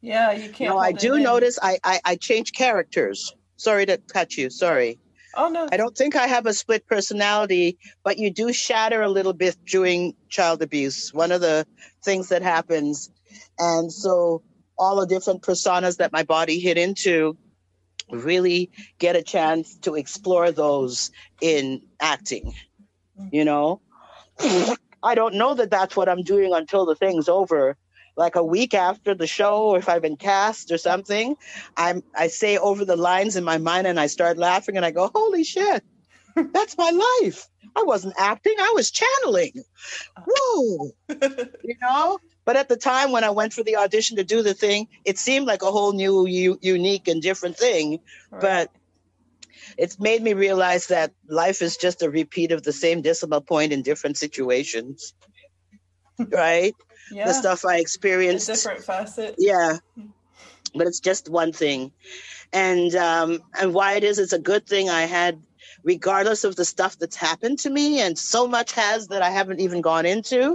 Yeah 0.00 0.32
you 0.32 0.50
can't 0.50 0.70
no 0.70 0.78
i 0.78 0.92
do 0.92 1.18
notice 1.18 1.58
I, 1.60 1.78
I 1.84 2.00
i 2.04 2.16
change 2.16 2.52
characters. 2.52 3.34
Sorry 3.56 3.86
to 3.86 3.98
cut 3.98 4.36
you 4.36 4.50
sorry. 4.50 4.98
Oh 5.34 5.48
no. 5.48 5.68
I 5.70 5.76
don't 5.76 5.96
think 5.96 6.16
i 6.16 6.26
have 6.26 6.46
a 6.46 6.54
split 6.54 6.86
personality 6.86 7.78
but 8.04 8.18
you 8.18 8.30
do 8.30 8.52
shatter 8.52 9.02
a 9.02 9.08
little 9.08 9.32
bit 9.32 9.56
during 9.66 10.14
child 10.28 10.62
abuse 10.62 11.12
one 11.12 11.32
of 11.32 11.40
the 11.40 11.66
things 12.04 12.28
that 12.28 12.42
happens. 12.42 13.10
And 13.58 13.92
so 13.92 14.42
all 14.78 15.00
the 15.00 15.06
different 15.06 15.42
personas 15.42 15.96
that 15.98 16.12
my 16.12 16.22
body 16.22 16.60
hit 16.60 16.78
into 16.78 17.36
really 18.10 18.70
get 18.98 19.16
a 19.16 19.22
chance 19.22 19.76
to 19.78 19.94
explore 19.94 20.52
those 20.52 21.10
in 21.40 21.82
acting 22.00 22.54
Mm. 23.20 23.28
you 23.32 23.44
know? 23.44 23.80
I 25.02 25.14
don't 25.14 25.34
know 25.34 25.54
that 25.54 25.70
that's 25.70 25.96
what 25.96 26.08
i'm 26.08 26.22
doing 26.22 26.52
until 26.52 26.84
the 26.86 26.94
thing's 26.94 27.28
over. 27.28 27.76
Like 28.18 28.34
a 28.36 28.42
week 28.44 28.72
after 28.72 29.14
the 29.14 29.26
show 29.26 29.64
or 29.64 29.78
if 29.78 29.88
i've 29.90 30.00
been 30.02 30.16
cast 30.16 30.70
or 30.72 30.78
something 30.78 31.36
i'm 31.76 32.02
i 32.14 32.28
say 32.28 32.56
over 32.56 32.84
the 32.86 32.96
lines 32.96 33.36
in 33.36 33.44
my 33.44 33.58
mind 33.58 33.86
and 33.86 34.00
i 34.00 34.06
start 34.06 34.38
laughing 34.38 34.76
and 34.76 34.86
i 34.86 34.90
go 34.90 35.10
holy 35.14 35.44
shit 35.44 35.84
that's 36.52 36.76
my 36.78 36.90
life. 37.22 37.46
I 37.74 37.82
wasn't 37.82 38.14
acting 38.18 38.54
i 38.58 38.72
was 38.74 38.90
channeling. 38.90 39.52
Whoa. 40.26 40.90
You 41.64 41.74
know? 41.82 42.18
But 42.44 42.56
at 42.56 42.68
the 42.68 42.76
time 42.76 43.12
when 43.12 43.24
i 43.24 43.30
went 43.30 43.52
for 43.52 43.62
the 43.62 43.76
audition 43.76 44.16
to 44.16 44.24
do 44.24 44.42
the 44.42 44.54
thing 44.54 44.88
it 45.04 45.18
seemed 45.18 45.46
like 45.46 45.62
a 45.62 45.70
whole 45.70 45.92
new 45.92 46.26
u- 46.26 46.58
unique 46.62 47.08
and 47.08 47.20
different 47.20 47.56
thing. 47.58 48.00
Right. 48.30 48.40
but 48.40 48.70
it's 49.76 49.98
made 49.98 50.22
me 50.22 50.32
realize 50.34 50.88
that 50.88 51.12
life 51.28 51.62
is 51.62 51.76
just 51.76 52.02
a 52.02 52.10
repeat 52.10 52.52
of 52.52 52.62
the 52.62 52.72
same 52.72 53.02
decimal 53.02 53.40
point 53.40 53.72
in 53.72 53.82
different 53.82 54.16
situations. 54.16 55.14
right? 56.30 56.74
Yeah. 57.10 57.26
The 57.26 57.34
stuff 57.34 57.64
I 57.64 57.78
experienced. 57.78 58.48
A 58.48 58.52
different 58.52 58.84
facet. 58.84 59.36
Yeah. 59.38 59.78
But 60.74 60.86
it's 60.86 61.00
just 61.00 61.28
one 61.28 61.52
thing. 61.52 61.92
And 62.52 62.94
um 62.94 63.40
and 63.58 63.74
why 63.74 63.94
it 63.94 64.04
is 64.04 64.18
it's 64.18 64.32
a 64.32 64.38
good 64.38 64.66
thing 64.66 64.90
I 64.90 65.02
had 65.02 65.40
regardless 65.82 66.44
of 66.44 66.56
the 66.56 66.64
stuff 66.64 66.98
that's 66.98 67.16
happened 67.16 67.60
to 67.60 67.70
me 67.70 68.00
and 68.00 68.18
so 68.18 68.46
much 68.46 68.72
has 68.72 69.08
that 69.08 69.22
I 69.22 69.30
haven't 69.30 69.60
even 69.60 69.80
gone 69.80 70.06
into. 70.06 70.54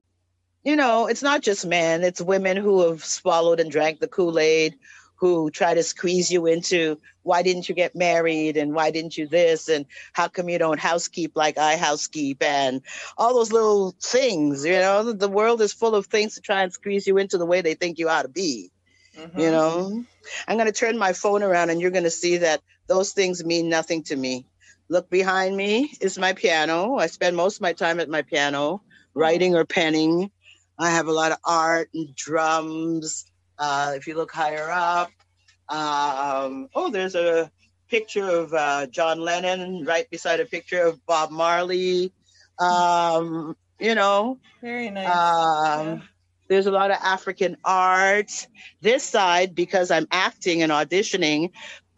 You 0.63 0.75
know, 0.75 1.07
it's 1.07 1.23
not 1.23 1.41
just 1.41 1.65
men, 1.65 2.03
it's 2.03 2.21
women 2.21 2.57
who 2.57 2.87
have 2.87 3.03
swallowed 3.03 3.59
and 3.59 3.71
drank 3.71 3.99
the 3.99 4.07
Kool-Aid, 4.07 4.75
who 5.15 5.49
try 5.49 5.73
to 5.73 5.81
squeeze 5.81 6.29
you 6.29 6.45
into 6.45 6.99
why 7.23 7.43
didn't 7.43 7.69
you 7.69 7.75
get 7.75 7.95
married 7.95 8.57
and 8.57 8.73
why 8.73 8.91
didn't 8.91 9.17
you 9.17 9.27
this 9.27 9.69
and 9.69 9.85
how 10.13 10.27
come 10.27 10.49
you 10.49 10.57
don't 10.57 10.79
housekeep 10.79 11.35
like 11.35 11.57
I 11.57 11.77
housekeep 11.77 12.41
and 12.41 12.81
all 13.17 13.33
those 13.33 13.51
little 13.51 13.95
things, 14.01 14.65
you 14.65 14.73
know, 14.73 15.11
the 15.11 15.27
world 15.27 15.61
is 15.61 15.73
full 15.73 15.95
of 15.95 16.07
things 16.07 16.35
to 16.35 16.41
try 16.41 16.63
and 16.63 16.73
squeeze 16.73 17.07
you 17.07 17.17
into 17.17 17.37
the 17.37 17.45
way 17.45 17.61
they 17.61 17.75
think 17.75 17.99
you 17.99 18.09
ought 18.09 18.23
to 18.23 18.29
be. 18.29 18.71
Mm-hmm. 19.17 19.39
You 19.39 19.51
know, 19.51 20.03
I'm 20.47 20.57
going 20.57 20.71
to 20.71 20.71
turn 20.71 20.97
my 20.97 21.13
phone 21.13 21.43
around 21.43 21.69
and 21.69 21.81
you're 21.81 21.91
going 21.91 22.03
to 22.03 22.11
see 22.11 22.37
that 22.37 22.61
those 22.87 23.11
things 23.11 23.43
mean 23.43 23.69
nothing 23.69 24.03
to 24.03 24.15
me. 24.15 24.45
Look 24.89 25.09
behind 25.09 25.55
me 25.55 25.93
is 26.01 26.17
my 26.17 26.33
piano. 26.33 26.95
I 26.95 27.07
spend 27.07 27.37
most 27.37 27.57
of 27.57 27.61
my 27.61 27.73
time 27.73 27.99
at 27.99 28.09
my 28.09 28.23
piano, 28.23 28.81
writing 29.13 29.55
or 29.55 29.65
penning. 29.65 30.31
I 30.77 30.89
have 30.89 31.07
a 31.07 31.13
lot 31.13 31.31
of 31.31 31.37
art 31.45 31.89
and 31.93 32.15
drums 32.15 33.25
uh, 33.61 33.93
if 33.95 34.07
you 34.07 34.15
look 34.15 34.31
higher 34.31 34.71
up, 34.71 35.11
um, 35.71 36.69
oh, 36.75 36.89
there's 36.91 37.15
a 37.15 37.49
picture 37.89 38.27
of 38.27 38.53
uh, 38.53 38.87
John 38.87 39.19
Lennon 39.19 39.85
right 39.85 40.09
beside 40.09 40.39
a 40.39 40.45
picture 40.45 40.83
of 40.83 41.05
Bob 41.05 41.31
Marley. 41.31 42.11
Um, 42.59 43.55
you 43.79 43.95
know, 43.95 44.37
very 44.61 44.89
nice. 44.89 45.07
Um, 45.07 45.87
yeah. 45.87 45.99
There's 46.47 46.67
a 46.67 46.71
lot 46.71 46.91
of 46.91 46.97
African 47.01 47.55
art. 47.63 48.47
This 48.81 49.03
side, 49.03 49.55
because 49.55 49.89
I'm 49.89 50.07
acting 50.11 50.61
and 50.61 50.71
auditioning, 50.71 51.51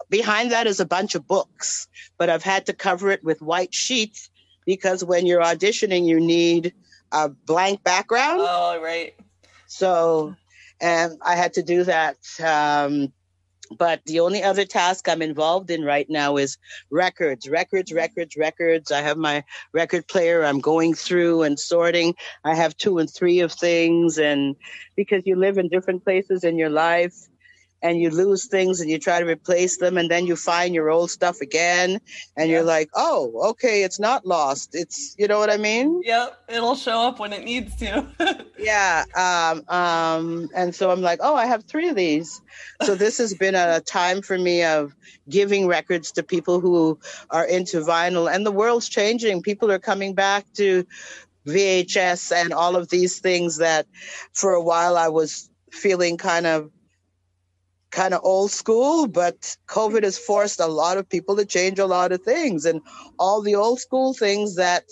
behind 0.09 0.51
that 0.51 0.67
is 0.67 0.79
a 0.79 0.86
bunch 0.86 1.15
of 1.15 1.27
books, 1.27 1.88
but 2.19 2.29
I've 2.29 2.43
had 2.43 2.67
to 2.67 2.73
cover 2.73 3.09
it 3.09 3.23
with 3.23 3.41
white 3.41 3.73
sheets 3.73 4.29
because 4.65 5.03
when 5.03 5.25
you're 5.25 5.41
auditioning, 5.41 6.05
you 6.05 6.19
need 6.19 6.73
a 7.12 7.29
blank 7.29 7.83
background. 7.83 8.41
Oh, 8.43 8.79
right. 8.81 9.15
So 9.65 10.36
and 10.83 11.17
I 11.21 11.36
had 11.36 11.53
to 11.53 11.63
do 11.63 11.86
that. 11.86 12.17
Um, 12.43 13.13
but 13.78 14.02
the 14.06 14.19
only 14.19 14.43
other 14.43 14.65
task 14.65 15.08
I'm 15.08 15.21
involved 15.21 15.71
in 15.71 15.84
right 15.84 16.10
now 16.10 16.38
is 16.38 16.58
records, 16.89 17.49
records, 17.49 17.91
records, 17.91 18.36
records. 18.36 18.91
I 18.91 19.02
have 19.02 19.17
my 19.17 19.43
record 19.73 20.08
player. 20.08 20.43
I'm 20.43 20.60
going 20.60 20.93
through 20.93 21.43
and 21.43 21.60
sorting. 21.60 22.15
I 22.43 22.56
have 22.56 22.78
two 22.78 22.97
and 22.99 23.10
three 23.10 23.39
of 23.39 23.52
things. 23.52 24.17
And 24.17 24.56
because 24.95 25.23
you 25.26 25.36
live 25.36 25.58
in 25.58 25.69
different 25.69 26.04
places 26.04 26.43
in 26.43 26.58
your 26.58 26.69
life, 26.69 27.15
and 27.84 28.00
you 28.00 28.10
lose 28.10 28.48
things 28.48 28.80
and 28.80 28.89
you 28.89 28.98
try 28.98 29.19
to 29.19 29.26
replace 29.26 29.78
them 29.78 29.98
and 29.98 30.10
then 30.10 30.26
you 30.26 30.36
find 30.36 30.74
your 30.74 30.89
old 30.89 31.12
stuff 31.12 31.41
again 31.41 32.00
and 32.38 32.50
yeah. 32.50 32.56
you're 32.56 32.63
like 32.63 32.89
oh 32.96 33.50
okay 33.50 33.84
it's 33.84 34.00
not 34.00 34.26
lost. 34.26 34.69
It's 34.74 35.15
you 35.19 35.28
know 35.28 35.38
what 35.38 35.52
i 35.52 35.58
mean? 35.58 36.02
Yep 36.04 36.39
it'll 36.48 36.76
show 36.76 37.02
up 37.02 37.19
when 37.19 37.34
it 37.34 37.43
needs 37.43 37.76
to. 37.78 38.08
Yeah 38.58 39.04
um 39.15 39.63
um 39.67 40.50
and 40.56 40.74
so 40.74 40.89
i'm 40.89 41.02
like 41.02 41.19
oh 41.22 41.36
i 41.36 41.46
have 41.46 41.65
three 41.65 41.89
of 41.89 41.96
these. 41.96 42.41
So 42.84 42.96
this 42.96 43.17
has 43.17 43.34
been 43.34 43.56
a 43.56 43.82
time 43.82 44.22
for 44.22 44.38
me 44.38 44.63
of 44.63 44.96
giving 45.30 45.67
records 45.67 46.12
to 46.13 46.24
people 46.24 46.60
who 46.62 46.98
are 47.30 47.46
into 47.46 47.82
vinyl 47.82 48.34
and 48.34 48.46
the 48.46 48.52
world's 48.52 48.88
changing. 48.88 49.41
People 49.41 49.72
are 49.72 49.80
coming 49.80 50.13
back 50.13 50.46
to 50.54 50.86
vhs 51.46 52.32
and 52.32 52.54
all 52.54 52.78
of 52.78 52.88
these 52.88 53.19
things 53.19 53.58
that 53.58 53.86
for 54.32 54.54
a 54.54 54.63
while 54.63 54.96
i 54.96 55.10
was 55.10 55.50
feeling 55.72 56.15
kind 56.17 56.46
of 56.46 56.72
kind 57.93 58.13
of 58.13 58.21
old 58.23 58.51
school, 58.51 59.08
but 59.08 59.56
COVID 59.67 60.03
has 60.03 60.17
forced 60.17 60.60
a 60.60 60.67
lot 60.67 60.97
of 60.97 61.08
people 61.08 61.36
to 61.38 61.45
change 61.45 61.79
a 61.79 61.86
lot 61.86 62.12
of 62.12 62.21
things 62.23 62.65
and 62.65 62.82
all 63.19 63.41
the 63.41 63.56
old 63.56 63.79
school 63.79 64.13
things 64.13 64.56
that 64.56 64.84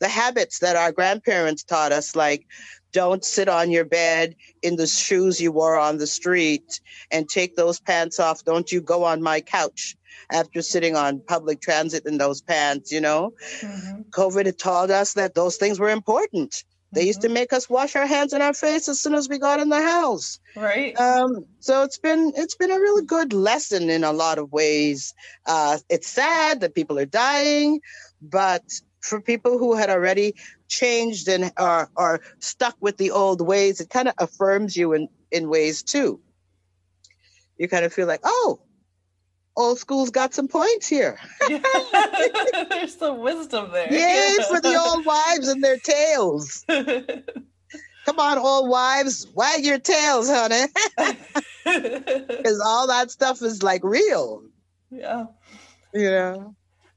the 0.00 0.08
habits 0.08 0.58
that 0.60 0.74
our 0.74 0.90
grandparents 0.90 1.62
taught 1.62 1.92
us, 1.92 2.16
like 2.16 2.46
don't 2.92 3.24
sit 3.24 3.48
on 3.48 3.70
your 3.70 3.84
bed 3.84 4.34
in 4.62 4.76
the 4.76 4.86
shoes 4.86 5.38
you 5.38 5.52
wore 5.52 5.78
on 5.78 5.98
the 5.98 6.06
street 6.06 6.80
and 7.10 7.28
take 7.28 7.54
those 7.54 7.78
pants 7.78 8.18
off. 8.18 8.42
Don't 8.44 8.72
you 8.72 8.80
go 8.80 9.04
on 9.04 9.22
my 9.22 9.40
couch 9.42 9.94
after 10.32 10.62
sitting 10.62 10.96
on 10.96 11.20
public 11.20 11.60
transit 11.60 12.06
in 12.06 12.16
those 12.16 12.40
pants, 12.40 12.90
you 12.90 13.02
know? 13.02 13.34
Mm-hmm. 13.60 14.02
COVID 14.10 14.46
had 14.46 14.58
taught 14.58 14.90
us 14.90 15.12
that 15.12 15.34
those 15.34 15.56
things 15.56 15.78
were 15.78 15.90
important. 15.90 16.64
They 16.96 17.04
used 17.04 17.20
to 17.20 17.26
mm-hmm. 17.26 17.34
make 17.34 17.52
us 17.52 17.68
wash 17.68 17.94
our 17.94 18.06
hands 18.06 18.32
and 18.32 18.42
our 18.42 18.54
face 18.54 18.88
as 18.88 18.98
soon 18.98 19.14
as 19.14 19.28
we 19.28 19.38
got 19.38 19.60
in 19.60 19.68
the 19.68 19.82
house. 19.82 20.40
Right. 20.56 20.98
Um, 20.98 21.44
so 21.60 21.82
it's 21.82 21.98
been 21.98 22.32
it's 22.34 22.54
been 22.54 22.70
a 22.70 22.80
really 22.80 23.04
good 23.04 23.34
lesson 23.34 23.90
in 23.90 24.02
a 24.02 24.14
lot 24.14 24.38
of 24.38 24.50
ways. 24.50 25.12
Uh, 25.44 25.76
it's 25.90 26.08
sad 26.08 26.60
that 26.60 26.74
people 26.74 26.98
are 26.98 27.04
dying, 27.04 27.82
but 28.22 28.62
for 29.02 29.20
people 29.20 29.58
who 29.58 29.76
had 29.76 29.90
already 29.90 30.36
changed 30.68 31.28
and 31.28 31.52
are 31.58 31.90
are 31.98 32.22
stuck 32.38 32.76
with 32.80 32.96
the 32.96 33.10
old 33.10 33.42
ways, 33.42 33.78
it 33.78 33.90
kind 33.90 34.08
of 34.08 34.14
affirms 34.16 34.74
you 34.74 34.94
in 34.94 35.10
in 35.30 35.50
ways 35.50 35.82
too. 35.82 36.18
You 37.58 37.68
kind 37.68 37.84
of 37.84 37.92
feel 37.92 38.06
like, 38.06 38.20
oh, 38.24 38.58
old 39.56 39.78
school's 39.78 40.10
got 40.10 40.34
some 40.34 40.48
points 40.48 40.86
here. 40.86 41.18
There's 41.48 42.96
some 42.96 43.18
wisdom 43.20 43.72
there. 43.72 43.92
Yay 43.92 44.36
for 44.48 44.60
the 44.60 44.76
old 44.86 45.04
wives 45.04 45.48
and 45.48 45.62
their 45.62 45.78
tails. 45.78 46.64
Come 46.68 48.20
on, 48.20 48.38
old 48.38 48.68
wives, 48.68 49.26
wag 49.34 49.64
your 49.64 49.78
tails, 49.78 50.28
honey. 50.28 50.66
Because 51.64 52.60
all 52.64 52.86
that 52.86 53.10
stuff 53.10 53.42
is 53.42 53.60
like 53.60 53.82
real. 53.82 54.44
Yeah. 54.88 55.26
You 55.92 56.10
know. 56.10 56.54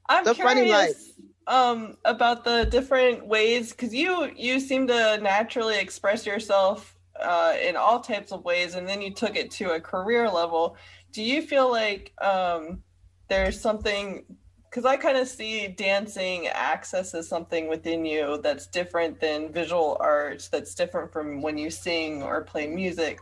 I'm 0.08 0.24
the 0.24 0.34
curious 0.34 1.10
um, 1.48 1.96
about 2.04 2.44
the 2.44 2.64
different 2.70 3.26
ways 3.26 3.72
because 3.72 3.92
you 3.92 4.30
you 4.36 4.60
seem 4.60 4.86
to 4.86 5.18
naturally 5.18 5.78
express 5.78 6.24
yourself 6.24 6.96
uh, 7.20 7.54
in 7.60 7.76
all 7.76 8.00
types 8.00 8.30
of 8.32 8.44
ways, 8.44 8.74
and 8.76 8.88
then 8.88 9.02
you 9.02 9.12
took 9.12 9.36
it 9.36 9.50
to 9.52 9.72
a 9.72 9.80
career 9.80 10.30
level. 10.30 10.76
Do 11.12 11.22
you 11.22 11.42
feel 11.42 11.70
like 11.70 12.12
um, 12.20 12.82
there's 13.28 13.60
something 13.60 14.24
because 14.70 14.84
I 14.84 14.96
kind 14.96 15.16
of 15.16 15.26
see 15.26 15.66
dancing 15.66 16.46
access 16.46 17.12
as 17.12 17.28
something 17.28 17.68
within 17.68 18.04
you 18.04 18.38
that's 18.40 18.68
different 18.68 19.20
than 19.20 19.52
visual 19.52 19.96
arts, 19.98 20.48
that's 20.48 20.76
different 20.76 21.12
from 21.12 21.42
when 21.42 21.58
you 21.58 21.70
sing 21.70 22.22
or 22.22 22.42
play 22.42 22.68
music. 22.68 23.18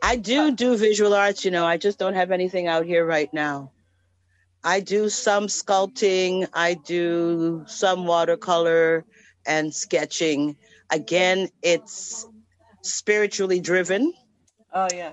I 0.00 0.14
do 0.14 0.42
uh, 0.42 0.50
do 0.50 0.76
visual 0.76 1.12
arts, 1.12 1.44
you 1.44 1.50
know, 1.50 1.66
I 1.66 1.76
just 1.76 1.98
don't 1.98 2.14
have 2.14 2.30
anything 2.30 2.68
out 2.68 2.86
here 2.86 3.04
right 3.04 3.32
now. 3.34 3.72
I 4.62 4.78
do 4.78 5.08
some 5.08 5.48
sculpting, 5.48 6.48
I 6.54 6.74
do 6.74 7.64
some 7.66 8.06
watercolor 8.06 9.04
and 9.44 9.74
sketching. 9.74 10.56
Again, 10.90 11.48
it's 11.62 12.28
spiritually 12.82 13.58
driven. 13.58 14.12
Oh, 14.72 14.88
yeah. 14.94 15.12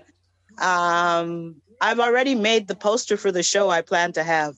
Um, 0.61 1.62
I've 1.83 1.99
already 1.99 2.33
made 2.33 2.69
the 2.69 2.75
poster 2.75 3.17
for 3.17 3.29
the 3.29 3.43
show 3.43 3.69
I 3.69 3.81
plan 3.81 4.13
to 4.13 4.23
have. 4.23 4.55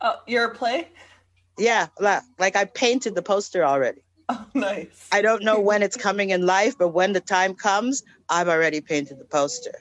Oh, 0.00 0.14
your 0.28 0.50
play? 0.50 0.86
Yeah, 1.58 1.88
like 1.98 2.54
I 2.54 2.66
painted 2.66 3.16
the 3.16 3.22
poster 3.22 3.64
already. 3.64 4.00
Oh, 4.30 4.44
nice. 4.52 5.08
I 5.10 5.22
don't 5.22 5.42
know 5.42 5.58
when 5.58 5.82
it's 5.82 5.96
coming 5.96 6.28
in 6.28 6.44
life, 6.44 6.76
but 6.78 6.88
when 6.88 7.14
the 7.14 7.20
time 7.20 7.54
comes, 7.54 8.02
I've 8.28 8.46
already 8.46 8.82
painted 8.82 9.18
the 9.18 9.24
poster. 9.24 9.72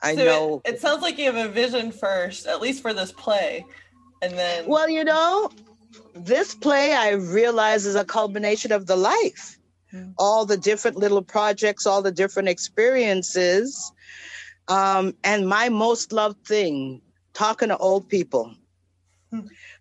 I 0.00 0.14
so 0.14 0.24
know. 0.24 0.62
It, 0.64 0.74
it 0.74 0.80
sounds 0.80 1.02
like 1.02 1.18
you 1.18 1.24
have 1.24 1.34
a 1.34 1.50
vision 1.50 1.90
first, 1.90 2.46
at 2.46 2.60
least 2.60 2.80
for 2.80 2.94
this 2.94 3.10
play, 3.10 3.66
and 4.22 4.38
then. 4.38 4.68
Well, 4.68 4.88
you 4.88 5.02
know, 5.02 5.50
this 6.14 6.54
play 6.54 6.94
I 6.94 7.14
realize 7.14 7.86
is 7.86 7.96
a 7.96 8.04
culmination 8.04 8.70
of 8.70 8.86
the 8.86 8.94
life, 8.94 9.58
mm-hmm. 9.92 10.12
all 10.16 10.46
the 10.46 10.56
different 10.56 10.96
little 10.96 11.22
projects, 11.22 11.86
all 11.86 12.02
the 12.02 12.12
different 12.12 12.48
experiences, 12.48 13.90
um, 14.68 15.14
and 15.24 15.48
my 15.48 15.68
most 15.68 16.12
loved 16.12 16.46
thing, 16.46 17.00
talking 17.32 17.68
to 17.68 17.76
old 17.76 18.08
people 18.08 18.54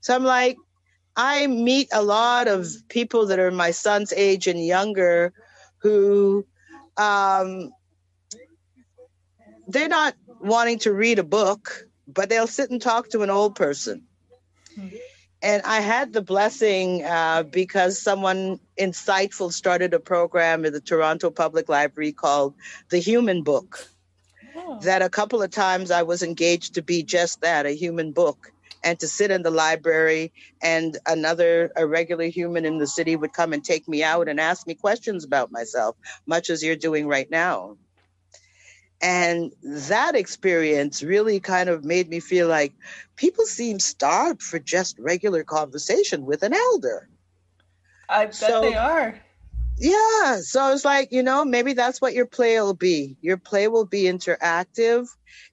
so 0.02 0.16
I'm 0.16 0.24
like, 0.24 0.58
I 1.16 1.48
meet 1.48 1.90
a 1.94 2.04
lot 2.04 2.48
of 2.48 2.68
people 2.90 3.28
that 3.28 3.40
are 3.40 3.52
my 3.52 3.72
son's 3.72 4.12
age 4.14 4.48
and 4.48 4.64
younger 4.64 5.34
who 5.78 6.46
um, 6.98 7.72
they're 9.68 9.88
not 9.88 10.16
wanting 10.42 10.80
to 10.80 10.94
read 10.94 11.20
a 11.20 11.24
book, 11.24 11.88
but 12.08 12.30
they'll 12.30 12.48
sit 12.48 12.70
and 12.70 12.82
talk 12.82 13.10
to 13.10 13.22
an 13.22 13.30
old 13.30 13.56
person. 13.56 14.04
And 15.42 15.62
I 15.64 15.80
had 15.80 16.12
the 16.12 16.22
blessing 16.22 17.04
uh, 17.04 17.44
because 17.44 18.02
someone 18.02 18.60
insightful 18.80 19.52
started 19.52 19.94
a 19.94 20.00
program 20.00 20.66
at 20.66 20.74
the 20.74 20.82
Toronto 20.82 21.30
Public 21.30 21.70
Library 21.70 22.14
called 22.14 22.56
The 22.90 22.98
Human 22.98 23.44
Book. 23.44 23.90
Oh. 24.56 24.80
That 24.82 25.02
a 25.02 25.10
couple 25.10 25.42
of 25.42 25.52
times 25.52 25.92
I 25.92 26.04
was 26.04 26.24
engaged 26.24 26.76
to 26.76 26.82
be 26.82 27.04
just 27.04 27.42
that 27.42 27.66
a 27.66 27.72
human 27.72 28.12
book 28.12 28.52
and 28.84 29.00
to 29.00 29.08
sit 29.08 29.32
in 29.32 29.42
the 29.42 29.52
library 29.52 30.32
and 30.62 30.98
another 31.06 31.72
a 31.76 31.86
regular 31.86 32.26
human 32.26 32.66
in 32.66 32.78
the 32.78 32.88
city 32.88 33.16
would 33.16 33.34
come 33.34 33.52
and 33.52 33.64
take 33.64 33.88
me 33.88 34.04
out 34.04 34.30
and 34.30 34.40
ask 34.40 34.68
me 34.68 34.76
questions 34.76 35.24
about 35.24 35.52
myself 35.52 35.98
much 36.26 36.50
as 36.50 36.64
you're 36.64 36.76
doing 36.76 37.08
right 37.08 37.30
now. 37.30 37.78
And 39.02 39.52
that 39.64 40.16
experience 40.16 41.04
really 41.04 41.40
kind 41.40 41.68
of 41.68 41.84
made 41.84 42.08
me 42.08 42.20
feel 42.20 42.48
like 42.48 42.74
people 43.18 43.46
seem 43.46 43.80
starved 43.80 44.42
for 44.42 44.60
just 44.60 44.98
regular 45.00 45.44
conversation 45.44 46.26
with 46.26 46.44
an 46.44 46.54
elder. 46.54 47.10
I 48.08 48.26
bet 48.26 48.36
so, 48.36 48.62
they 48.62 48.76
are 48.76 49.20
yeah 49.78 50.40
so 50.42 50.72
it's 50.72 50.86
like 50.86 51.12
you 51.12 51.24
know 51.24 51.44
maybe 51.44 51.74
that's 51.74 52.02
what 52.02 52.14
your 52.14 52.26
play 52.26 52.60
will 52.60 52.74
be 52.74 53.18
your 53.22 53.38
play 53.38 53.68
will 53.68 53.86
be 53.86 54.04
interactive 54.04 55.08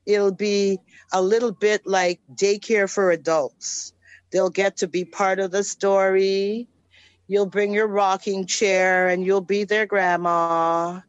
it'll 0.07 0.33
be 0.33 0.79
a 1.13 1.23
little 1.23 1.53
bit 1.53 1.87
like 1.87 2.21
daycare 2.35 2.91
for 2.91 3.11
adults. 3.11 3.93
They'll 4.31 4.51
get 4.51 4.79
to 4.79 4.89
be 4.89 5.05
part 5.05 5.39
of 5.39 5.51
the 5.51 5.63
story. 5.63 6.69
You'll 7.29 7.47
bring 7.47 7.73
your 7.73 7.87
rocking 7.87 8.47
chair 8.47 9.09
and 9.09 9.25
you'll 9.25 9.43
be 9.43 9.65
their 9.65 9.87
grandma. 9.87 11.01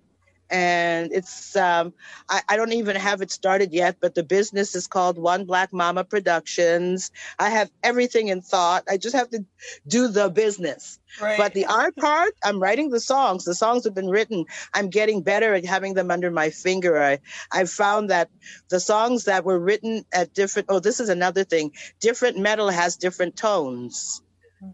And 0.50 1.12
it's, 1.12 1.56
um, 1.56 1.94
I, 2.30 2.42
I 2.50 2.58
don't 2.58 2.74
even 2.74 2.96
have 2.96 3.22
it 3.22 3.32
started 3.32 3.74
yet, 3.74 3.98
but 4.00 4.14
the 4.14 4.24
business 4.24 4.76
is 4.76 4.88
called 4.88 5.18
One 5.18 5.46
Black 5.46 5.74
Mama 5.74 6.04
Productions. 6.04 7.12
I 7.40 7.50
have 7.50 7.72
everything 7.82 8.28
in 8.28 8.42
thought. 8.42 8.84
I 8.90 8.98
just 8.98 9.16
have 9.16 9.30
to 9.32 9.46
do 9.88 10.08
the 10.08 10.30
business. 10.30 11.00
Right. 11.22 11.38
But 11.38 11.54
the 11.54 11.66
art 11.66 11.96
part, 11.96 12.34
I'm 12.44 12.60
writing 12.60 12.90
the 12.90 13.00
songs. 13.00 13.46
The 13.46 13.56
songs 13.56 13.84
have 13.86 13.94
been 13.94 14.10
written. 14.10 14.46
I'm 14.74 14.90
getting 14.90 15.22
better 15.22 15.54
at 15.54 15.66
having 15.66 15.94
them 15.94 16.12
under 16.12 16.32
my 16.32 16.50
finger. 16.50 17.02
I 17.02 17.20
I 17.52 17.66
found 17.66 18.10
that 18.10 18.30
the 18.70 18.80
songs 18.80 19.26
that 19.26 19.46
were 19.46 19.60
written 19.60 20.06
at 20.14 20.34
different 20.34 20.68
oh, 20.70 20.80
this 20.80 21.00
is 21.00 21.10
another 21.10 21.44
thing. 21.44 21.72
Different 22.00 22.38
metal 22.38 22.70
has 22.70 22.98
different 22.98 23.36
tones. 23.36 24.22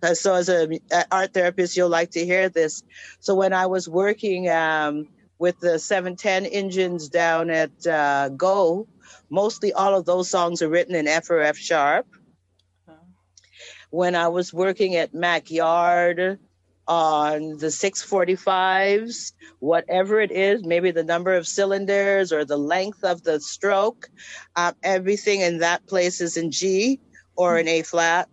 Uh, 0.04 0.14
so 0.14 0.36
as 0.36 0.50
a 0.50 0.80
art 1.12 1.34
therapist, 1.34 1.76
you'll 1.76 1.90
like 1.90 2.12
to 2.12 2.24
hear 2.24 2.48
this. 2.48 2.84
So 3.20 3.36
when 3.36 3.54
I 3.54 3.66
was 3.66 3.90
working 3.90 4.50
um, 4.50 5.08
with 5.40 5.60
the 5.60 5.80
710 5.80 6.46
engines 6.46 7.10
down 7.10 7.50
at 7.50 7.88
uh, 7.88 8.30
Go, 8.30 8.88
mostly 9.30 9.74
all 9.74 9.96
of 9.96 10.06
those 10.06 10.30
songs 10.30 10.62
are 10.62 10.70
written 10.70 10.94
in 10.94 11.08
F 11.08 11.30
or 11.30 11.40
F 11.42 11.58
sharp 11.58 12.06
when 13.90 14.16
I 14.16 14.28
was 14.28 14.54
working 14.54 14.96
at 14.96 15.14
Mac-Yard 15.14 16.40
on 16.88 17.58
the 17.58 17.68
645s, 17.68 19.34
whatever 19.60 20.20
it 20.22 20.32
is, 20.32 20.64
maybe 20.64 20.92
the 20.92 21.04
number 21.04 21.36
of 21.36 21.48
cylinders 21.48 22.32
or 22.32 22.46
the 22.46 22.58
length 22.58 23.04
of 23.04 23.24
the 23.24 23.40
stroke, 23.40 24.10
um, 24.56 24.74
everything 24.82 25.42
in 25.42 25.60
that 25.60 25.86
place 25.86 26.22
is 26.22 26.38
in 26.38 26.52
G 26.52 27.00
or 27.36 27.60
in 27.60 27.68
A 27.68 27.84
flat. 27.84 28.28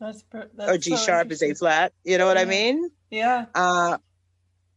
That's, 0.00 0.22
per- 0.22 0.48
that's 0.54 0.70
or 0.70 0.78
G 0.78 0.90
so 0.90 0.96
sharp 0.96 1.30
is 1.30 1.42
A 1.42 1.54
flat. 1.54 1.92
You 2.04 2.16
know 2.18 2.26
what 2.26 2.36
yeah. 2.36 2.42
I 2.42 2.46
mean? 2.46 2.90
Yeah. 3.10 3.46
Uh, 3.54 3.98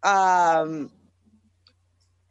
um, 0.04 0.92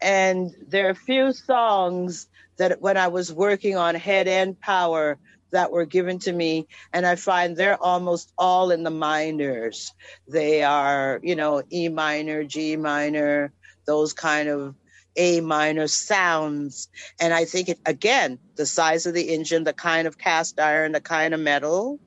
and 0.00 0.54
there 0.66 0.86
are 0.86 0.90
a 0.90 0.94
few 0.94 1.32
songs 1.32 2.28
that 2.56 2.80
when 2.80 2.96
I 2.96 3.08
was 3.08 3.32
working 3.32 3.76
on 3.76 3.94
Head 3.94 4.28
End 4.28 4.60
Power 4.60 5.18
that 5.50 5.70
were 5.72 5.84
given 5.84 6.18
to 6.20 6.32
me 6.32 6.66
and 6.92 7.04
i 7.04 7.16
find 7.16 7.56
they're 7.56 7.82
almost 7.82 8.32
all 8.38 8.70
in 8.70 8.82
the 8.82 8.90
minors. 8.90 9.92
They 10.28 10.62
are 10.62 11.20
you 11.22 11.36
know 11.36 11.62
e 11.72 11.88
minor 11.88 12.44
g 12.44 12.76
minor 12.76 13.52
those 13.86 14.12
kind 14.12 14.48
of 14.48 14.74
a 15.16 15.40
minor 15.40 15.88
sounds. 15.88 16.88
And 17.20 17.34
i 17.34 17.44
think 17.44 17.68
it 17.68 17.80
again 17.84 18.38
the 18.56 18.66
size 18.66 19.06
of 19.06 19.14
the 19.14 19.34
engine 19.34 19.64
the 19.64 19.72
kind 19.72 20.06
of 20.06 20.18
cast 20.18 20.60
iron 20.60 20.92
the 20.92 21.00
kind 21.00 21.34
of 21.34 21.40
metal. 21.40 21.98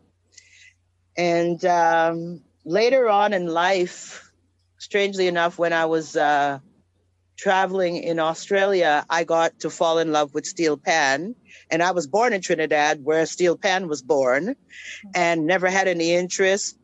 And 1.15 1.63
um, 1.65 2.41
later 2.65 3.07
on 3.07 3.33
in 3.33 3.45
life 3.45 4.31
strangely 4.77 5.27
enough 5.27 5.57
when 5.59 5.73
i 5.73 5.85
was 5.85 6.15
uh, 6.15 6.59
traveling 7.37 7.97
in 7.97 8.19
australia 8.19 9.05
i 9.09 9.23
got 9.23 9.59
to 9.59 9.69
fall 9.69 9.99
in 9.99 10.11
love 10.11 10.33
with 10.33 10.45
steel 10.45 10.77
pan 10.77 11.35
and 11.69 11.81
I 11.81 11.91
was 11.91 12.07
born 12.07 12.33
in 12.33 12.41
Trinidad, 12.41 13.03
where 13.03 13.25
Steel 13.25 13.57
Pan 13.57 13.87
was 13.87 14.01
born, 14.01 14.55
and 15.15 15.47
never 15.47 15.69
had 15.69 15.87
any 15.87 16.13
interest. 16.13 16.77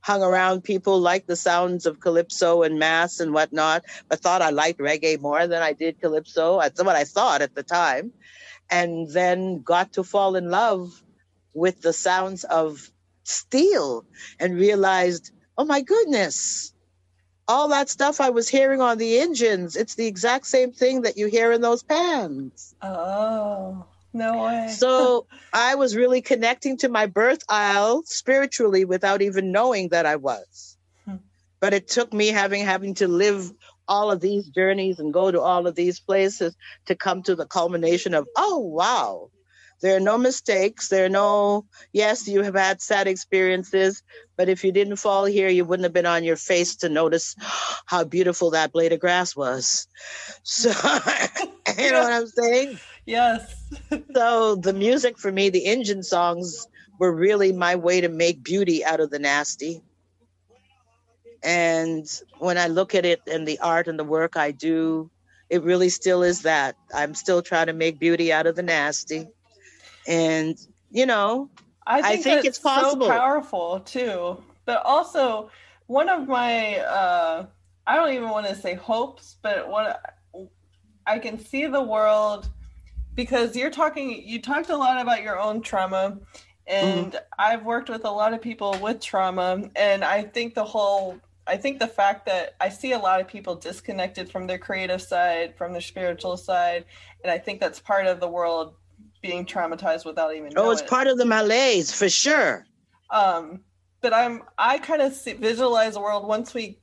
Hung 0.00 0.22
around 0.22 0.64
people 0.64 1.00
like 1.00 1.26
the 1.26 1.36
sounds 1.36 1.86
of 1.86 2.00
calypso 2.00 2.62
and 2.62 2.78
mass 2.78 3.20
and 3.20 3.32
whatnot, 3.32 3.84
but 4.08 4.20
thought 4.20 4.42
I 4.42 4.50
liked 4.50 4.80
reggae 4.80 5.20
more 5.20 5.46
than 5.46 5.62
I 5.62 5.72
did 5.72 6.00
calypso. 6.00 6.60
That's 6.60 6.82
what 6.82 6.94
I 6.94 7.04
thought 7.04 7.42
at 7.42 7.54
the 7.54 7.62
time. 7.62 8.12
And 8.70 9.10
then 9.10 9.62
got 9.62 9.94
to 9.94 10.04
fall 10.04 10.36
in 10.36 10.50
love 10.50 11.02
with 11.54 11.80
the 11.80 11.92
sounds 11.92 12.44
of 12.44 12.90
steel 13.24 14.04
and 14.38 14.56
realized, 14.56 15.32
oh 15.56 15.64
my 15.64 15.80
goodness, 15.80 16.72
all 17.48 17.68
that 17.68 17.88
stuff 17.88 18.20
I 18.20 18.30
was 18.30 18.48
hearing 18.48 18.80
on 18.80 18.98
the 18.98 19.18
engines, 19.18 19.74
it's 19.74 19.94
the 19.94 20.06
exact 20.06 20.46
same 20.46 20.70
thing 20.70 21.02
that 21.02 21.16
you 21.16 21.26
hear 21.26 21.50
in 21.50 21.62
those 21.62 21.82
pans. 21.82 22.74
Oh. 22.82 23.86
No 24.12 24.44
way. 24.44 24.68
So 24.70 25.26
I 25.52 25.74
was 25.74 25.96
really 25.96 26.20
connecting 26.22 26.76
to 26.78 26.88
my 26.88 27.06
birth 27.06 27.42
isle 27.48 28.02
spiritually 28.04 28.84
without 28.84 29.22
even 29.22 29.52
knowing 29.52 29.88
that 29.88 30.06
I 30.06 30.16
was. 30.16 30.76
Hmm. 31.04 31.16
But 31.60 31.74
it 31.74 31.88
took 31.88 32.12
me 32.12 32.28
having 32.28 32.64
having 32.64 32.94
to 32.94 33.08
live 33.08 33.52
all 33.86 34.10
of 34.10 34.20
these 34.20 34.48
journeys 34.48 34.98
and 34.98 35.12
go 35.14 35.30
to 35.30 35.40
all 35.40 35.66
of 35.66 35.74
these 35.74 35.98
places 35.98 36.54
to 36.86 36.94
come 36.94 37.22
to 37.22 37.34
the 37.34 37.46
culmination 37.46 38.12
of, 38.14 38.26
oh 38.36 38.58
wow, 38.58 39.30
There 39.80 39.96
are 39.96 40.00
no 40.00 40.18
mistakes. 40.18 40.88
There 40.88 41.06
are 41.06 41.10
no, 41.10 41.66
yes, 41.92 42.26
you 42.26 42.42
have 42.42 42.54
had 42.54 42.82
sad 42.82 43.06
experiences, 43.06 44.02
but 44.36 44.48
if 44.48 44.64
you 44.64 44.72
didn't 44.72 44.96
fall 44.96 45.24
here, 45.24 45.48
you 45.48 45.64
wouldn't 45.64 45.84
have 45.84 45.92
been 45.92 46.06
on 46.06 46.24
your 46.24 46.36
face 46.36 46.76
to 46.76 46.88
notice 46.88 47.36
how 47.86 48.04
beautiful 48.04 48.50
that 48.50 48.72
blade 48.72 48.92
of 48.92 49.00
grass 49.00 49.36
was. 49.36 49.86
So, 50.42 50.70
you 51.78 51.92
know 51.92 52.02
what 52.02 52.12
I'm 52.12 52.26
saying? 52.26 52.78
Yes. 53.06 53.70
so, 54.14 54.56
the 54.56 54.72
music 54.72 55.18
for 55.18 55.30
me, 55.30 55.48
the 55.50 55.66
engine 55.66 56.02
songs 56.02 56.66
were 56.98 57.14
really 57.14 57.52
my 57.52 57.76
way 57.76 58.00
to 58.00 58.08
make 58.08 58.42
beauty 58.42 58.84
out 58.84 59.00
of 59.00 59.10
the 59.10 59.20
nasty. 59.20 59.80
And 61.44 62.04
when 62.40 62.58
I 62.58 62.66
look 62.66 62.96
at 62.96 63.04
it 63.04 63.20
and 63.30 63.46
the 63.46 63.60
art 63.60 63.86
and 63.86 63.96
the 63.96 64.04
work 64.04 64.36
I 64.36 64.50
do, 64.50 65.08
it 65.48 65.62
really 65.62 65.88
still 65.88 66.24
is 66.24 66.42
that. 66.42 66.74
I'm 66.92 67.14
still 67.14 67.42
trying 67.42 67.68
to 67.68 67.72
make 67.72 68.00
beauty 68.00 68.32
out 68.32 68.48
of 68.48 68.56
the 68.56 68.62
nasty 68.62 69.28
and 70.08 70.66
you 70.90 71.06
know 71.06 71.48
i 71.86 72.02
think, 72.02 72.20
I 72.20 72.22
think 72.22 72.44
it's 72.44 72.58
possible. 72.58 73.06
so 73.06 73.12
powerful 73.12 73.80
too. 73.80 74.42
But 74.64 74.84
also 74.84 75.50
one 75.86 76.08
of 76.08 76.26
my 76.26 76.78
uh 76.78 77.46
i 77.86 77.94
don't 77.94 78.12
even 78.12 78.30
want 78.30 78.46
to 78.48 78.54
say 78.54 78.74
hopes 78.74 79.36
but 79.42 79.68
what 79.68 80.02
i 81.06 81.18
can 81.18 81.38
see 81.38 81.66
the 81.66 81.80
world 81.80 82.50
because 83.14 83.56
you're 83.56 83.70
talking 83.70 84.22
you 84.26 84.40
talked 84.42 84.70
a 84.70 84.76
lot 84.76 85.00
about 85.00 85.22
your 85.22 85.38
own 85.38 85.62
trauma. 85.62 86.18
And 86.66 87.12
mm-hmm. 87.12 87.16
i've 87.38 87.64
worked 87.64 87.88
with 87.88 88.04
a 88.04 88.10
lot 88.10 88.34
of 88.34 88.42
people 88.42 88.78
with 88.82 89.00
trauma. 89.00 89.70
And 89.76 90.04
i 90.04 90.22
think 90.22 90.54
the 90.54 90.64
whole 90.64 91.18
i 91.46 91.56
think 91.56 91.78
the 91.78 91.86
fact 91.86 92.26
that 92.26 92.54
i 92.60 92.68
see 92.68 92.92
a 92.92 92.98
lot 92.98 93.20
of 93.20 93.28
people 93.28 93.54
disconnected 93.54 94.30
from 94.30 94.46
their 94.46 94.58
creative 94.58 95.00
side 95.00 95.56
from 95.56 95.72
their 95.72 95.80
spiritual 95.80 96.36
side. 96.36 96.84
And 97.22 97.30
i 97.30 97.38
think 97.38 97.60
that's 97.60 97.80
part 97.80 98.06
of 98.06 98.20
the 98.20 98.28
world 98.28 98.74
being 99.22 99.44
traumatized 99.44 100.04
without 100.04 100.34
even 100.34 100.52
oh 100.56 100.70
it's 100.70 100.82
it. 100.82 100.88
part 100.88 101.06
of 101.06 101.18
the 101.18 101.26
malaise 101.26 101.92
for 101.92 102.08
sure 102.08 102.64
um 103.10 103.60
but 104.00 104.12
i'm 104.12 104.42
i 104.58 104.78
kind 104.78 105.02
of 105.02 105.16
visualize 105.38 105.96
a 105.96 106.00
world 106.00 106.26
once 106.26 106.54
we 106.54 106.78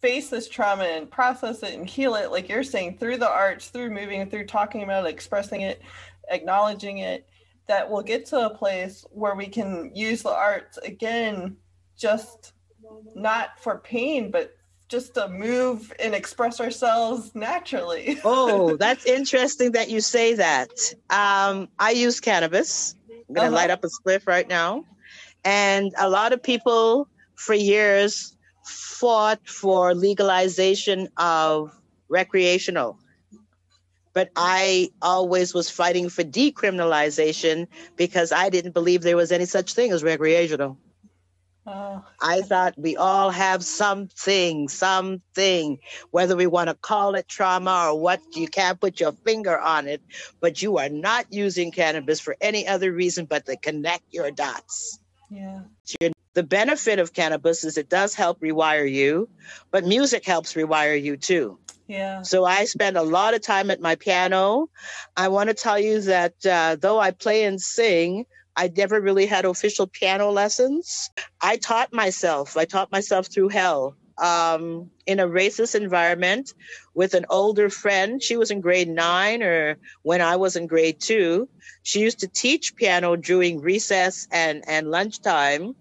face 0.00 0.30
this 0.30 0.48
trauma 0.48 0.84
and 0.84 1.10
process 1.10 1.62
it 1.62 1.74
and 1.74 1.88
heal 1.88 2.14
it 2.14 2.30
like 2.30 2.48
you're 2.48 2.64
saying 2.64 2.96
through 2.96 3.16
the 3.16 3.28
arts 3.28 3.68
through 3.68 3.90
moving 3.90 4.28
through 4.28 4.46
talking 4.46 4.82
about 4.82 5.04
it 5.04 5.10
expressing 5.10 5.60
it 5.60 5.82
acknowledging 6.30 6.98
it 6.98 7.28
that 7.66 7.88
we'll 7.88 8.02
get 8.02 8.26
to 8.26 8.46
a 8.46 8.50
place 8.50 9.04
where 9.10 9.34
we 9.34 9.46
can 9.46 9.90
use 9.94 10.22
the 10.22 10.30
arts 10.30 10.78
again 10.78 11.56
just 11.96 12.52
not 13.14 13.60
for 13.60 13.78
pain 13.78 14.30
but 14.30 14.54
just 14.90 15.14
to 15.14 15.28
move 15.28 15.92
and 16.00 16.14
express 16.14 16.60
ourselves 16.60 17.32
naturally. 17.34 18.18
oh, 18.24 18.76
that's 18.76 19.06
interesting 19.06 19.72
that 19.72 19.88
you 19.88 20.00
say 20.00 20.34
that. 20.34 20.70
Um, 21.08 21.68
I 21.78 21.92
use 21.92 22.18
cannabis. 22.18 22.96
I'm 23.08 23.34
going 23.34 23.36
to 23.36 23.40
uh-huh. 23.42 23.54
light 23.54 23.70
up 23.70 23.84
a 23.84 23.86
spliff 23.86 24.26
right 24.26 24.48
now. 24.48 24.84
And 25.44 25.94
a 25.96 26.10
lot 26.10 26.32
of 26.32 26.42
people 26.42 27.08
for 27.36 27.54
years 27.54 28.36
fought 28.64 29.40
for 29.48 29.94
legalization 29.94 31.08
of 31.16 31.72
recreational. 32.08 32.98
But 34.12 34.30
I 34.34 34.90
always 35.00 35.54
was 35.54 35.70
fighting 35.70 36.08
for 36.08 36.24
decriminalization 36.24 37.68
because 37.96 38.32
I 38.32 38.48
didn't 38.50 38.72
believe 38.72 39.02
there 39.02 39.16
was 39.16 39.30
any 39.30 39.46
such 39.46 39.72
thing 39.72 39.92
as 39.92 40.02
recreational. 40.02 40.76
Oh. 41.66 42.04
I 42.20 42.40
thought 42.40 42.74
we 42.76 42.96
all 42.96 43.30
have 43.30 43.62
something, 43.64 44.68
something, 44.68 45.78
whether 46.10 46.34
we 46.36 46.46
want 46.46 46.68
to 46.68 46.74
call 46.74 47.14
it 47.14 47.28
trauma 47.28 47.88
or 47.88 48.00
what, 48.00 48.20
you 48.34 48.48
can't 48.48 48.80
put 48.80 48.98
your 48.98 49.12
finger 49.12 49.58
on 49.58 49.86
it, 49.86 50.02
but 50.40 50.62
you 50.62 50.78
are 50.78 50.88
not 50.88 51.32
using 51.32 51.70
cannabis 51.70 52.18
for 52.18 52.36
any 52.40 52.66
other 52.66 52.92
reason 52.92 53.26
but 53.26 53.46
to 53.46 53.56
connect 53.56 54.04
your 54.10 54.30
dots. 54.30 54.98
Yeah. 55.30 55.60
The 56.34 56.42
benefit 56.42 56.98
of 56.98 57.12
cannabis 57.12 57.64
is 57.64 57.76
it 57.76 57.88
does 57.88 58.14
help 58.14 58.40
rewire 58.40 58.90
you, 58.90 59.28
but 59.70 59.84
music 59.84 60.24
helps 60.24 60.54
rewire 60.54 61.00
you 61.00 61.16
too. 61.16 61.58
Yeah. 61.88 62.22
So 62.22 62.44
I 62.44 62.66
spend 62.66 62.96
a 62.96 63.02
lot 63.02 63.34
of 63.34 63.42
time 63.42 63.70
at 63.70 63.80
my 63.80 63.96
piano. 63.96 64.68
I 65.16 65.26
want 65.26 65.48
to 65.48 65.54
tell 65.54 65.78
you 65.78 66.00
that 66.02 66.34
uh, 66.46 66.76
though 66.80 67.00
I 67.00 67.10
play 67.10 67.44
and 67.44 67.60
sing, 67.60 68.26
I 68.56 68.70
never 68.76 69.00
really 69.00 69.26
had 69.26 69.44
official 69.44 69.86
piano 69.86 70.30
lessons. 70.30 71.10
I 71.40 71.56
taught 71.56 71.92
myself. 71.92 72.56
I 72.56 72.64
taught 72.64 72.92
myself 72.92 73.28
through 73.28 73.48
hell. 73.48 73.96
Um, 74.18 74.90
in 75.06 75.18
a 75.18 75.26
racist 75.26 75.74
environment 75.74 76.52
with 76.94 77.14
an 77.14 77.24
older 77.30 77.70
friend. 77.70 78.22
She 78.22 78.36
was 78.36 78.50
in 78.50 78.60
grade 78.60 78.88
nine, 78.88 79.42
or 79.42 79.78
when 80.02 80.20
I 80.20 80.36
was 80.36 80.56
in 80.56 80.66
grade 80.66 81.00
two. 81.00 81.48
She 81.82 82.00
used 82.00 82.18
to 82.20 82.28
teach 82.28 82.76
piano 82.76 83.16
during 83.16 83.60
recess 83.60 84.28
and, 84.30 84.62
and 84.66 84.90
lunchtime 84.90 85.74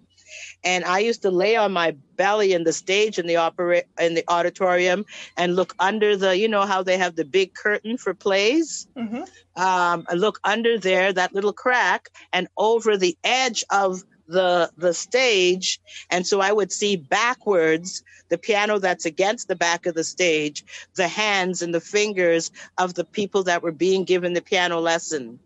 and 0.63 0.83
I 0.85 0.99
used 0.99 1.21
to 1.21 1.31
lay 1.31 1.55
on 1.55 1.71
my 1.71 1.95
belly 2.15 2.53
in 2.53 2.63
the 2.63 2.73
stage 2.73 3.17
in 3.17 3.27
the 3.27 3.37
opera 3.37 3.83
in 3.99 4.13
the 4.13 4.23
auditorium 4.27 5.05
and 5.37 5.55
look 5.55 5.73
under 5.79 6.17
the 6.17 6.37
you 6.37 6.47
know 6.47 6.65
how 6.65 6.83
they 6.83 6.97
have 6.97 7.15
the 7.15 7.25
big 7.25 7.53
curtain 7.53 7.97
for 7.97 8.13
plays. 8.13 8.87
Mm-hmm. 8.97 9.23
Um, 9.61 10.05
I 10.09 10.13
look 10.15 10.39
under 10.43 10.77
there 10.77 11.13
that 11.13 11.33
little 11.33 11.53
crack 11.53 12.09
and 12.33 12.47
over 12.57 12.97
the 12.97 13.17
edge 13.23 13.63
of 13.69 14.03
the 14.29 14.71
the 14.77 14.93
stage 14.93 15.81
and 16.11 16.25
so 16.25 16.39
i 16.39 16.51
would 16.51 16.71
see 16.71 16.95
backwards 16.95 18.03
the 18.29 18.37
piano 18.37 18.77
that's 18.77 19.05
against 19.05 19.47
the 19.47 19.55
back 19.55 19.87
of 19.87 19.95
the 19.95 20.03
stage 20.03 20.63
the 20.95 21.07
hands 21.07 21.63
and 21.63 21.73
the 21.73 21.81
fingers 21.81 22.51
of 22.77 22.93
the 22.93 23.03
people 23.03 23.43
that 23.43 23.63
were 23.63 23.71
being 23.71 24.03
given 24.03 24.33
the 24.33 24.41
piano 24.41 24.79
lesson 24.79 25.39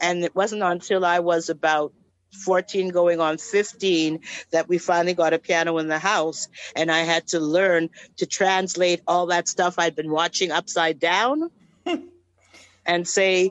and 0.00 0.24
it 0.24 0.34
wasn't 0.34 0.62
until 0.62 1.04
i 1.04 1.18
was 1.18 1.50
about 1.50 1.92
14 2.32 2.88
going 2.90 3.20
on 3.20 3.38
15 3.38 4.20
that 4.50 4.68
we 4.68 4.78
finally 4.78 5.14
got 5.14 5.32
a 5.32 5.38
piano 5.38 5.78
in 5.78 5.88
the 5.88 5.98
house 5.98 6.48
and 6.76 6.90
i 6.90 7.00
had 7.00 7.26
to 7.28 7.40
learn 7.40 7.90
to 8.16 8.26
translate 8.26 9.00
all 9.06 9.26
that 9.26 9.48
stuff 9.48 9.74
i'd 9.78 9.96
been 9.96 10.10
watching 10.10 10.50
upside 10.50 10.98
down 10.98 11.50
and 12.86 13.08
say 13.08 13.50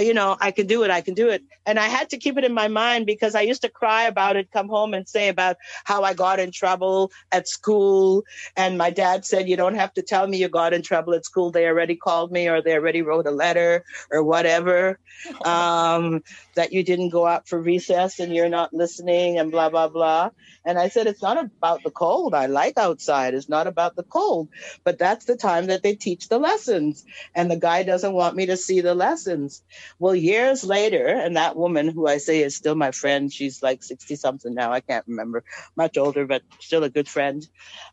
you 0.00 0.14
know, 0.14 0.36
I 0.40 0.50
can 0.50 0.66
do 0.66 0.82
it, 0.84 0.90
I 0.90 1.00
can 1.00 1.14
do 1.14 1.28
it. 1.28 1.42
And 1.66 1.78
I 1.78 1.86
had 1.88 2.10
to 2.10 2.18
keep 2.18 2.38
it 2.38 2.44
in 2.44 2.54
my 2.54 2.68
mind 2.68 3.06
because 3.06 3.34
I 3.34 3.42
used 3.42 3.62
to 3.62 3.68
cry 3.68 4.04
about 4.04 4.36
it, 4.36 4.50
come 4.52 4.68
home 4.68 4.94
and 4.94 5.08
say 5.08 5.28
about 5.28 5.56
how 5.84 6.02
I 6.02 6.14
got 6.14 6.40
in 6.40 6.52
trouble 6.52 7.10
at 7.32 7.48
school. 7.48 8.24
And 8.56 8.78
my 8.78 8.90
dad 8.90 9.24
said, 9.24 9.48
You 9.48 9.56
don't 9.56 9.74
have 9.74 9.92
to 9.94 10.02
tell 10.02 10.26
me 10.26 10.38
you 10.38 10.48
got 10.48 10.72
in 10.72 10.82
trouble 10.82 11.14
at 11.14 11.24
school. 11.24 11.50
They 11.50 11.66
already 11.66 11.96
called 11.96 12.32
me 12.32 12.48
or 12.48 12.62
they 12.62 12.74
already 12.74 13.02
wrote 13.02 13.26
a 13.26 13.30
letter 13.32 13.84
or 14.10 14.22
whatever. 14.22 14.98
Um, 15.44 16.22
that 16.54 16.72
you 16.72 16.84
didn't 16.84 17.10
go 17.10 17.26
out 17.26 17.48
for 17.48 17.60
recess 17.60 18.18
and 18.20 18.34
you're 18.34 18.48
not 18.48 18.72
listening 18.72 19.38
and 19.38 19.50
blah, 19.50 19.68
blah, 19.68 19.88
blah. 19.88 20.30
And 20.64 20.78
I 20.78 20.88
said, 20.88 21.06
It's 21.06 21.22
not 21.22 21.38
about 21.38 21.82
the 21.82 21.90
cold. 21.90 22.34
I 22.34 22.46
like 22.46 22.78
outside. 22.78 23.34
It's 23.34 23.48
not 23.48 23.66
about 23.66 23.96
the 23.96 24.04
cold. 24.04 24.48
But 24.84 24.98
that's 24.98 25.24
the 25.24 25.36
time 25.36 25.66
that 25.66 25.82
they 25.82 25.94
teach 25.94 26.28
the 26.28 26.38
lessons. 26.38 27.04
And 27.34 27.50
the 27.50 27.56
guy 27.56 27.82
doesn't 27.82 28.12
want 28.12 28.36
me 28.36 28.46
to 28.46 28.56
see 28.56 28.80
the 28.80 28.94
lessons. 28.94 29.62
Well, 29.98 30.14
years 30.14 30.64
later, 30.64 31.06
and 31.06 31.36
that 31.36 31.56
woman 31.56 31.88
who 31.88 32.06
I 32.06 32.18
say 32.18 32.42
is 32.42 32.56
still 32.56 32.74
my 32.74 32.90
friend, 32.90 33.32
she's 33.32 33.62
like 33.62 33.82
60 33.82 34.16
something 34.16 34.54
now, 34.54 34.72
I 34.72 34.80
can't 34.80 35.06
remember, 35.06 35.44
much 35.76 35.96
older, 35.96 36.26
but 36.26 36.42
still 36.60 36.84
a 36.84 36.90
good 36.90 37.08
friend, 37.08 37.46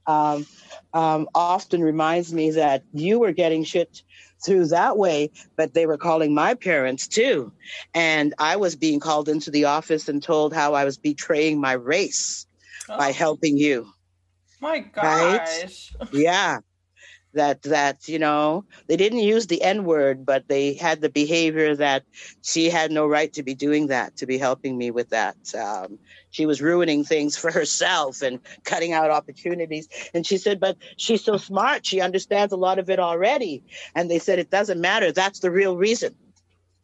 um, 0.08 0.46
um, 0.94 1.28
often 1.34 1.82
reminds 1.82 2.34
me 2.34 2.52
that 2.52 2.84
you 2.94 3.20
were 3.20 3.32
getting 3.32 3.64
shit 3.64 4.04
through 4.46 4.68
that 4.68 4.98
way, 4.98 5.32
but 5.56 5.74
they 5.74 5.86
were 5.86 5.98
calling 5.98 6.34
my 6.34 6.54
parents 6.54 7.08
too. 7.08 7.52
And 7.94 8.34
I 8.38 8.58
was 8.58 8.76
being 8.76 9.00
called 9.00 9.30
into 9.30 9.52
the 9.52 9.66
office 9.66 10.08
and 10.08 10.22
told 10.22 10.54
how 10.54 10.74
I 10.74 10.86
was 10.86 10.98
betraying 10.98 11.60
my 11.60 11.74
race 11.74 12.46
oh. 12.90 12.98
by 12.98 13.12
helping 13.12 13.58
you. 13.58 13.88
My 14.62 14.80
gosh. 14.80 15.94
Right? 16.00 16.12
yeah 16.12 16.60
that 17.36 17.62
that 17.64 18.08
you 18.08 18.20
know 18.20 18.66
they 18.88 18.98
didn't 18.98 19.20
use 19.20 19.48
the 19.48 19.62
n 19.62 19.84
word 19.86 20.26
but 20.26 20.48
they 20.48 20.74
had 20.74 21.02
the 21.02 21.10
behavior 21.10 21.76
that 21.76 22.04
she 22.42 22.70
had 22.70 22.92
no 22.92 23.06
right 23.08 23.32
to 23.34 23.44
be 23.44 23.54
doing 23.54 23.88
that 23.88 24.18
to 24.18 24.26
be 24.26 24.38
helping 24.38 24.78
me 24.78 24.92
with 24.92 25.10
that. 25.10 25.38
Um, 25.56 26.00
she 26.32 26.46
was 26.46 26.62
ruining 26.62 27.04
things 27.04 27.38
for 27.42 27.52
herself 27.52 28.22
and 28.22 28.40
cutting 28.64 28.94
out 28.94 29.12
opportunities. 29.12 29.88
And 30.14 30.26
she 30.26 30.38
said 30.38 30.60
but 30.60 30.78
she's 30.98 31.24
so 31.24 31.38
smart. 31.38 31.86
She 31.86 32.02
understands 32.02 32.54
a 32.54 32.58
lot 32.58 32.80
of 32.80 32.90
it 32.90 33.00
already. 33.00 33.64
And 33.96 34.10
they 34.10 34.20
said 34.20 34.40
it 34.40 34.50
doesn't 34.50 34.82
matter. 34.82 35.12
That's 35.12 35.40
the 35.40 35.52
real 35.52 35.78
reason. 35.78 36.16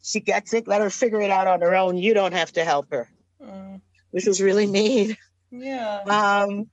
She 0.02 0.20
gets 0.20 0.52
it. 0.52 0.66
Let 0.66 0.80
her 0.80 0.90
figure 0.90 1.20
it 1.20 1.30
out 1.30 1.46
on 1.46 1.60
her 1.60 1.74
own. 1.74 1.96
You 1.96 2.14
don't 2.14 2.34
have 2.34 2.52
to 2.52 2.64
help 2.64 2.90
her. 2.90 3.08
Mm. 3.42 3.80
which 4.12 4.26
was 4.26 4.40
really 4.40 4.66
mean. 4.66 5.16
Yeah. 5.50 6.00
Um 6.06 6.70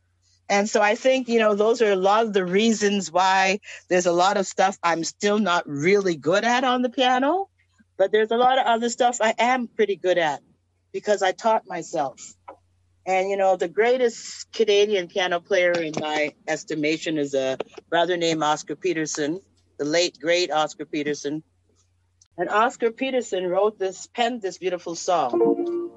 and 0.50 0.68
so 0.68 0.82
I 0.82 0.96
think, 0.96 1.30
you 1.30 1.38
know, 1.38 1.54
those 1.54 1.82
are 1.82 1.92
a 1.92 1.96
lot 1.96 2.26
of 2.26 2.34
the 2.34 2.44
reasons 2.44 3.12
why 3.12 3.60
there's 3.88 4.08
a 4.08 4.12
lot 4.12 4.36
of 4.36 4.48
stuff 4.48 4.78
I'm 4.82 5.04
still 5.04 5.38
not 5.38 5.70
really 5.70 6.16
good 6.16 6.44
at 6.44 6.64
on 6.64 6.82
the 6.82 6.90
piano, 6.90 7.50
but 7.98 8.12
there's 8.12 8.32
a 8.32 8.38
lot 8.38 8.58
of 8.58 8.66
other 8.66 8.90
stuff 8.90 9.20
I 9.22 9.36
am 9.38 9.68
pretty 9.68 9.96
good 9.96 10.18
at 10.18 10.42
because 10.92 11.22
I 11.22 11.34
taught 11.34 11.68
myself. 11.68 12.20
And, 13.06 13.30
you 13.30 13.38
know, 13.38 13.58
the 13.58 13.68
greatest 13.68 14.52
Canadian 14.52 15.08
piano 15.08 15.40
player 15.40 15.72
in 15.72 15.94
my 16.00 16.34
estimation 16.48 17.20
is 17.20 17.36
a 17.36 17.58
brother 17.90 18.18
named 18.18 18.42
Oscar 18.42 18.76
Peterson, 18.76 19.42
the 19.78 19.86
late, 19.86 20.20
great 20.20 20.52
Oscar 20.52 20.86
Peterson. 20.86 21.44
And 22.38 22.50
Oscar 22.50 22.92
Peterson 22.92 23.46
wrote 23.48 23.78
this, 23.78 24.08
penned 24.08 24.42
this 24.42 24.58
beautiful 24.58 24.96
song. 24.96 25.92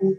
When 0.00 0.16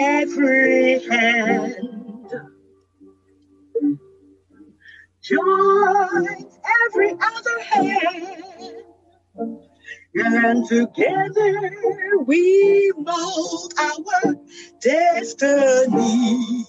every 0.00 1.00
hand 1.08 1.76
joins 5.22 6.58
every 6.86 7.12
other 7.12 7.60
hand 7.62 8.44
and 10.14 10.66
together 10.66 11.72
we 12.26 12.92
mold 12.96 13.74
our 13.78 14.36
destiny. 14.80 16.66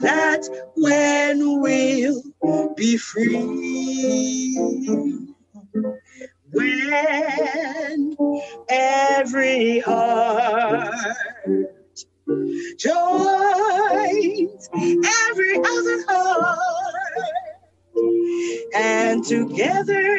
That's 0.00 0.50
when 0.76 1.60
we'll 1.60 2.22
be 2.76 2.96
free. 2.96 4.56
When 6.52 8.16
every 8.70 9.80
heart 9.80 10.94
joins 12.78 14.70
every 14.72 15.58
other 15.58 16.04
heart, 16.08 16.58
and 18.74 19.24
together 19.24 20.17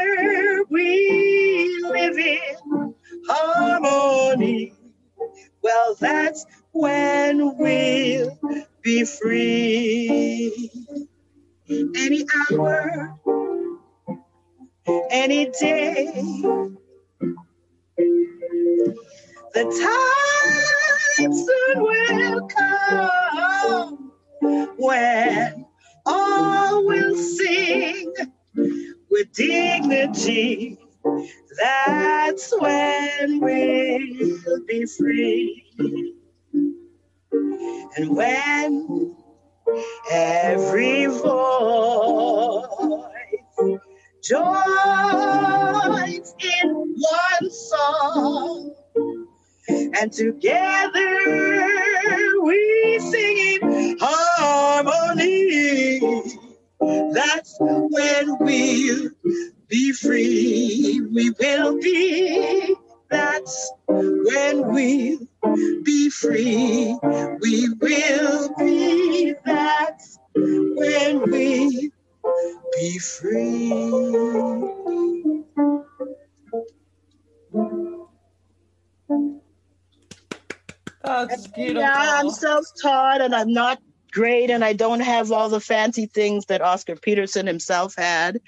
great 84.19 84.51
and 84.51 84.65
I 84.65 84.73
don't 84.73 84.99
have 84.99 85.31
all 85.31 85.47
the 85.47 85.61
fancy 85.61 86.05
things 86.05 86.47
that 86.47 86.61
Oscar 86.61 86.97
Peterson 86.97 87.47
himself 87.47 87.95
had. 87.95 88.41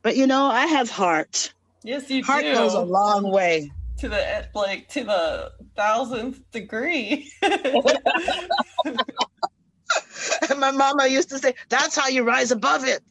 But 0.00 0.16
you 0.16 0.26
know, 0.26 0.46
I 0.46 0.64
have 0.64 0.88
heart. 0.88 1.52
Yes, 1.82 2.08
you 2.08 2.22
do. 2.22 2.26
heart 2.26 2.44
do. 2.44 2.54
goes 2.54 2.72
a 2.72 2.80
long 2.80 3.30
way. 3.30 3.70
To 3.98 4.08
the 4.08 4.48
like 4.54 4.88
to 4.88 5.04
the 5.04 5.52
thousandth 5.76 6.40
degree. 6.52 7.30
and 7.42 7.84
my 10.58 10.70
mama 10.70 11.06
used 11.06 11.28
to 11.30 11.38
say, 11.38 11.54
that's 11.68 11.94
how 11.94 12.08
you 12.08 12.22
rise 12.22 12.50
above 12.50 12.86
it. 12.86 13.02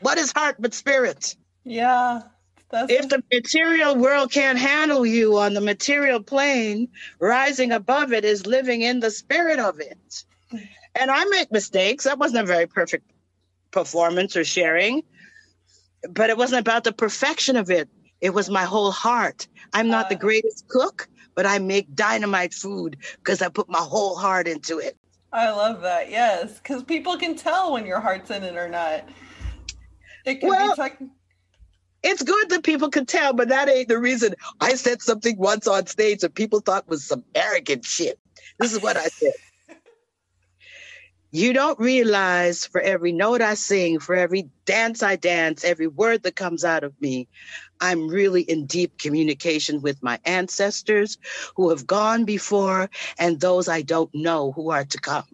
What 0.00 0.18
is 0.18 0.30
heart 0.30 0.56
but 0.60 0.72
spirit? 0.72 1.34
Yeah. 1.64 2.22
That's 2.70 2.92
if 2.92 3.08
the 3.08 3.24
material 3.32 3.96
world 3.96 4.30
can't 4.30 4.58
handle 4.58 5.04
you 5.04 5.36
on 5.38 5.54
the 5.54 5.60
material 5.60 6.22
plane, 6.22 6.88
rising 7.18 7.72
above 7.72 8.12
it 8.12 8.24
is 8.24 8.46
living 8.46 8.82
in 8.82 9.00
the 9.00 9.10
spirit 9.10 9.58
of 9.58 9.80
it. 9.80 10.24
And 10.98 11.10
I 11.10 11.24
make 11.26 11.52
mistakes. 11.52 12.04
That 12.04 12.18
wasn't 12.18 12.44
a 12.44 12.46
very 12.46 12.66
perfect 12.66 13.10
performance 13.70 14.36
or 14.36 14.44
sharing, 14.44 15.02
but 16.10 16.30
it 16.30 16.36
wasn't 16.36 16.60
about 16.60 16.84
the 16.84 16.92
perfection 16.92 17.56
of 17.56 17.70
it. 17.70 17.88
It 18.20 18.30
was 18.30 18.48
my 18.48 18.64
whole 18.64 18.90
heart. 18.90 19.46
I'm 19.74 19.88
not 19.88 20.08
the 20.08 20.14
uh. 20.14 20.18
greatest 20.18 20.68
cook, 20.68 21.08
but 21.34 21.44
I 21.46 21.58
make 21.58 21.94
dynamite 21.94 22.54
food 22.54 22.96
because 23.16 23.42
I 23.42 23.48
put 23.48 23.68
my 23.68 23.78
whole 23.78 24.16
heart 24.16 24.48
into 24.48 24.78
it. 24.78 24.96
I 25.32 25.50
love 25.50 25.82
that. 25.82 26.10
Yes, 26.10 26.58
because 26.58 26.82
people 26.82 27.18
can 27.18 27.36
tell 27.36 27.72
when 27.72 27.84
your 27.84 28.00
heart's 28.00 28.30
in 28.30 28.42
it 28.42 28.56
or 28.56 28.68
not. 28.68 29.06
It 30.24 30.40
can 30.40 30.48
Well, 30.48 30.70
be 30.70 30.74
tech- 30.74 31.02
It's 32.02 32.22
good 32.22 32.48
that 32.50 32.62
people 32.62 32.88
can 32.88 33.04
tell, 33.04 33.34
but 33.34 33.48
that 33.48 33.68
ain't 33.68 33.88
the 33.88 33.98
reason. 33.98 34.34
I 34.60 34.74
said 34.76 35.02
something 35.02 35.36
once 35.36 35.66
on 35.66 35.86
stage 35.86 36.20
that 36.20 36.34
people 36.34 36.60
thought 36.60 36.88
was 36.88 37.04
some 37.04 37.24
arrogant 37.34 37.84
shit. 37.84 38.18
This 38.58 38.72
is 38.72 38.80
what 38.80 38.96
I 38.96 39.08
said. 39.08 39.32
You 41.36 41.52
don't 41.52 41.78
realize 41.78 42.64
for 42.64 42.80
every 42.80 43.12
note 43.12 43.42
I 43.42 43.52
sing, 43.52 44.00
for 44.00 44.14
every 44.14 44.48
dance 44.64 45.02
I 45.02 45.16
dance, 45.16 45.64
every 45.64 45.86
word 45.86 46.22
that 46.22 46.34
comes 46.34 46.64
out 46.64 46.82
of 46.82 46.98
me, 46.98 47.28
I'm 47.78 48.08
really 48.08 48.40
in 48.40 48.64
deep 48.64 48.96
communication 48.96 49.82
with 49.82 50.02
my 50.02 50.18
ancestors 50.24 51.18
who 51.54 51.68
have 51.68 51.86
gone 51.86 52.24
before 52.24 52.88
and 53.18 53.38
those 53.38 53.68
I 53.68 53.82
don't 53.82 54.08
know 54.14 54.52
who 54.52 54.70
are 54.70 54.86
to 54.86 54.98
come. 54.98 55.26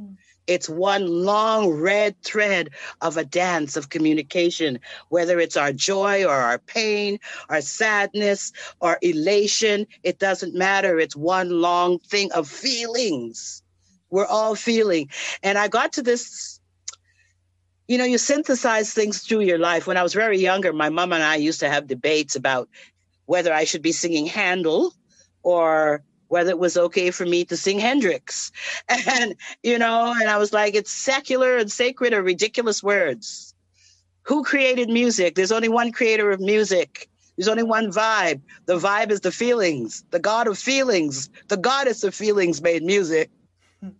Mm. 0.00 0.16
It's 0.46 0.70
one 0.70 1.06
long 1.06 1.68
red 1.68 2.16
thread 2.22 2.70
of 3.02 3.18
a 3.18 3.24
dance 3.26 3.76
of 3.76 3.90
communication, 3.90 4.80
whether 5.10 5.38
it's 5.38 5.58
our 5.58 5.74
joy 5.74 6.24
or 6.24 6.32
our 6.32 6.60
pain, 6.60 7.18
our 7.50 7.60
sadness 7.60 8.54
or 8.80 8.96
elation. 9.02 9.86
It 10.02 10.18
doesn't 10.18 10.54
matter. 10.54 10.98
It's 10.98 11.14
one 11.14 11.50
long 11.50 11.98
thing 11.98 12.32
of 12.32 12.48
feelings. 12.48 13.62
We're 14.10 14.26
all 14.26 14.54
feeling. 14.54 15.10
And 15.42 15.58
I 15.58 15.68
got 15.68 15.94
to 15.94 16.02
this, 16.02 16.60
you 17.88 17.98
know, 17.98 18.04
you 18.04 18.18
synthesize 18.18 18.92
things 18.92 19.20
through 19.22 19.40
your 19.40 19.58
life. 19.58 19.86
When 19.86 19.96
I 19.96 20.02
was 20.02 20.14
very 20.14 20.38
younger, 20.38 20.72
my 20.72 20.88
mom 20.88 21.12
and 21.12 21.22
I 21.22 21.36
used 21.36 21.60
to 21.60 21.68
have 21.68 21.86
debates 21.86 22.36
about 22.36 22.68
whether 23.26 23.52
I 23.52 23.64
should 23.64 23.82
be 23.82 23.92
singing 23.92 24.26
Handel 24.26 24.92
or 25.42 26.02
whether 26.28 26.50
it 26.50 26.58
was 26.58 26.76
okay 26.76 27.10
for 27.10 27.24
me 27.24 27.44
to 27.44 27.56
sing 27.56 27.78
Hendrix. 27.78 28.50
And, 29.08 29.34
you 29.62 29.78
know, 29.78 30.14
and 30.18 30.28
I 30.28 30.38
was 30.38 30.52
like, 30.52 30.74
it's 30.74 30.90
secular 30.90 31.56
and 31.56 31.70
sacred 31.70 32.12
are 32.12 32.22
ridiculous 32.22 32.82
words. 32.82 33.54
Who 34.22 34.42
created 34.42 34.88
music? 34.88 35.34
There's 35.34 35.52
only 35.52 35.68
one 35.68 35.92
creator 35.92 36.30
of 36.30 36.40
music. 36.40 37.08
There's 37.36 37.48
only 37.48 37.62
one 37.62 37.92
vibe. 37.92 38.40
The 38.66 38.78
vibe 38.78 39.10
is 39.10 39.20
the 39.20 39.30
feelings. 39.30 40.04
The 40.10 40.18
God 40.18 40.48
of 40.48 40.58
feelings, 40.58 41.30
the 41.48 41.56
goddess 41.56 42.02
of 42.02 42.14
feelings 42.14 42.62
made 42.62 42.82
music, 42.82 43.30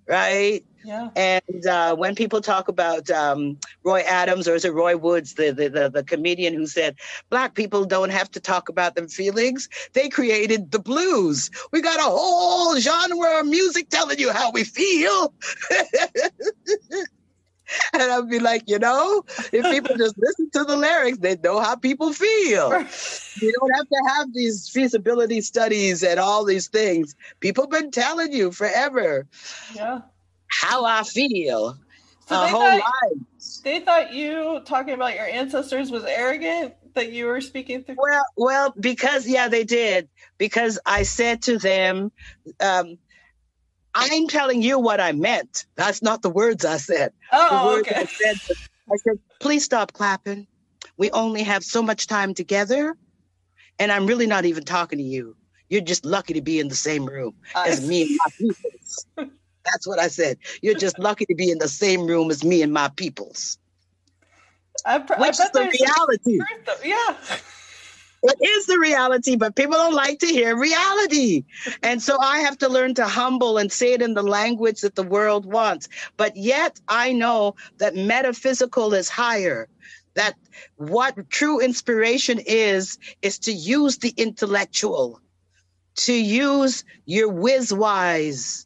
right? 0.07 0.65
yeah. 0.87 1.11
And 1.17 1.67
uh, 1.67 1.97
when 1.97 2.15
people 2.15 2.41
talk 2.41 2.69
about 2.69 3.11
um, 3.11 3.59
Roy 3.83 4.01
Adams 4.01 4.47
or 4.47 4.55
is 4.55 4.65
it 4.65 4.73
Roy 4.73 4.97
Woods, 4.97 5.35
the, 5.35 5.51
the 5.51 5.69
the 5.69 5.91
the 5.91 6.05
comedian 6.05 6.55
who 6.55 6.67
said 6.67 6.97
black 7.29 7.55
people 7.55 7.85
don't 7.85 8.11
have 8.11 8.31
to 8.33 8.41
talk 8.41 8.69
about 8.69 8.95
their 8.95 9.09
feelings, 9.09 9.69
they 9.95 10.09
created 10.09 10.71
the 10.71 10.79
blues. 10.79 11.51
We 11.73 11.83
got 11.83 11.99
a 11.99 12.05
whole 12.05 12.79
genre 12.79 13.41
of 13.41 13.47
music 13.47 13.89
telling 13.89 14.21
you 14.21 14.33
how 14.33 14.53
we 14.53 14.63
feel. 14.63 15.35
and 17.93 18.03
I'd 18.03 18.29
be 18.29 18.39
like, 18.39 18.65
you 18.67 18.79
know, 18.79 19.25
if 19.53 19.65
people 19.71 19.97
just 19.97 20.17
listen 20.19 20.51
to 20.53 20.65
the 20.65 20.77
lyrics, 20.77 21.19
they 21.19 21.37
know 21.37 21.61
how 21.61 21.77
people 21.77 22.13
feel. 22.13 22.71
you 23.41 23.53
don't 23.61 23.75
have 23.75 23.89
to 23.89 24.03
have 24.17 24.33
these 24.33 24.69
feasibility 24.69 25.41
studies 25.41 26.03
and 26.03 26.21
all 26.21 26.45
these 26.45 26.69
things. 26.69 27.15
People 27.41 27.67
been 27.67 27.91
telling 27.91 28.33
you 28.33 28.53
forever. 28.53 29.27
Yeah. 29.75 30.01
How 30.49 30.85
I 30.85 31.03
feel. 31.03 31.77
So 32.29 32.41
they 32.41 32.51
thought, 32.51 32.83
they 33.63 33.81
thought 33.81 34.13
you 34.13 34.61
talking 34.65 34.95
about 34.95 35.15
your 35.15 35.27
ancestors 35.27 35.91
was 35.91 36.05
arrogant 36.05 36.75
that 36.95 37.13
you 37.13 37.27
were 37.27 37.41
speaking 37.41 37.85
through. 37.85 37.97
Well, 37.99 38.25
well, 38.37 38.75
because 38.79 39.29
yeah, 39.29 39.49
they 39.49 39.63
did. 39.63 40.09
Because 40.37 40.79
I 40.85 41.05
said 41.05 41.43
to 41.43 41.59
them, 41.59 42.11
um, 42.61 42.99
I'm 43.99 44.29
telling 44.29 44.63
you 44.63 44.79
what 44.79 45.01
I 45.01 45.13
meant. 45.13 45.65
That's 45.75 46.03
not 46.03 46.21
the 46.23 46.29
words 46.29 46.65
I 46.65 46.77
said. 46.77 47.13
Oh, 47.33 47.79
okay. 47.81 47.95
I 47.95 48.07
said, 48.23 48.41
I 48.93 48.97
said, 48.97 49.19
please 49.41 49.65
stop 49.65 49.93
clapping. 49.93 50.47
We 50.99 51.11
only 51.13 51.43
have 51.43 51.65
so 51.65 51.83
much 51.83 52.07
time 52.07 52.35
together. 52.35 52.95
And 53.79 53.91
I'm 53.91 54.07
really 54.07 54.27
not 54.27 54.45
even 54.45 54.65
talking 54.65 54.99
to 54.99 55.05
you. 55.05 55.35
You're 55.69 55.81
just 55.81 56.05
lucky 56.05 56.35
to 56.35 56.43
be 56.43 56.61
in 56.61 56.69
the 56.69 56.75
same 56.75 57.07
room 57.07 57.35
I 57.55 57.69
as 57.69 57.87
me 57.87 58.03
and 58.03 58.19
my 58.25 58.31
peoples. 58.39 59.07
That's 59.65 59.87
what 59.87 59.99
I 59.99 60.09
said. 60.09 60.39
You're 60.63 60.75
just 60.75 60.99
lucky 60.99 61.27
to 61.27 61.35
be 61.35 61.51
in 61.51 61.59
the 61.59 61.69
same 61.69 62.07
room 62.07 62.31
as 62.31 62.45
me 62.45 62.63
and 62.63 62.73
my 62.73 62.89
peoples. 62.97 63.59
I, 64.85 64.99
Which 64.99 65.41
is 65.41 65.51
the 65.51 65.69
reality. 65.73 66.39
Yeah. 66.85 67.17
It 68.23 68.37
is 68.43 68.67
the 68.67 68.79
reality, 68.79 69.37
but 69.37 69.57
people 69.57 69.75
don't 69.77 69.95
like 69.95 70.21
to 70.21 70.27
hear 70.27 70.57
reality. 70.57 71.45
And 71.83 72.03
so 72.03 72.19
I 72.21 72.41
have 72.41 72.59
to 72.59 72.69
learn 72.69 72.95
to 72.97 73.07
humble 73.07 73.59
and 73.59 73.73
say 73.73 73.95
it 73.95 74.03
in 74.03 74.15
the 74.15 74.23
language 74.23 74.83
that 74.83 74.97
the 74.97 75.05
world 75.05 75.47
wants. 75.47 75.89
But 76.19 76.37
yet 76.37 76.81
I 76.89 77.15
know 77.15 77.57
that 77.79 77.97
metaphysical 77.97 78.95
is 78.95 79.09
higher. 79.09 79.69
That 80.17 80.35
what 80.77 81.31
true 81.31 81.61
inspiration 81.61 82.41
is, 82.47 82.99
is 83.23 83.39
to 83.41 83.53
use 83.53 83.99
the 83.99 84.15
intellectual, 84.19 85.21
to 85.97 86.15
use 86.15 86.85
your 87.07 87.29
whiz 87.31 87.73
wise, 87.73 88.66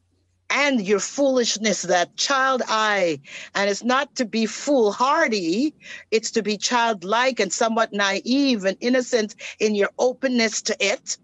and 0.50 0.84
your 0.86 1.00
foolishness, 1.00 1.82
that 1.82 2.16
child 2.16 2.62
eye. 2.68 3.20
And 3.54 3.70
it's 3.70 3.84
not 3.84 4.14
to 4.16 4.24
be 4.24 4.46
foolhardy, 4.46 5.74
it's 6.10 6.32
to 6.32 6.42
be 6.42 6.56
childlike 6.58 7.40
and 7.40 7.52
somewhat 7.52 7.92
naive 7.92 8.64
and 8.64 8.76
innocent 8.80 9.36
in 9.60 9.74
your 9.74 9.90
openness 9.98 10.62
to 10.62 10.76
it. 10.80 11.16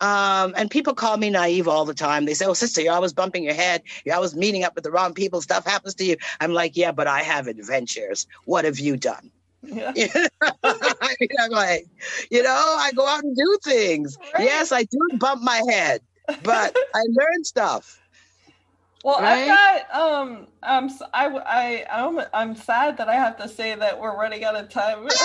Um, 0.00 0.54
and 0.56 0.70
people 0.70 0.94
call 0.94 1.16
me 1.16 1.30
naive 1.30 1.68
all 1.68 1.86
the 1.86 1.94
time. 1.94 2.26
They 2.26 2.34
say, 2.34 2.44
Oh, 2.44 2.52
sister, 2.52 2.82
you're 2.82 2.92
always 2.92 3.14
bumping 3.14 3.44
your 3.44 3.54
head. 3.54 3.82
You're 4.04 4.14
always 4.14 4.36
meeting 4.36 4.62
up 4.62 4.74
with 4.74 4.84
the 4.84 4.90
wrong 4.90 5.14
people. 5.14 5.40
Stuff 5.40 5.64
happens 5.64 5.94
to 5.96 6.04
you. 6.04 6.16
I'm 6.38 6.52
like, 6.52 6.76
Yeah, 6.76 6.92
but 6.92 7.06
I 7.06 7.22
have 7.22 7.46
adventures. 7.48 8.26
What 8.44 8.66
have 8.66 8.78
you 8.78 8.98
done? 8.98 9.30
Yeah. 9.62 9.92
I'm 10.62 11.50
like, 11.50 11.86
you 12.30 12.42
know, 12.42 12.76
I 12.78 12.92
go 12.94 13.06
out 13.06 13.24
and 13.24 13.34
do 13.34 13.58
things. 13.64 14.18
Right. 14.34 14.44
Yes, 14.44 14.70
I 14.70 14.84
do 14.84 14.98
bump 15.18 15.42
my 15.42 15.62
head 15.68 16.02
but 16.42 16.76
I 16.94 17.02
learned 17.08 17.46
stuff. 17.46 18.00
Well, 19.04 19.20
right? 19.20 19.48
I've 19.48 19.88
got 19.88 20.00
um 20.00 20.46
um 20.62 20.90
I 21.14 21.26
I 21.26 21.86
I'm 21.92 22.20
I'm 22.34 22.56
sad 22.56 22.96
that 22.96 23.08
I 23.08 23.14
have 23.14 23.36
to 23.38 23.48
say 23.48 23.74
that 23.74 24.00
we're 24.00 24.16
running 24.16 24.44
out 24.44 24.56
of 24.56 24.68
time. 24.68 25.06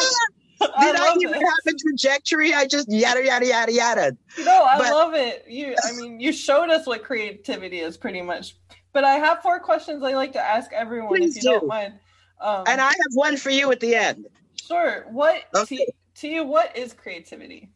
Did 0.62 0.96
I, 0.96 1.14
I 1.14 1.18
even 1.20 1.34
have 1.34 1.58
a 1.68 1.74
trajectory? 1.74 2.54
I 2.54 2.68
just 2.68 2.92
yada 2.92 3.26
yada 3.26 3.48
yada 3.48 3.72
yada. 3.72 4.18
No, 4.44 4.64
I 4.66 4.78
but, 4.78 4.92
love 4.92 5.14
it. 5.16 5.46
You 5.48 5.76
I 5.84 5.94
mean 5.94 6.20
you 6.20 6.32
showed 6.32 6.70
us 6.70 6.86
what 6.86 7.04
creativity 7.04 7.80
is 7.80 7.98
pretty 7.98 8.22
much. 8.22 8.56
But 8.94 9.04
I 9.04 9.14
have 9.14 9.42
four 9.42 9.60
questions 9.60 10.04
I 10.04 10.14
like 10.14 10.34
to 10.34 10.42
ask 10.42 10.72
everyone 10.74 11.24
if 11.24 11.36
you 11.38 11.42
do. 11.42 11.52
not 11.54 11.66
mind. 11.66 11.94
Um, 12.40 12.64
and 12.68 12.82
I 12.82 12.86
have 12.86 13.14
one 13.14 13.38
for 13.38 13.50
you 13.50 13.72
at 13.72 13.80
the 13.80 13.96
end. 13.96 14.28
Sure. 14.62 15.06
What 15.10 15.44
okay. 15.56 15.78
to, 15.78 15.92
to 16.16 16.28
you 16.28 16.44
what 16.44 16.76
is 16.78 16.94
creativity? 16.94 17.70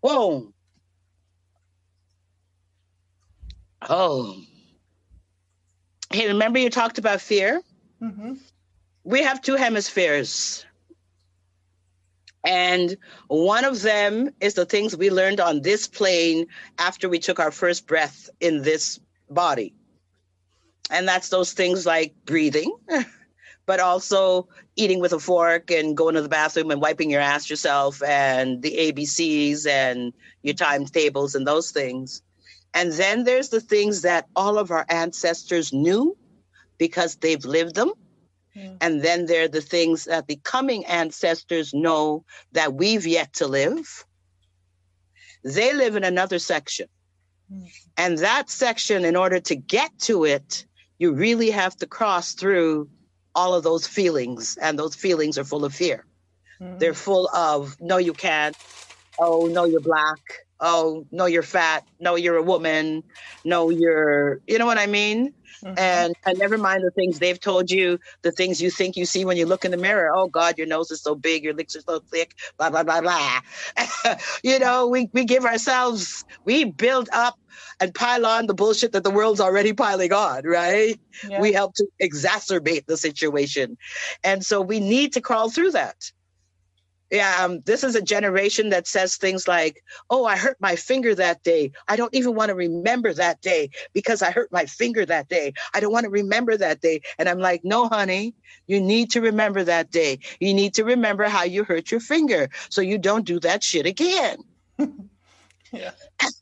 Whoa. 0.00 0.52
Oh. 3.82 4.40
Hey, 6.10 6.28
remember 6.28 6.58
you 6.58 6.70
talked 6.70 6.98
about 6.98 7.20
fear? 7.20 7.60
Mm-hmm. 8.02 8.34
We 9.04 9.22
have 9.22 9.42
two 9.42 9.56
hemispheres. 9.56 10.64
And 12.44 12.96
one 13.26 13.64
of 13.64 13.82
them 13.82 14.30
is 14.40 14.54
the 14.54 14.64
things 14.64 14.96
we 14.96 15.10
learned 15.10 15.40
on 15.40 15.62
this 15.62 15.86
plane 15.86 16.46
after 16.78 17.08
we 17.08 17.18
took 17.18 17.40
our 17.40 17.50
first 17.50 17.86
breath 17.86 18.30
in 18.40 18.62
this 18.62 19.00
body. 19.28 19.74
And 20.90 21.06
that's 21.06 21.28
those 21.28 21.52
things 21.52 21.84
like 21.84 22.14
breathing, 22.24 22.74
but 23.66 23.80
also 23.80 24.48
eating 24.76 25.00
with 25.00 25.12
a 25.12 25.18
fork 25.18 25.70
and 25.70 25.96
going 25.96 26.14
to 26.14 26.22
the 26.22 26.28
bathroom 26.28 26.70
and 26.70 26.80
wiping 26.80 27.10
your 27.10 27.20
ass 27.20 27.50
yourself 27.50 28.02
and 28.02 28.62
the 28.62 28.74
ABCs 28.92 29.66
and 29.66 30.14
your 30.42 30.54
timetables 30.54 31.34
and 31.34 31.46
those 31.46 31.70
things. 31.70 32.22
And 32.74 32.92
then 32.92 33.24
there's 33.24 33.48
the 33.48 33.60
things 33.60 34.02
that 34.02 34.26
all 34.36 34.58
of 34.58 34.70
our 34.70 34.84
ancestors 34.88 35.72
knew 35.72 36.16
because 36.76 37.16
they've 37.16 37.44
lived 37.44 37.74
them. 37.74 37.92
Mm. 38.56 38.76
And 38.80 39.02
then 39.02 39.26
there 39.26 39.44
are 39.44 39.48
the 39.48 39.60
things 39.60 40.04
that 40.04 40.26
the 40.26 40.36
coming 40.42 40.84
ancestors 40.86 41.72
know 41.74 42.24
that 42.52 42.74
we've 42.74 43.06
yet 43.06 43.32
to 43.34 43.46
live. 43.46 44.04
They 45.44 45.72
live 45.72 45.96
in 45.96 46.04
another 46.04 46.38
section. 46.38 46.88
Mm. 47.52 47.68
And 47.96 48.18
that 48.18 48.50
section, 48.50 49.04
in 49.04 49.16
order 49.16 49.40
to 49.40 49.56
get 49.56 49.90
to 50.00 50.24
it, 50.24 50.66
you 50.98 51.12
really 51.12 51.50
have 51.50 51.76
to 51.76 51.86
cross 51.86 52.34
through 52.34 52.88
all 53.34 53.54
of 53.54 53.62
those 53.62 53.86
feelings. 53.86 54.58
And 54.60 54.78
those 54.78 54.94
feelings 54.94 55.38
are 55.38 55.44
full 55.44 55.64
of 55.64 55.74
fear. 55.74 56.04
Mm. 56.60 56.78
They're 56.78 56.94
full 56.94 57.28
of, 57.28 57.76
no, 57.80 57.96
you 57.96 58.12
can't. 58.12 58.56
Oh, 59.18 59.46
no, 59.46 59.64
you're 59.64 59.80
black 59.80 60.20
oh 60.60 61.06
no 61.10 61.26
you're 61.26 61.42
fat 61.42 61.86
no 62.00 62.16
you're 62.16 62.36
a 62.36 62.42
woman 62.42 63.02
no 63.44 63.70
you're 63.70 64.40
you 64.46 64.58
know 64.58 64.66
what 64.66 64.78
i 64.78 64.86
mean 64.86 65.32
mm-hmm. 65.62 65.78
and 65.78 66.14
and 66.26 66.38
never 66.38 66.58
mind 66.58 66.82
the 66.82 66.90
things 66.90 67.18
they've 67.18 67.40
told 67.40 67.70
you 67.70 67.98
the 68.22 68.32
things 68.32 68.60
you 68.60 68.70
think 68.70 68.96
you 68.96 69.04
see 69.04 69.24
when 69.24 69.36
you 69.36 69.46
look 69.46 69.64
in 69.64 69.70
the 69.70 69.76
mirror 69.76 70.10
oh 70.14 70.26
god 70.26 70.58
your 70.58 70.66
nose 70.66 70.90
is 70.90 71.00
so 71.00 71.14
big 71.14 71.44
your 71.44 71.54
lips 71.54 71.76
are 71.76 71.82
so 71.82 72.00
thick 72.10 72.34
blah 72.58 72.70
blah 72.70 72.82
blah 72.82 73.00
blah 73.00 73.40
you 74.42 74.58
know 74.58 74.86
we 74.88 75.08
we 75.12 75.24
give 75.24 75.44
ourselves 75.44 76.24
we 76.44 76.64
build 76.64 77.08
up 77.12 77.38
and 77.80 77.94
pile 77.94 78.26
on 78.26 78.46
the 78.46 78.54
bullshit 78.54 78.92
that 78.92 79.04
the 79.04 79.10
world's 79.10 79.40
already 79.40 79.72
piling 79.72 80.12
on, 80.12 80.44
right? 80.44 80.98
Yeah. 81.28 81.40
We 81.40 81.52
help 81.52 81.74
to 81.74 81.86
exacerbate 82.02 82.86
the 82.86 82.96
situation. 82.96 83.76
And 84.24 84.44
so 84.44 84.60
we 84.60 84.80
need 84.80 85.12
to 85.14 85.20
crawl 85.20 85.50
through 85.50 85.72
that 85.72 86.10
yeah, 87.10 87.44
um, 87.44 87.60
this 87.64 87.84
is 87.84 87.94
a 87.94 88.02
generation 88.02 88.68
that 88.70 88.86
says 88.86 89.16
things 89.16 89.48
like, 89.48 89.82
"Oh, 90.10 90.24
I 90.24 90.36
hurt 90.36 90.58
my 90.60 90.76
finger 90.76 91.14
that 91.14 91.42
day. 91.42 91.72
I 91.88 91.96
don't 91.96 92.14
even 92.14 92.34
want 92.34 92.50
to 92.50 92.54
remember 92.54 93.12
that 93.14 93.40
day 93.40 93.70
because 93.94 94.20
I 94.20 94.30
hurt 94.30 94.52
my 94.52 94.66
finger 94.66 95.06
that 95.06 95.28
day. 95.28 95.54
I 95.74 95.80
don't 95.80 95.92
want 95.92 96.04
to 96.04 96.10
remember 96.10 96.56
that 96.56 96.80
day." 96.80 97.00
And 97.18 97.28
I'm 97.28 97.38
like, 97.38 97.64
"No, 97.64 97.88
honey, 97.88 98.34
you 98.66 98.80
need 98.80 99.10
to 99.12 99.20
remember 99.20 99.64
that 99.64 99.90
day. 99.90 100.18
You 100.40 100.52
need 100.52 100.74
to 100.74 100.84
remember 100.84 101.24
how 101.24 101.44
you 101.44 101.64
hurt 101.64 101.90
your 101.90 102.00
finger 102.00 102.48
so 102.68 102.80
you 102.82 102.98
don't 102.98 103.24
do 103.24 103.40
that 103.40 103.62
shit 103.62 103.86
again." 103.86 104.38
yeah. 105.72 105.92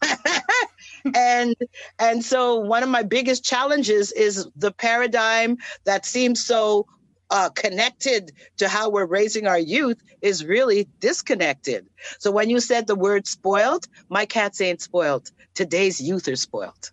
and 1.14 1.54
and 1.98 2.24
so 2.24 2.56
one 2.56 2.82
of 2.82 2.88
my 2.88 3.02
biggest 3.02 3.44
challenges 3.44 4.12
is 4.12 4.48
the 4.56 4.72
paradigm 4.72 5.56
that 5.84 6.04
seems 6.06 6.44
so 6.44 6.86
uh, 7.30 7.50
connected 7.50 8.32
to 8.58 8.68
how 8.68 8.90
we're 8.90 9.06
raising 9.06 9.46
our 9.46 9.58
youth 9.58 10.00
is 10.22 10.44
really 10.44 10.88
disconnected. 11.00 11.86
So 12.18 12.30
when 12.30 12.50
you 12.50 12.60
said 12.60 12.86
the 12.86 12.94
word 12.94 13.26
spoiled, 13.26 13.86
my 14.08 14.26
cats 14.26 14.60
ain't 14.60 14.80
spoiled. 14.80 15.30
Today's 15.54 16.00
youth 16.00 16.28
are 16.28 16.36
spoiled. 16.36 16.92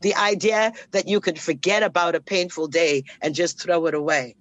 The 0.00 0.14
idea 0.14 0.72
that 0.92 1.08
you 1.08 1.20
could 1.20 1.40
forget 1.40 1.82
about 1.82 2.14
a 2.14 2.20
painful 2.20 2.68
day 2.68 3.04
and 3.20 3.34
just 3.34 3.60
throw 3.60 3.86
it 3.86 3.94
away. 3.94 4.36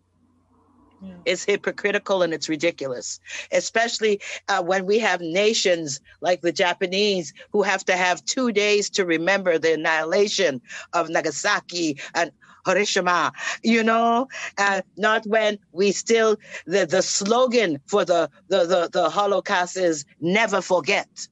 Yeah. 1.01 1.15
It's 1.25 1.43
hypocritical 1.43 2.21
and 2.21 2.31
it's 2.31 2.47
ridiculous, 2.47 3.19
especially 3.51 4.21
uh, 4.47 4.61
when 4.61 4.85
we 4.85 4.99
have 4.99 5.19
nations 5.19 5.99
like 6.21 6.41
the 6.41 6.51
Japanese 6.51 7.33
who 7.51 7.63
have 7.63 7.83
to 7.85 7.97
have 7.97 8.23
two 8.23 8.51
days 8.51 8.91
to 8.91 9.05
remember 9.05 9.57
the 9.57 9.73
annihilation 9.73 10.61
of 10.93 11.09
Nagasaki 11.09 11.99
and 12.13 12.31
Hiroshima, 12.65 13.31
you 13.63 13.83
know, 13.83 14.27
and 14.57 14.83
not 14.97 15.25
when 15.25 15.57
we 15.71 15.91
still, 15.91 16.37
the, 16.65 16.85
the 16.85 17.01
slogan 17.01 17.79
for 17.85 18.05
the, 18.05 18.29
the, 18.49 18.65
the, 18.65 18.89
the 18.91 19.09
Holocaust 19.09 19.77
is 19.77 20.05
never 20.19 20.61
forget. 20.61 21.27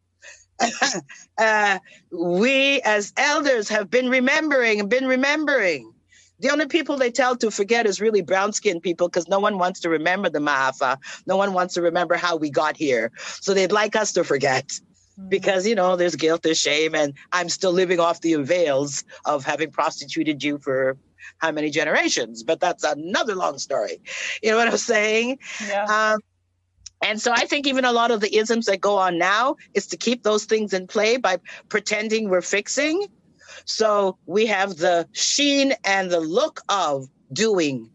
uh, 1.37 1.79
we 2.11 2.81
as 2.81 3.13
elders 3.17 3.69
have 3.69 3.89
been 3.89 4.09
remembering 4.09 4.79
and 4.79 4.89
been 4.89 5.07
remembering. 5.07 5.93
The 6.39 6.49
only 6.51 6.67
people 6.67 6.95
they 6.97 7.11
tell 7.11 7.35
to 7.37 7.51
forget 7.51 7.85
is 7.85 7.99
really 7.99 8.21
brown 8.21 8.53
skinned 8.53 8.81
people 8.81 9.09
because 9.09 9.27
no 9.27 9.39
one 9.39 9.57
wants 9.57 9.81
to 9.81 9.89
remember 9.89 10.29
the 10.29 10.39
Ma'afa. 10.39 10.97
No 11.25 11.35
one 11.35 11.53
wants 11.53 11.73
to 11.73 11.81
remember 11.81 12.15
how 12.15 12.37
we 12.37 12.49
got 12.49 12.77
here. 12.77 13.11
So 13.41 13.53
they'd 13.53 13.73
like 13.73 13.95
us 13.95 14.13
to 14.13 14.23
forget 14.23 14.67
mm-hmm. 14.67 15.27
because, 15.27 15.67
you 15.67 15.75
know, 15.75 15.97
there's 15.97 16.15
guilt, 16.15 16.43
there's 16.43 16.59
shame, 16.59 16.95
and 16.95 17.13
I'm 17.33 17.49
still 17.49 17.73
living 17.73 17.99
off 17.99 18.21
the 18.21 18.33
avails 18.33 19.03
of 19.25 19.43
having 19.43 19.71
prostituted 19.71 20.41
you 20.41 20.59
for 20.59 20.97
how 21.37 21.51
many 21.51 21.69
generations, 21.69 22.43
but 22.43 22.59
that's 22.59 22.83
another 22.83 23.35
long 23.35 23.57
story. 23.57 24.01
You 24.41 24.51
know 24.51 24.57
what 24.57 24.67
I'm 24.67 24.77
saying? 24.77 25.39
Yeah. 25.67 25.85
Um, 25.85 26.19
and 27.01 27.21
so 27.21 27.31
I 27.31 27.45
think 27.45 27.65
even 27.65 27.85
a 27.85 27.93
lot 27.93 28.11
of 28.11 28.19
the 28.19 28.35
isms 28.35 28.65
that 28.65 28.81
go 28.81 28.97
on 28.97 29.17
now 29.17 29.55
is 29.73 29.87
to 29.87 29.97
keep 29.97 30.23
those 30.23 30.45
things 30.45 30.73
in 30.73 30.87
play 30.87 31.17
by 31.17 31.37
pretending 31.69 32.29
we're 32.29 32.41
fixing. 32.41 33.07
So 33.65 34.17
we 34.25 34.45
have 34.47 34.77
the 34.77 35.07
sheen 35.13 35.73
and 35.85 36.11
the 36.11 36.19
look 36.19 36.61
of 36.67 37.07
doing 37.31 37.89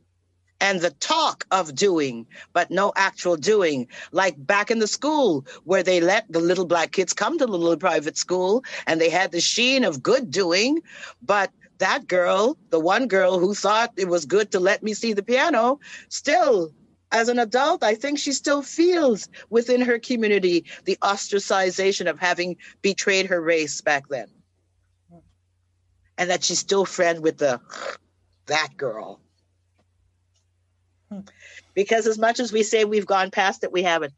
and 0.61 0.81
the 0.81 0.91
talk 0.91 1.47
of 1.51 1.75
doing, 1.75 2.27
but 2.55 2.71
no 2.71 2.93
actual 2.97 3.37
doing. 3.37 3.89
Like 4.13 4.35
back 4.39 4.71
in 4.71 4.79
the 4.79 4.87
school 4.87 5.45
where 5.65 5.83
they 5.83 6.01
let 6.01 6.31
the 6.33 6.41
little 6.41 6.65
black 6.65 6.93
kids 6.93 7.13
come 7.13 7.39
to 7.39 7.45
the 7.45 7.53
little 7.53 7.77
private 7.77 8.17
school 8.17 8.65
and 8.87 9.01
they 9.01 9.11
had 9.11 9.33
the 9.33 9.41
sheen 9.41 9.85
of 9.85 10.03
good 10.03 10.31
doing, 10.31 10.81
but 11.21 11.51
that 11.85 12.09
girl, 12.09 12.57
the 12.71 12.81
one 12.81 13.09
girl 13.09 13.39
who 13.39 13.55
thought 13.55 13.93
it 13.99 14.09
was 14.09 14.25
good 14.25 14.53
to 14.53 14.59
let 14.59 14.83
me 14.83 14.95
see 14.95 15.13
the 15.13 15.23
piano, 15.23 15.81
still 16.09 16.73
as 17.13 17.29
an 17.29 17.39
adult, 17.39 17.85
I 17.85 17.95
think 17.95 18.19
she 18.19 18.33
still 18.33 18.63
feels 18.63 19.29
within 19.51 19.83
her 19.83 19.99
community 19.99 20.65
the 20.87 20.97
ostracization 21.03 22.09
of 22.09 22.19
having 22.19 22.57
betrayed 22.81 23.27
her 23.27 23.41
race 23.41 23.83
back 23.83 24.09
then. 24.09 24.29
And 26.17 26.31
that 26.31 26.43
she's 26.43 26.59
still 26.59 26.87
friend 26.87 27.21
with 27.21 27.37
the 27.37 27.61
that 28.47 28.71
girl. 28.79 29.21
Because 31.75 32.07
as 32.07 32.19
much 32.19 32.41
as 32.41 32.51
we 32.51 32.63
say 32.63 32.87
we've 32.87 33.07
gone 33.07 33.31
past 33.31 33.63
it, 33.63 33.73
we 33.73 33.83
haven't. 33.83 34.15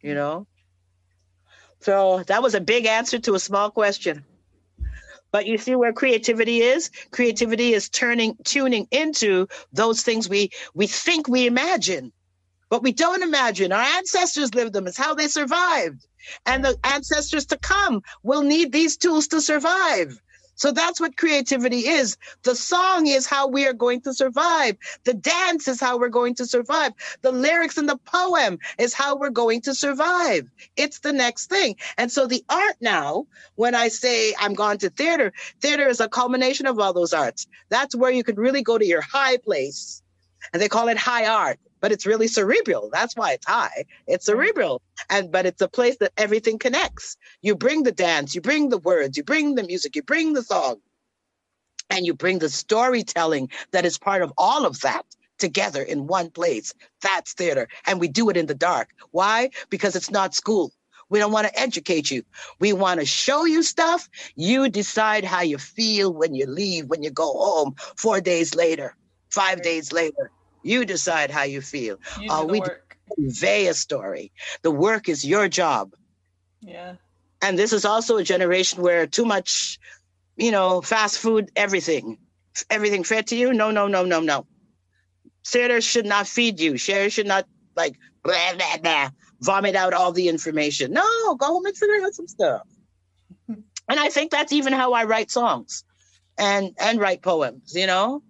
You 0.00 0.14
know? 0.14 0.46
So 1.80 2.22
that 2.28 2.42
was 2.42 2.54
a 2.54 2.60
big 2.62 2.86
answer 2.86 3.18
to 3.18 3.34
a 3.34 3.38
small 3.38 3.70
question. 3.70 4.24
But 5.32 5.46
you 5.46 5.58
see 5.58 5.74
where 5.76 5.92
creativity 5.92 6.62
is? 6.62 6.90
Creativity 7.10 7.72
is 7.72 7.88
turning, 7.88 8.36
tuning 8.44 8.88
into 8.90 9.46
those 9.72 10.02
things 10.02 10.28
we 10.28 10.50
we 10.74 10.86
think 10.86 11.28
we 11.28 11.46
imagine, 11.46 12.12
but 12.68 12.82
we 12.82 12.92
don't 12.92 13.22
imagine. 13.22 13.72
Our 13.72 13.80
ancestors 13.80 14.54
lived 14.54 14.72
them. 14.72 14.86
It's 14.86 14.98
how 14.98 15.14
they 15.14 15.28
survived. 15.28 16.06
And 16.46 16.64
the 16.64 16.78
ancestors 16.84 17.46
to 17.46 17.58
come 17.58 18.02
will 18.22 18.42
need 18.42 18.72
these 18.72 18.96
tools 18.96 19.28
to 19.28 19.40
survive. 19.40 20.20
So 20.60 20.72
that's 20.72 21.00
what 21.00 21.16
creativity 21.16 21.88
is. 21.88 22.18
The 22.42 22.54
song 22.54 23.06
is 23.06 23.24
how 23.24 23.48
we 23.48 23.66
are 23.66 23.72
going 23.72 24.02
to 24.02 24.12
survive. 24.12 24.76
The 25.04 25.14
dance 25.14 25.66
is 25.68 25.80
how 25.80 25.98
we're 25.98 26.10
going 26.10 26.34
to 26.34 26.44
survive. 26.44 26.92
The 27.22 27.32
lyrics 27.32 27.78
and 27.78 27.88
the 27.88 27.96
poem 27.96 28.58
is 28.76 28.92
how 28.92 29.16
we're 29.16 29.30
going 29.30 29.62
to 29.62 29.74
survive. 29.74 30.50
It's 30.76 30.98
the 30.98 31.14
next 31.14 31.48
thing. 31.48 31.76
And 31.96 32.12
so 32.12 32.26
the 32.26 32.44
art 32.50 32.76
now, 32.78 33.26
when 33.54 33.74
I 33.74 33.88
say 33.88 34.34
I'm 34.38 34.52
going 34.52 34.76
to 34.80 34.90
theater, 34.90 35.32
theater 35.62 35.88
is 35.88 35.98
a 35.98 36.10
culmination 36.10 36.66
of 36.66 36.78
all 36.78 36.92
those 36.92 37.14
arts. 37.14 37.46
That's 37.70 37.96
where 37.96 38.10
you 38.10 38.22
could 38.22 38.36
really 38.36 38.62
go 38.62 38.76
to 38.76 38.84
your 38.84 39.00
high 39.00 39.38
place. 39.38 40.02
And 40.52 40.60
they 40.60 40.68
call 40.68 40.88
it 40.88 40.98
high 40.98 41.24
art 41.24 41.58
but 41.80 41.92
it's 41.92 42.06
really 42.06 42.28
cerebral. 42.28 42.90
That's 42.92 43.16
why 43.16 43.32
it's 43.32 43.46
high. 43.46 43.84
It's 44.06 44.26
cerebral. 44.26 44.82
And 45.08 45.32
but 45.32 45.46
it's 45.46 45.62
a 45.62 45.68
place 45.68 45.96
that 45.98 46.12
everything 46.16 46.58
connects. 46.58 47.16
You 47.42 47.54
bring 47.54 47.82
the 47.82 47.92
dance, 47.92 48.34
you 48.34 48.40
bring 48.40 48.68
the 48.68 48.78
words, 48.78 49.16
you 49.16 49.24
bring 49.24 49.54
the 49.54 49.64
music, 49.64 49.96
you 49.96 50.02
bring 50.02 50.34
the 50.34 50.42
song, 50.42 50.76
and 51.88 52.06
you 52.06 52.14
bring 52.14 52.38
the 52.38 52.48
storytelling 52.48 53.50
that 53.72 53.84
is 53.84 53.98
part 53.98 54.22
of 54.22 54.32
all 54.36 54.64
of 54.66 54.80
that 54.80 55.04
together 55.38 55.82
in 55.82 56.06
one 56.06 56.30
place. 56.30 56.74
That's 57.00 57.32
theater. 57.32 57.68
And 57.86 57.98
we 57.98 58.08
do 58.08 58.28
it 58.28 58.36
in 58.36 58.46
the 58.46 58.54
dark. 58.54 58.90
Why? 59.10 59.50
Because 59.70 59.96
it's 59.96 60.10
not 60.10 60.34
school. 60.34 60.72
We 61.08 61.18
don't 61.18 61.32
want 61.32 61.48
to 61.48 61.58
educate 61.58 62.10
you. 62.10 62.22
We 62.60 62.72
want 62.72 63.00
to 63.00 63.06
show 63.06 63.44
you 63.44 63.64
stuff. 63.64 64.08
You 64.36 64.68
decide 64.68 65.24
how 65.24 65.40
you 65.40 65.58
feel 65.58 66.12
when 66.12 66.34
you 66.34 66.46
leave, 66.46 66.86
when 66.86 67.02
you 67.02 67.10
go 67.10 67.32
home 67.32 67.74
four 67.96 68.20
days 68.20 68.54
later, 68.54 68.94
five 69.28 69.62
days 69.62 69.92
later 69.92 70.30
you 70.62 70.84
decide 70.84 71.30
how 71.30 71.44
you 71.44 71.60
feel. 71.60 71.98
You 72.20 72.30
uh, 72.30 72.44
we 72.44 72.60
work. 72.60 72.96
convey 73.14 73.66
a 73.66 73.74
story. 73.74 74.32
The 74.62 74.70
work 74.70 75.08
is 75.08 75.24
your 75.24 75.48
job. 75.48 75.94
Yeah. 76.60 76.94
And 77.42 77.58
this 77.58 77.72
is 77.72 77.84
also 77.84 78.18
a 78.18 78.24
generation 78.24 78.82
where 78.82 79.06
too 79.06 79.24
much, 79.24 79.78
you 80.36 80.50
know, 80.50 80.82
fast 80.82 81.18
food, 81.18 81.50
everything, 81.56 82.18
everything 82.68 83.04
fed 83.04 83.28
to 83.28 83.36
you. 83.36 83.52
No, 83.54 83.70
no, 83.70 83.88
no, 83.88 84.04
no, 84.04 84.20
no. 84.20 84.46
Theater 85.46 85.80
should 85.80 86.06
not 86.06 86.26
feed 86.26 86.60
you. 86.60 86.76
Share 86.76 87.08
should 87.08 87.26
not 87.26 87.46
like 87.74 87.96
blah 88.22 88.54
blah 88.54 88.76
blah 88.82 89.10
vomit 89.40 89.74
out 89.74 89.94
all 89.94 90.12
the 90.12 90.28
information. 90.28 90.92
No, 90.92 91.34
go 91.36 91.46
home 91.46 91.66
and 91.66 91.76
figure 91.76 92.04
out 92.04 92.14
some 92.14 92.28
stuff. 92.28 92.62
and 93.48 93.64
I 93.88 94.08
think 94.08 94.30
that's 94.30 94.52
even 94.52 94.72
how 94.72 94.92
I 94.92 95.04
write 95.04 95.30
songs 95.30 95.84
and 96.38 96.74
and 96.78 97.00
write 97.00 97.22
poems, 97.22 97.72
you 97.74 97.86
know? 97.86 98.22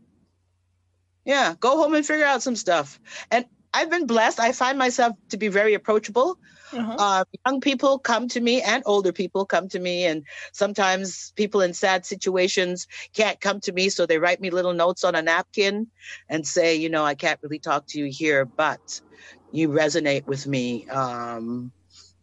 Yeah, 1.30 1.54
go 1.60 1.76
home 1.76 1.94
and 1.94 2.04
figure 2.04 2.26
out 2.26 2.42
some 2.42 2.56
stuff. 2.56 2.98
And 3.30 3.44
I've 3.72 3.88
been 3.88 4.08
blessed. 4.08 4.40
I 4.40 4.50
find 4.50 4.76
myself 4.76 5.14
to 5.28 5.36
be 5.36 5.46
very 5.46 5.74
approachable. 5.74 6.36
Uh-huh. 6.72 6.96
Uh, 6.98 7.24
young 7.46 7.60
people 7.60 8.00
come 8.00 8.26
to 8.26 8.40
me 8.40 8.60
and 8.62 8.82
older 8.84 9.12
people 9.12 9.46
come 9.46 9.68
to 9.68 9.78
me. 9.78 10.06
And 10.06 10.24
sometimes 10.52 11.32
people 11.36 11.60
in 11.60 11.72
sad 11.72 12.04
situations 12.04 12.88
can't 13.14 13.40
come 13.40 13.60
to 13.60 13.72
me. 13.72 13.90
So 13.90 14.06
they 14.06 14.18
write 14.18 14.40
me 14.40 14.50
little 14.50 14.72
notes 14.72 15.04
on 15.04 15.14
a 15.14 15.22
napkin 15.22 15.86
and 16.28 16.44
say, 16.44 16.74
you 16.74 16.88
know, 16.88 17.04
I 17.04 17.14
can't 17.14 17.38
really 17.44 17.60
talk 17.60 17.86
to 17.90 18.00
you 18.00 18.06
here, 18.10 18.44
but 18.44 18.80
you 19.52 19.68
resonate 19.68 20.26
with 20.26 20.48
me. 20.48 20.88
Um, 20.88 21.70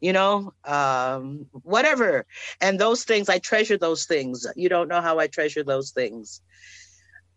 you 0.02 0.12
know, 0.12 0.52
um, 0.66 1.46
whatever. 1.64 2.26
And 2.60 2.78
those 2.78 3.06
things, 3.06 3.30
I 3.30 3.40
treasure 3.40 3.78
those 3.78 4.06
things. 4.06 4.46
You 4.58 4.68
don't 4.68 4.90
know 4.90 5.00
how 5.00 5.18
I 5.18 5.28
treasure 5.28 5.64
those 5.64 5.92
things. 5.92 6.42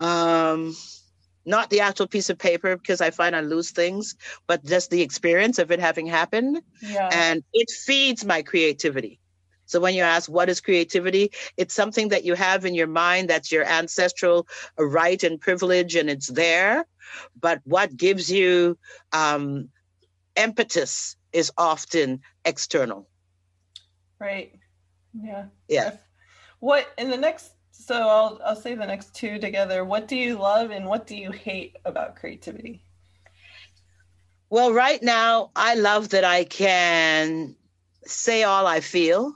Um, 0.00 0.74
not 1.44 1.70
the 1.70 1.80
actual 1.80 2.06
piece 2.06 2.30
of 2.30 2.38
paper 2.38 2.76
because 2.76 3.00
I 3.00 3.10
find 3.10 3.34
I 3.34 3.40
lose 3.40 3.70
things, 3.70 4.14
but 4.46 4.64
just 4.64 4.90
the 4.90 5.02
experience 5.02 5.58
of 5.58 5.70
it 5.70 5.80
having 5.80 6.06
happened. 6.06 6.60
Yeah. 6.82 7.08
And 7.12 7.42
it 7.52 7.70
feeds 7.70 8.24
my 8.24 8.42
creativity. 8.42 9.20
So 9.66 9.78
when 9.78 9.94
you 9.94 10.02
ask 10.02 10.28
what 10.28 10.48
is 10.48 10.60
creativity, 10.60 11.30
it's 11.56 11.74
something 11.74 12.08
that 12.08 12.24
you 12.24 12.34
have 12.34 12.64
in 12.64 12.74
your 12.74 12.88
mind 12.88 13.30
that's 13.30 13.52
your 13.52 13.64
ancestral 13.64 14.48
right 14.76 15.22
and 15.22 15.40
privilege, 15.40 15.94
and 15.94 16.10
it's 16.10 16.26
there. 16.26 16.84
But 17.40 17.60
what 17.64 17.96
gives 17.96 18.30
you 18.30 18.78
um, 19.12 19.68
impetus 20.34 21.16
is 21.32 21.52
often 21.56 22.20
external. 22.44 23.08
Right. 24.18 24.58
Yeah. 25.14 25.46
Yeah. 25.68 25.96
What 26.58 26.86
in 26.98 27.10
the 27.10 27.16
next 27.16 27.52
so 27.70 27.94
I'll 27.94 28.40
I'll 28.44 28.56
say 28.56 28.74
the 28.74 28.86
next 28.86 29.14
two 29.14 29.38
together. 29.38 29.84
What 29.84 30.08
do 30.08 30.16
you 30.16 30.36
love 30.38 30.70
and 30.70 30.86
what 30.86 31.06
do 31.06 31.16
you 31.16 31.30
hate 31.30 31.76
about 31.84 32.16
creativity? 32.16 32.84
Well, 34.48 34.72
right 34.72 35.02
now 35.02 35.50
I 35.54 35.74
love 35.76 36.10
that 36.10 36.24
I 36.24 36.44
can 36.44 37.56
say 38.04 38.42
all 38.42 38.66
I 38.66 38.80
feel. 38.80 39.34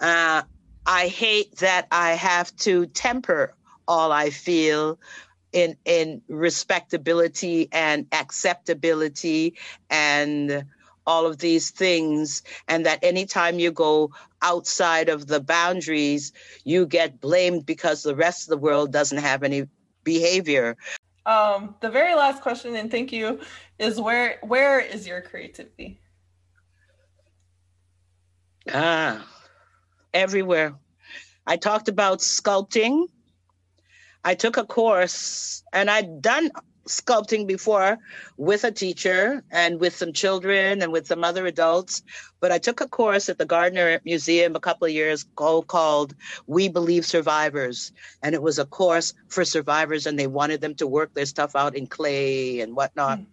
Uh, 0.00 0.42
I 0.84 1.08
hate 1.08 1.56
that 1.56 1.88
I 1.90 2.12
have 2.12 2.54
to 2.56 2.86
temper 2.86 3.54
all 3.88 4.12
I 4.12 4.30
feel 4.30 4.98
in 5.52 5.76
in 5.84 6.20
respectability 6.28 7.68
and 7.72 8.06
acceptability 8.12 9.54
and 9.88 10.64
all 11.06 11.24
of 11.24 11.38
these 11.38 11.70
things 11.70 12.42
and 12.68 12.84
that 12.84 13.02
anytime 13.02 13.58
you 13.58 13.70
go 13.70 14.10
outside 14.42 15.08
of 15.08 15.26
the 15.26 15.40
boundaries 15.40 16.32
you 16.64 16.86
get 16.86 17.20
blamed 17.20 17.66
because 17.66 18.02
the 18.02 18.14
rest 18.14 18.44
of 18.44 18.50
the 18.50 18.58
world 18.58 18.92
doesn't 18.92 19.18
have 19.18 19.42
any 19.42 19.66
behavior. 20.04 20.76
Um, 21.24 21.74
the 21.80 21.90
very 21.90 22.14
last 22.14 22.42
question 22.42 22.76
and 22.76 22.90
thank 22.90 23.12
you 23.12 23.40
is 23.78 24.00
where 24.00 24.38
where 24.42 24.80
is 24.80 25.06
your 25.06 25.20
creativity? 25.20 26.00
Ah 28.72 29.26
everywhere. 30.16 30.74
I 31.46 31.56
talked 31.56 31.88
about 31.88 32.20
sculpting. 32.20 33.06
I 34.24 34.34
took 34.34 34.56
a 34.56 34.64
course 34.64 35.62
and 35.72 35.88
i'd 35.88 36.20
done 36.20 36.50
sculpting 36.86 37.46
before 37.46 37.98
with 38.36 38.64
a 38.64 38.70
teacher 38.70 39.42
and 39.50 39.80
with 39.80 39.94
some 39.96 40.12
children 40.12 40.82
and 40.82 40.92
with 40.92 41.06
some 41.06 41.24
other 41.24 41.46
adults. 41.46 42.02
But 42.40 42.52
I 42.52 42.58
took 42.58 42.80
a 42.80 42.88
course 42.88 43.28
at 43.28 43.38
the 43.38 43.44
Gardiner 43.44 44.00
Museum 44.04 44.56
a 44.56 44.60
couple 44.60 44.86
of 44.86 44.92
years 44.92 45.22
ago 45.24 45.62
called 45.62 46.14
We 46.46 46.68
Believe 46.68 47.04
Survivors. 47.04 47.92
And 48.22 48.34
it 48.34 48.42
was 48.42 48.58
a 48.58 48.66
course 48.66 49.14
for 49.28 49.44
survivors, 49.44 50.06
and 50.06 50.18
they 50.18 50.26
wanted 50.26 50.60
them 50.60 50.74
to 50.76 50.86
work 50.86 51.14
their 51.14 51.26
stuff 51.26 51.56
out 51.56 51.76
in 51.76 51.86
clay 51.86 52.60
and 52.60 52.74
whatnot. 52.76 53.18
Mm. 53.18 53.26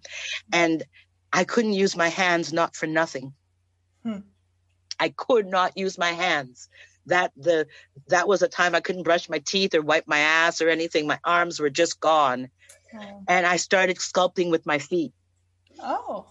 And 0.51 0.83
I 1.31 1.43
couldn't 1.43 1.73
use 1.73 1.95
my 1.95 2.09
hands, 2.09 2.53
not 2.53 2.75
for 2.75 2.87
nothing. 2.87 3.33
Hmm. 4.03 4.19
I 4.99 5.09
could 5.09 5.47
not 5.47 5.77
use 5.77 5.97
my 5.97 6.11
hands 6.11 6.69
that 7.07 7.31
the 7.35 7.67
that 8.07 8.27
was 8.27 8.41
a 8.41 8.47
time 8.47 8.75
I 8.75 8.79
couldn't 8.79 9.03
brush 9.03 9.29
my 9.29 9.39
teeth 9.39 9.75
or 9.75 9.81
wipe 9.81 10.07
my 10.07 10.19
ass 10.19 10.61
or 10.61 10.69
anything. 10.69 11.07
My 11.07 11.19
arms 11.23 11.59
were 11.59 11.69
just 11.69 11.99
gone. 11.99 12.49
And 13.27 13.45
I 13.45 13.57
started 13.57 13.97
sculpting 13.97 14.51
with 14.51 14.65
my 14.65 14.79
feet. 14.79 15.13
Oh. 15.79 16.25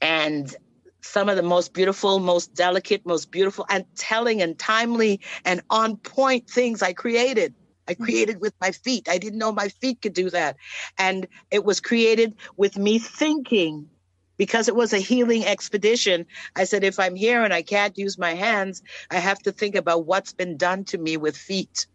And 0.00 0.54
some 1.00 1.28
of 1.28 1.36
the 1.36 1.42
most 1.42 1.72
beautiful, 1.72 2.18
most 2.18 2.54
delicate, 2.54 3.06
most 3.06 3.30
beautiful, 3.30 3.64
and 3.68 3.84
telling 3.96 4.42
and 4.42 4.58
timely 4.58 5.20
and 5.44 5.62
on 5.70 5.96
point 5.96 6.48
things 6.48 6.82
I 6.82 6.92
created. 6.92 7.54
I 7.86 7.94
mm-hmm. 7.94 8.04
created 8.04 8.40
with 8.40 8.54
my 8.60 8.72
feet. 8.72 9.08
I 9.08 9.18
didn't 9.18 9.38
know 9.38 9.52
my 9.52 9.68
feet 9.68 10.02
could 10.02 10.12
do 10.12 10.30
that. 10.30 10.56
And 10.98 11.26
it 11.50 11.64
was 11.64 11.80
created 11.80 12.34
with 12.56 12.76
me 12.76 12.98
thinking 12.98 13.88
because 14.36 14.68
it 14.68 14.76
was 14.76 14.92
a 14.92 14.98
healing 14.98 15.44
expedition. 15.44 16.26
I 16.54 16.64
said, 16.64 16.84
if 16.84 16.98
I'm 16.98 17.16
here 17.16 17.42
and 17.42 17.52
I 17.52 17.62
can't 17.62 17.96
use 17.98 18.18
my 18.18 18.34
hands, 18.34 18.82
I 19.10 19.16
have 19.16 19.38
to 19.40 19.52
think 19.52 19.74
about 19.74 20.06
what's 20.06 20.32
been 20.32 20.56
done 20.56 20.84
to 20.84 20.98
me 20.98 21.16
with 21.16 21.36
feet. 21.36 21.86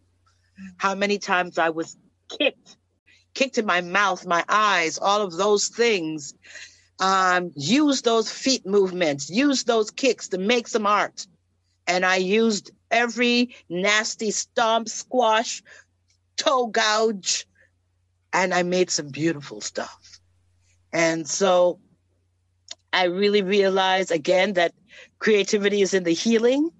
How 0.76 0.94
many 0.94 1.18
times 1.18 1.58
I 1.58 1.70
was 1.70 1.96
kicked, 2.28 2.76
kicked 3.34 3.58
in 3.58 3.66
my 3.66 3.80
mouth, 3.80 4.26
my 4.26 4.44
eyes, 4.48 4.98
all 4.98 5.20
of 5.20 5.36
those 5.36 5.68
things 5.68 6.34
um, 7.00 7.52
use 7.56 8.02
those 8.02 8.30
feet 8.30 8.64
movements, 8.66 9.30
use 9.30 9.64
those 9.64 9.90
kicks 9.90 10.28
to 10.28 10.38
make 10.38 10.68
some 10.68 10.86
art. 10.86 11.26
And 11.86 12.04
I 12.04 12.16
used 12.16 12.70
every 12.90 13.54
nasty 13.68 14.30
stomp, 14.30 14.88
squash, 14.88 15.62
toe 16.36 16.66
gouge, 16.66 17.46
and 18.32 18.54
I 18.54 18.62
made 18.62 18.90
some 18.90 19.08
beautiful 19.08 19.60
stuff. 19.60 20.20
And 20.92 21.28
so 21.28 21.80
I 22.92 23.04
really 23.04 23.42
realized 23.42 24.12
again 24.12 24.54
that 24.54 24.72
creativity 25.18 25.82
is 25.82 25.94
in 25.94 26.04
the 26.04 26.14
healing. 26.14 26.70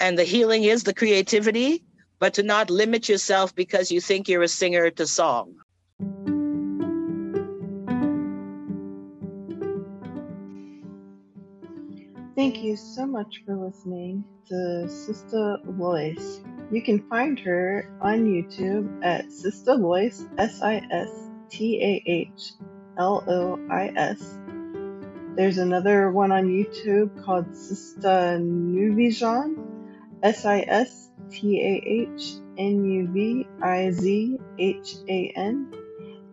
And 0.00 0.18
the 0.18 0.24
healing 0.24 0.64
is 0.64 0.82
the 0.82 0.92
creativity, 0.92 1.84
but 2.24 2.32
to 2.32 2.42
not 2.42 2.70
limit 2.70 3.06
yourself 3.06 3.54
because 3.54 3.92
you 3.92 4.00
think 4.00 4.30
you're 4.30 4.40
a 4.40 4.48
singer 4.48 4.88
to 4.88 5.06
song. 5.06 5.56
Thank 12.34 12.62
you 12.64 12.76
so 12.76 13.04
much 13.04 13.42
for 13.44 13.54
listening 13.54 14.24
to 14.48 14.54
Sistah 14.88 15.60
Lois. 15.78 16.40
You 16.72 16.80
can 16.80 17.06
find 17.10 17.38
her 17.40 17.92
on 18.00 18.24
YouTube 18.24 19.04
at 19.04 19.26
Sistah 19.26 19.78
Lois, 19.78 20.24
S 20.38 20.62
I 20.62 20.76
S 20.90 21.10
T 21.50 21.76
A 21.82 22.02
H 22.10 22.52
L 22.96 23.22
O 23.28 23.60
I 23.70 23.92
S. 23.94 24.38
There's 25.36 25.58
another 25.58 26.10
one 26.10 26.32
on 26.32 26.48
YouTube 26.48 27.22
called 27.22 27.52
Sistah 27.52 28.40
Nuvizhan, 28.40 29.58
S 30.22 30.46
I 30.46 30.60
S 30.66 31.03
T 31.30 31.60
A 31.60 31.82
H 32.12 32.34
N 32.58 32.84
U 32.84 33.08
V 33.08 33.46
I 33.62 33.90
Z 33.90 34.38
H 34.58 34.94
A 35.08 35.32
N. 35.36 35.72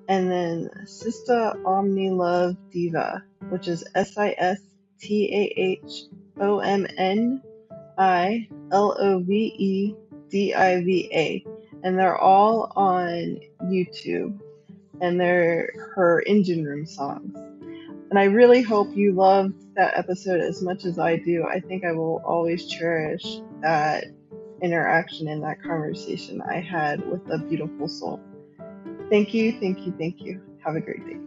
And 0.08 0.30
then 0.30 0.70
Sistah 0.86 1.64
Omni 1.66 2.10
Love 2.10 2.58
Diva, 2.72 3.24
which 3.50 3.68
is 3.68 3.84
S 3.96 4.18
I 4.18 4.36
S 4.38 4.60
T 5.00 5.30
A 5.34 5.60
H 5.60 6.04
O 6.40 6.60
M 6.60 6.86
N 6.98 7.42
I 7.98 8.48
L 8.72 8.96
O 9.00 9.20
V 9.20 9.34
E 9.58 9.96
D 10.30 10.54
I 10.54 10.84
V 10.84 11.10
A. 11.14 11.46
And 11.84 11.98
they're 11.98 12.18
all 12.18 12.72
on 12.76 13.40
YouTube. 13.64 14.40
And 15.00 15.20
they're 15.20 15.72
her 15.96 16.22
engine 16.28 16.64
room 16.64 16.86
songs. 16.86 17.36
And 18.12 18.20
I 18.20 18.26
really 18.26 18.62
hope 18.62 18.94
you 18.94 19.14
loved 19.14 19.74
that 19.76 19.98
episode 19.98 20.42
as 20.42 20.62
much 20.62 20.84
as 20.84 21.00
I 21.00 21.16
do. 21.16 21.46
I 21.50 21.62
think 21.62 21.86
I 21.86 21.94
will 21.94 22.22
always 22.26 22.68
cherish 22.68 23.40
that 23.62 24.04
interaction 24.62 25.28
and 25.28 25.44
that 25.44 25.62
conversation 25.62 26.42
I 26.42 26.60
had 26.60 27.06
with 27.10 27.22
a 27.32 27.38
beautiful 27.38 27.88
soul. 27.88 28.20
Thank 29.10 29.34
you, 29.34 29.60
thank 29.60 29.86
you, 29.86 29.94
thank 29.98 30.22
you. 30.22 30.42
Have 30.64 30.76
a 30.76 30.82
great 30.82 31.06
day. 31.06 31.18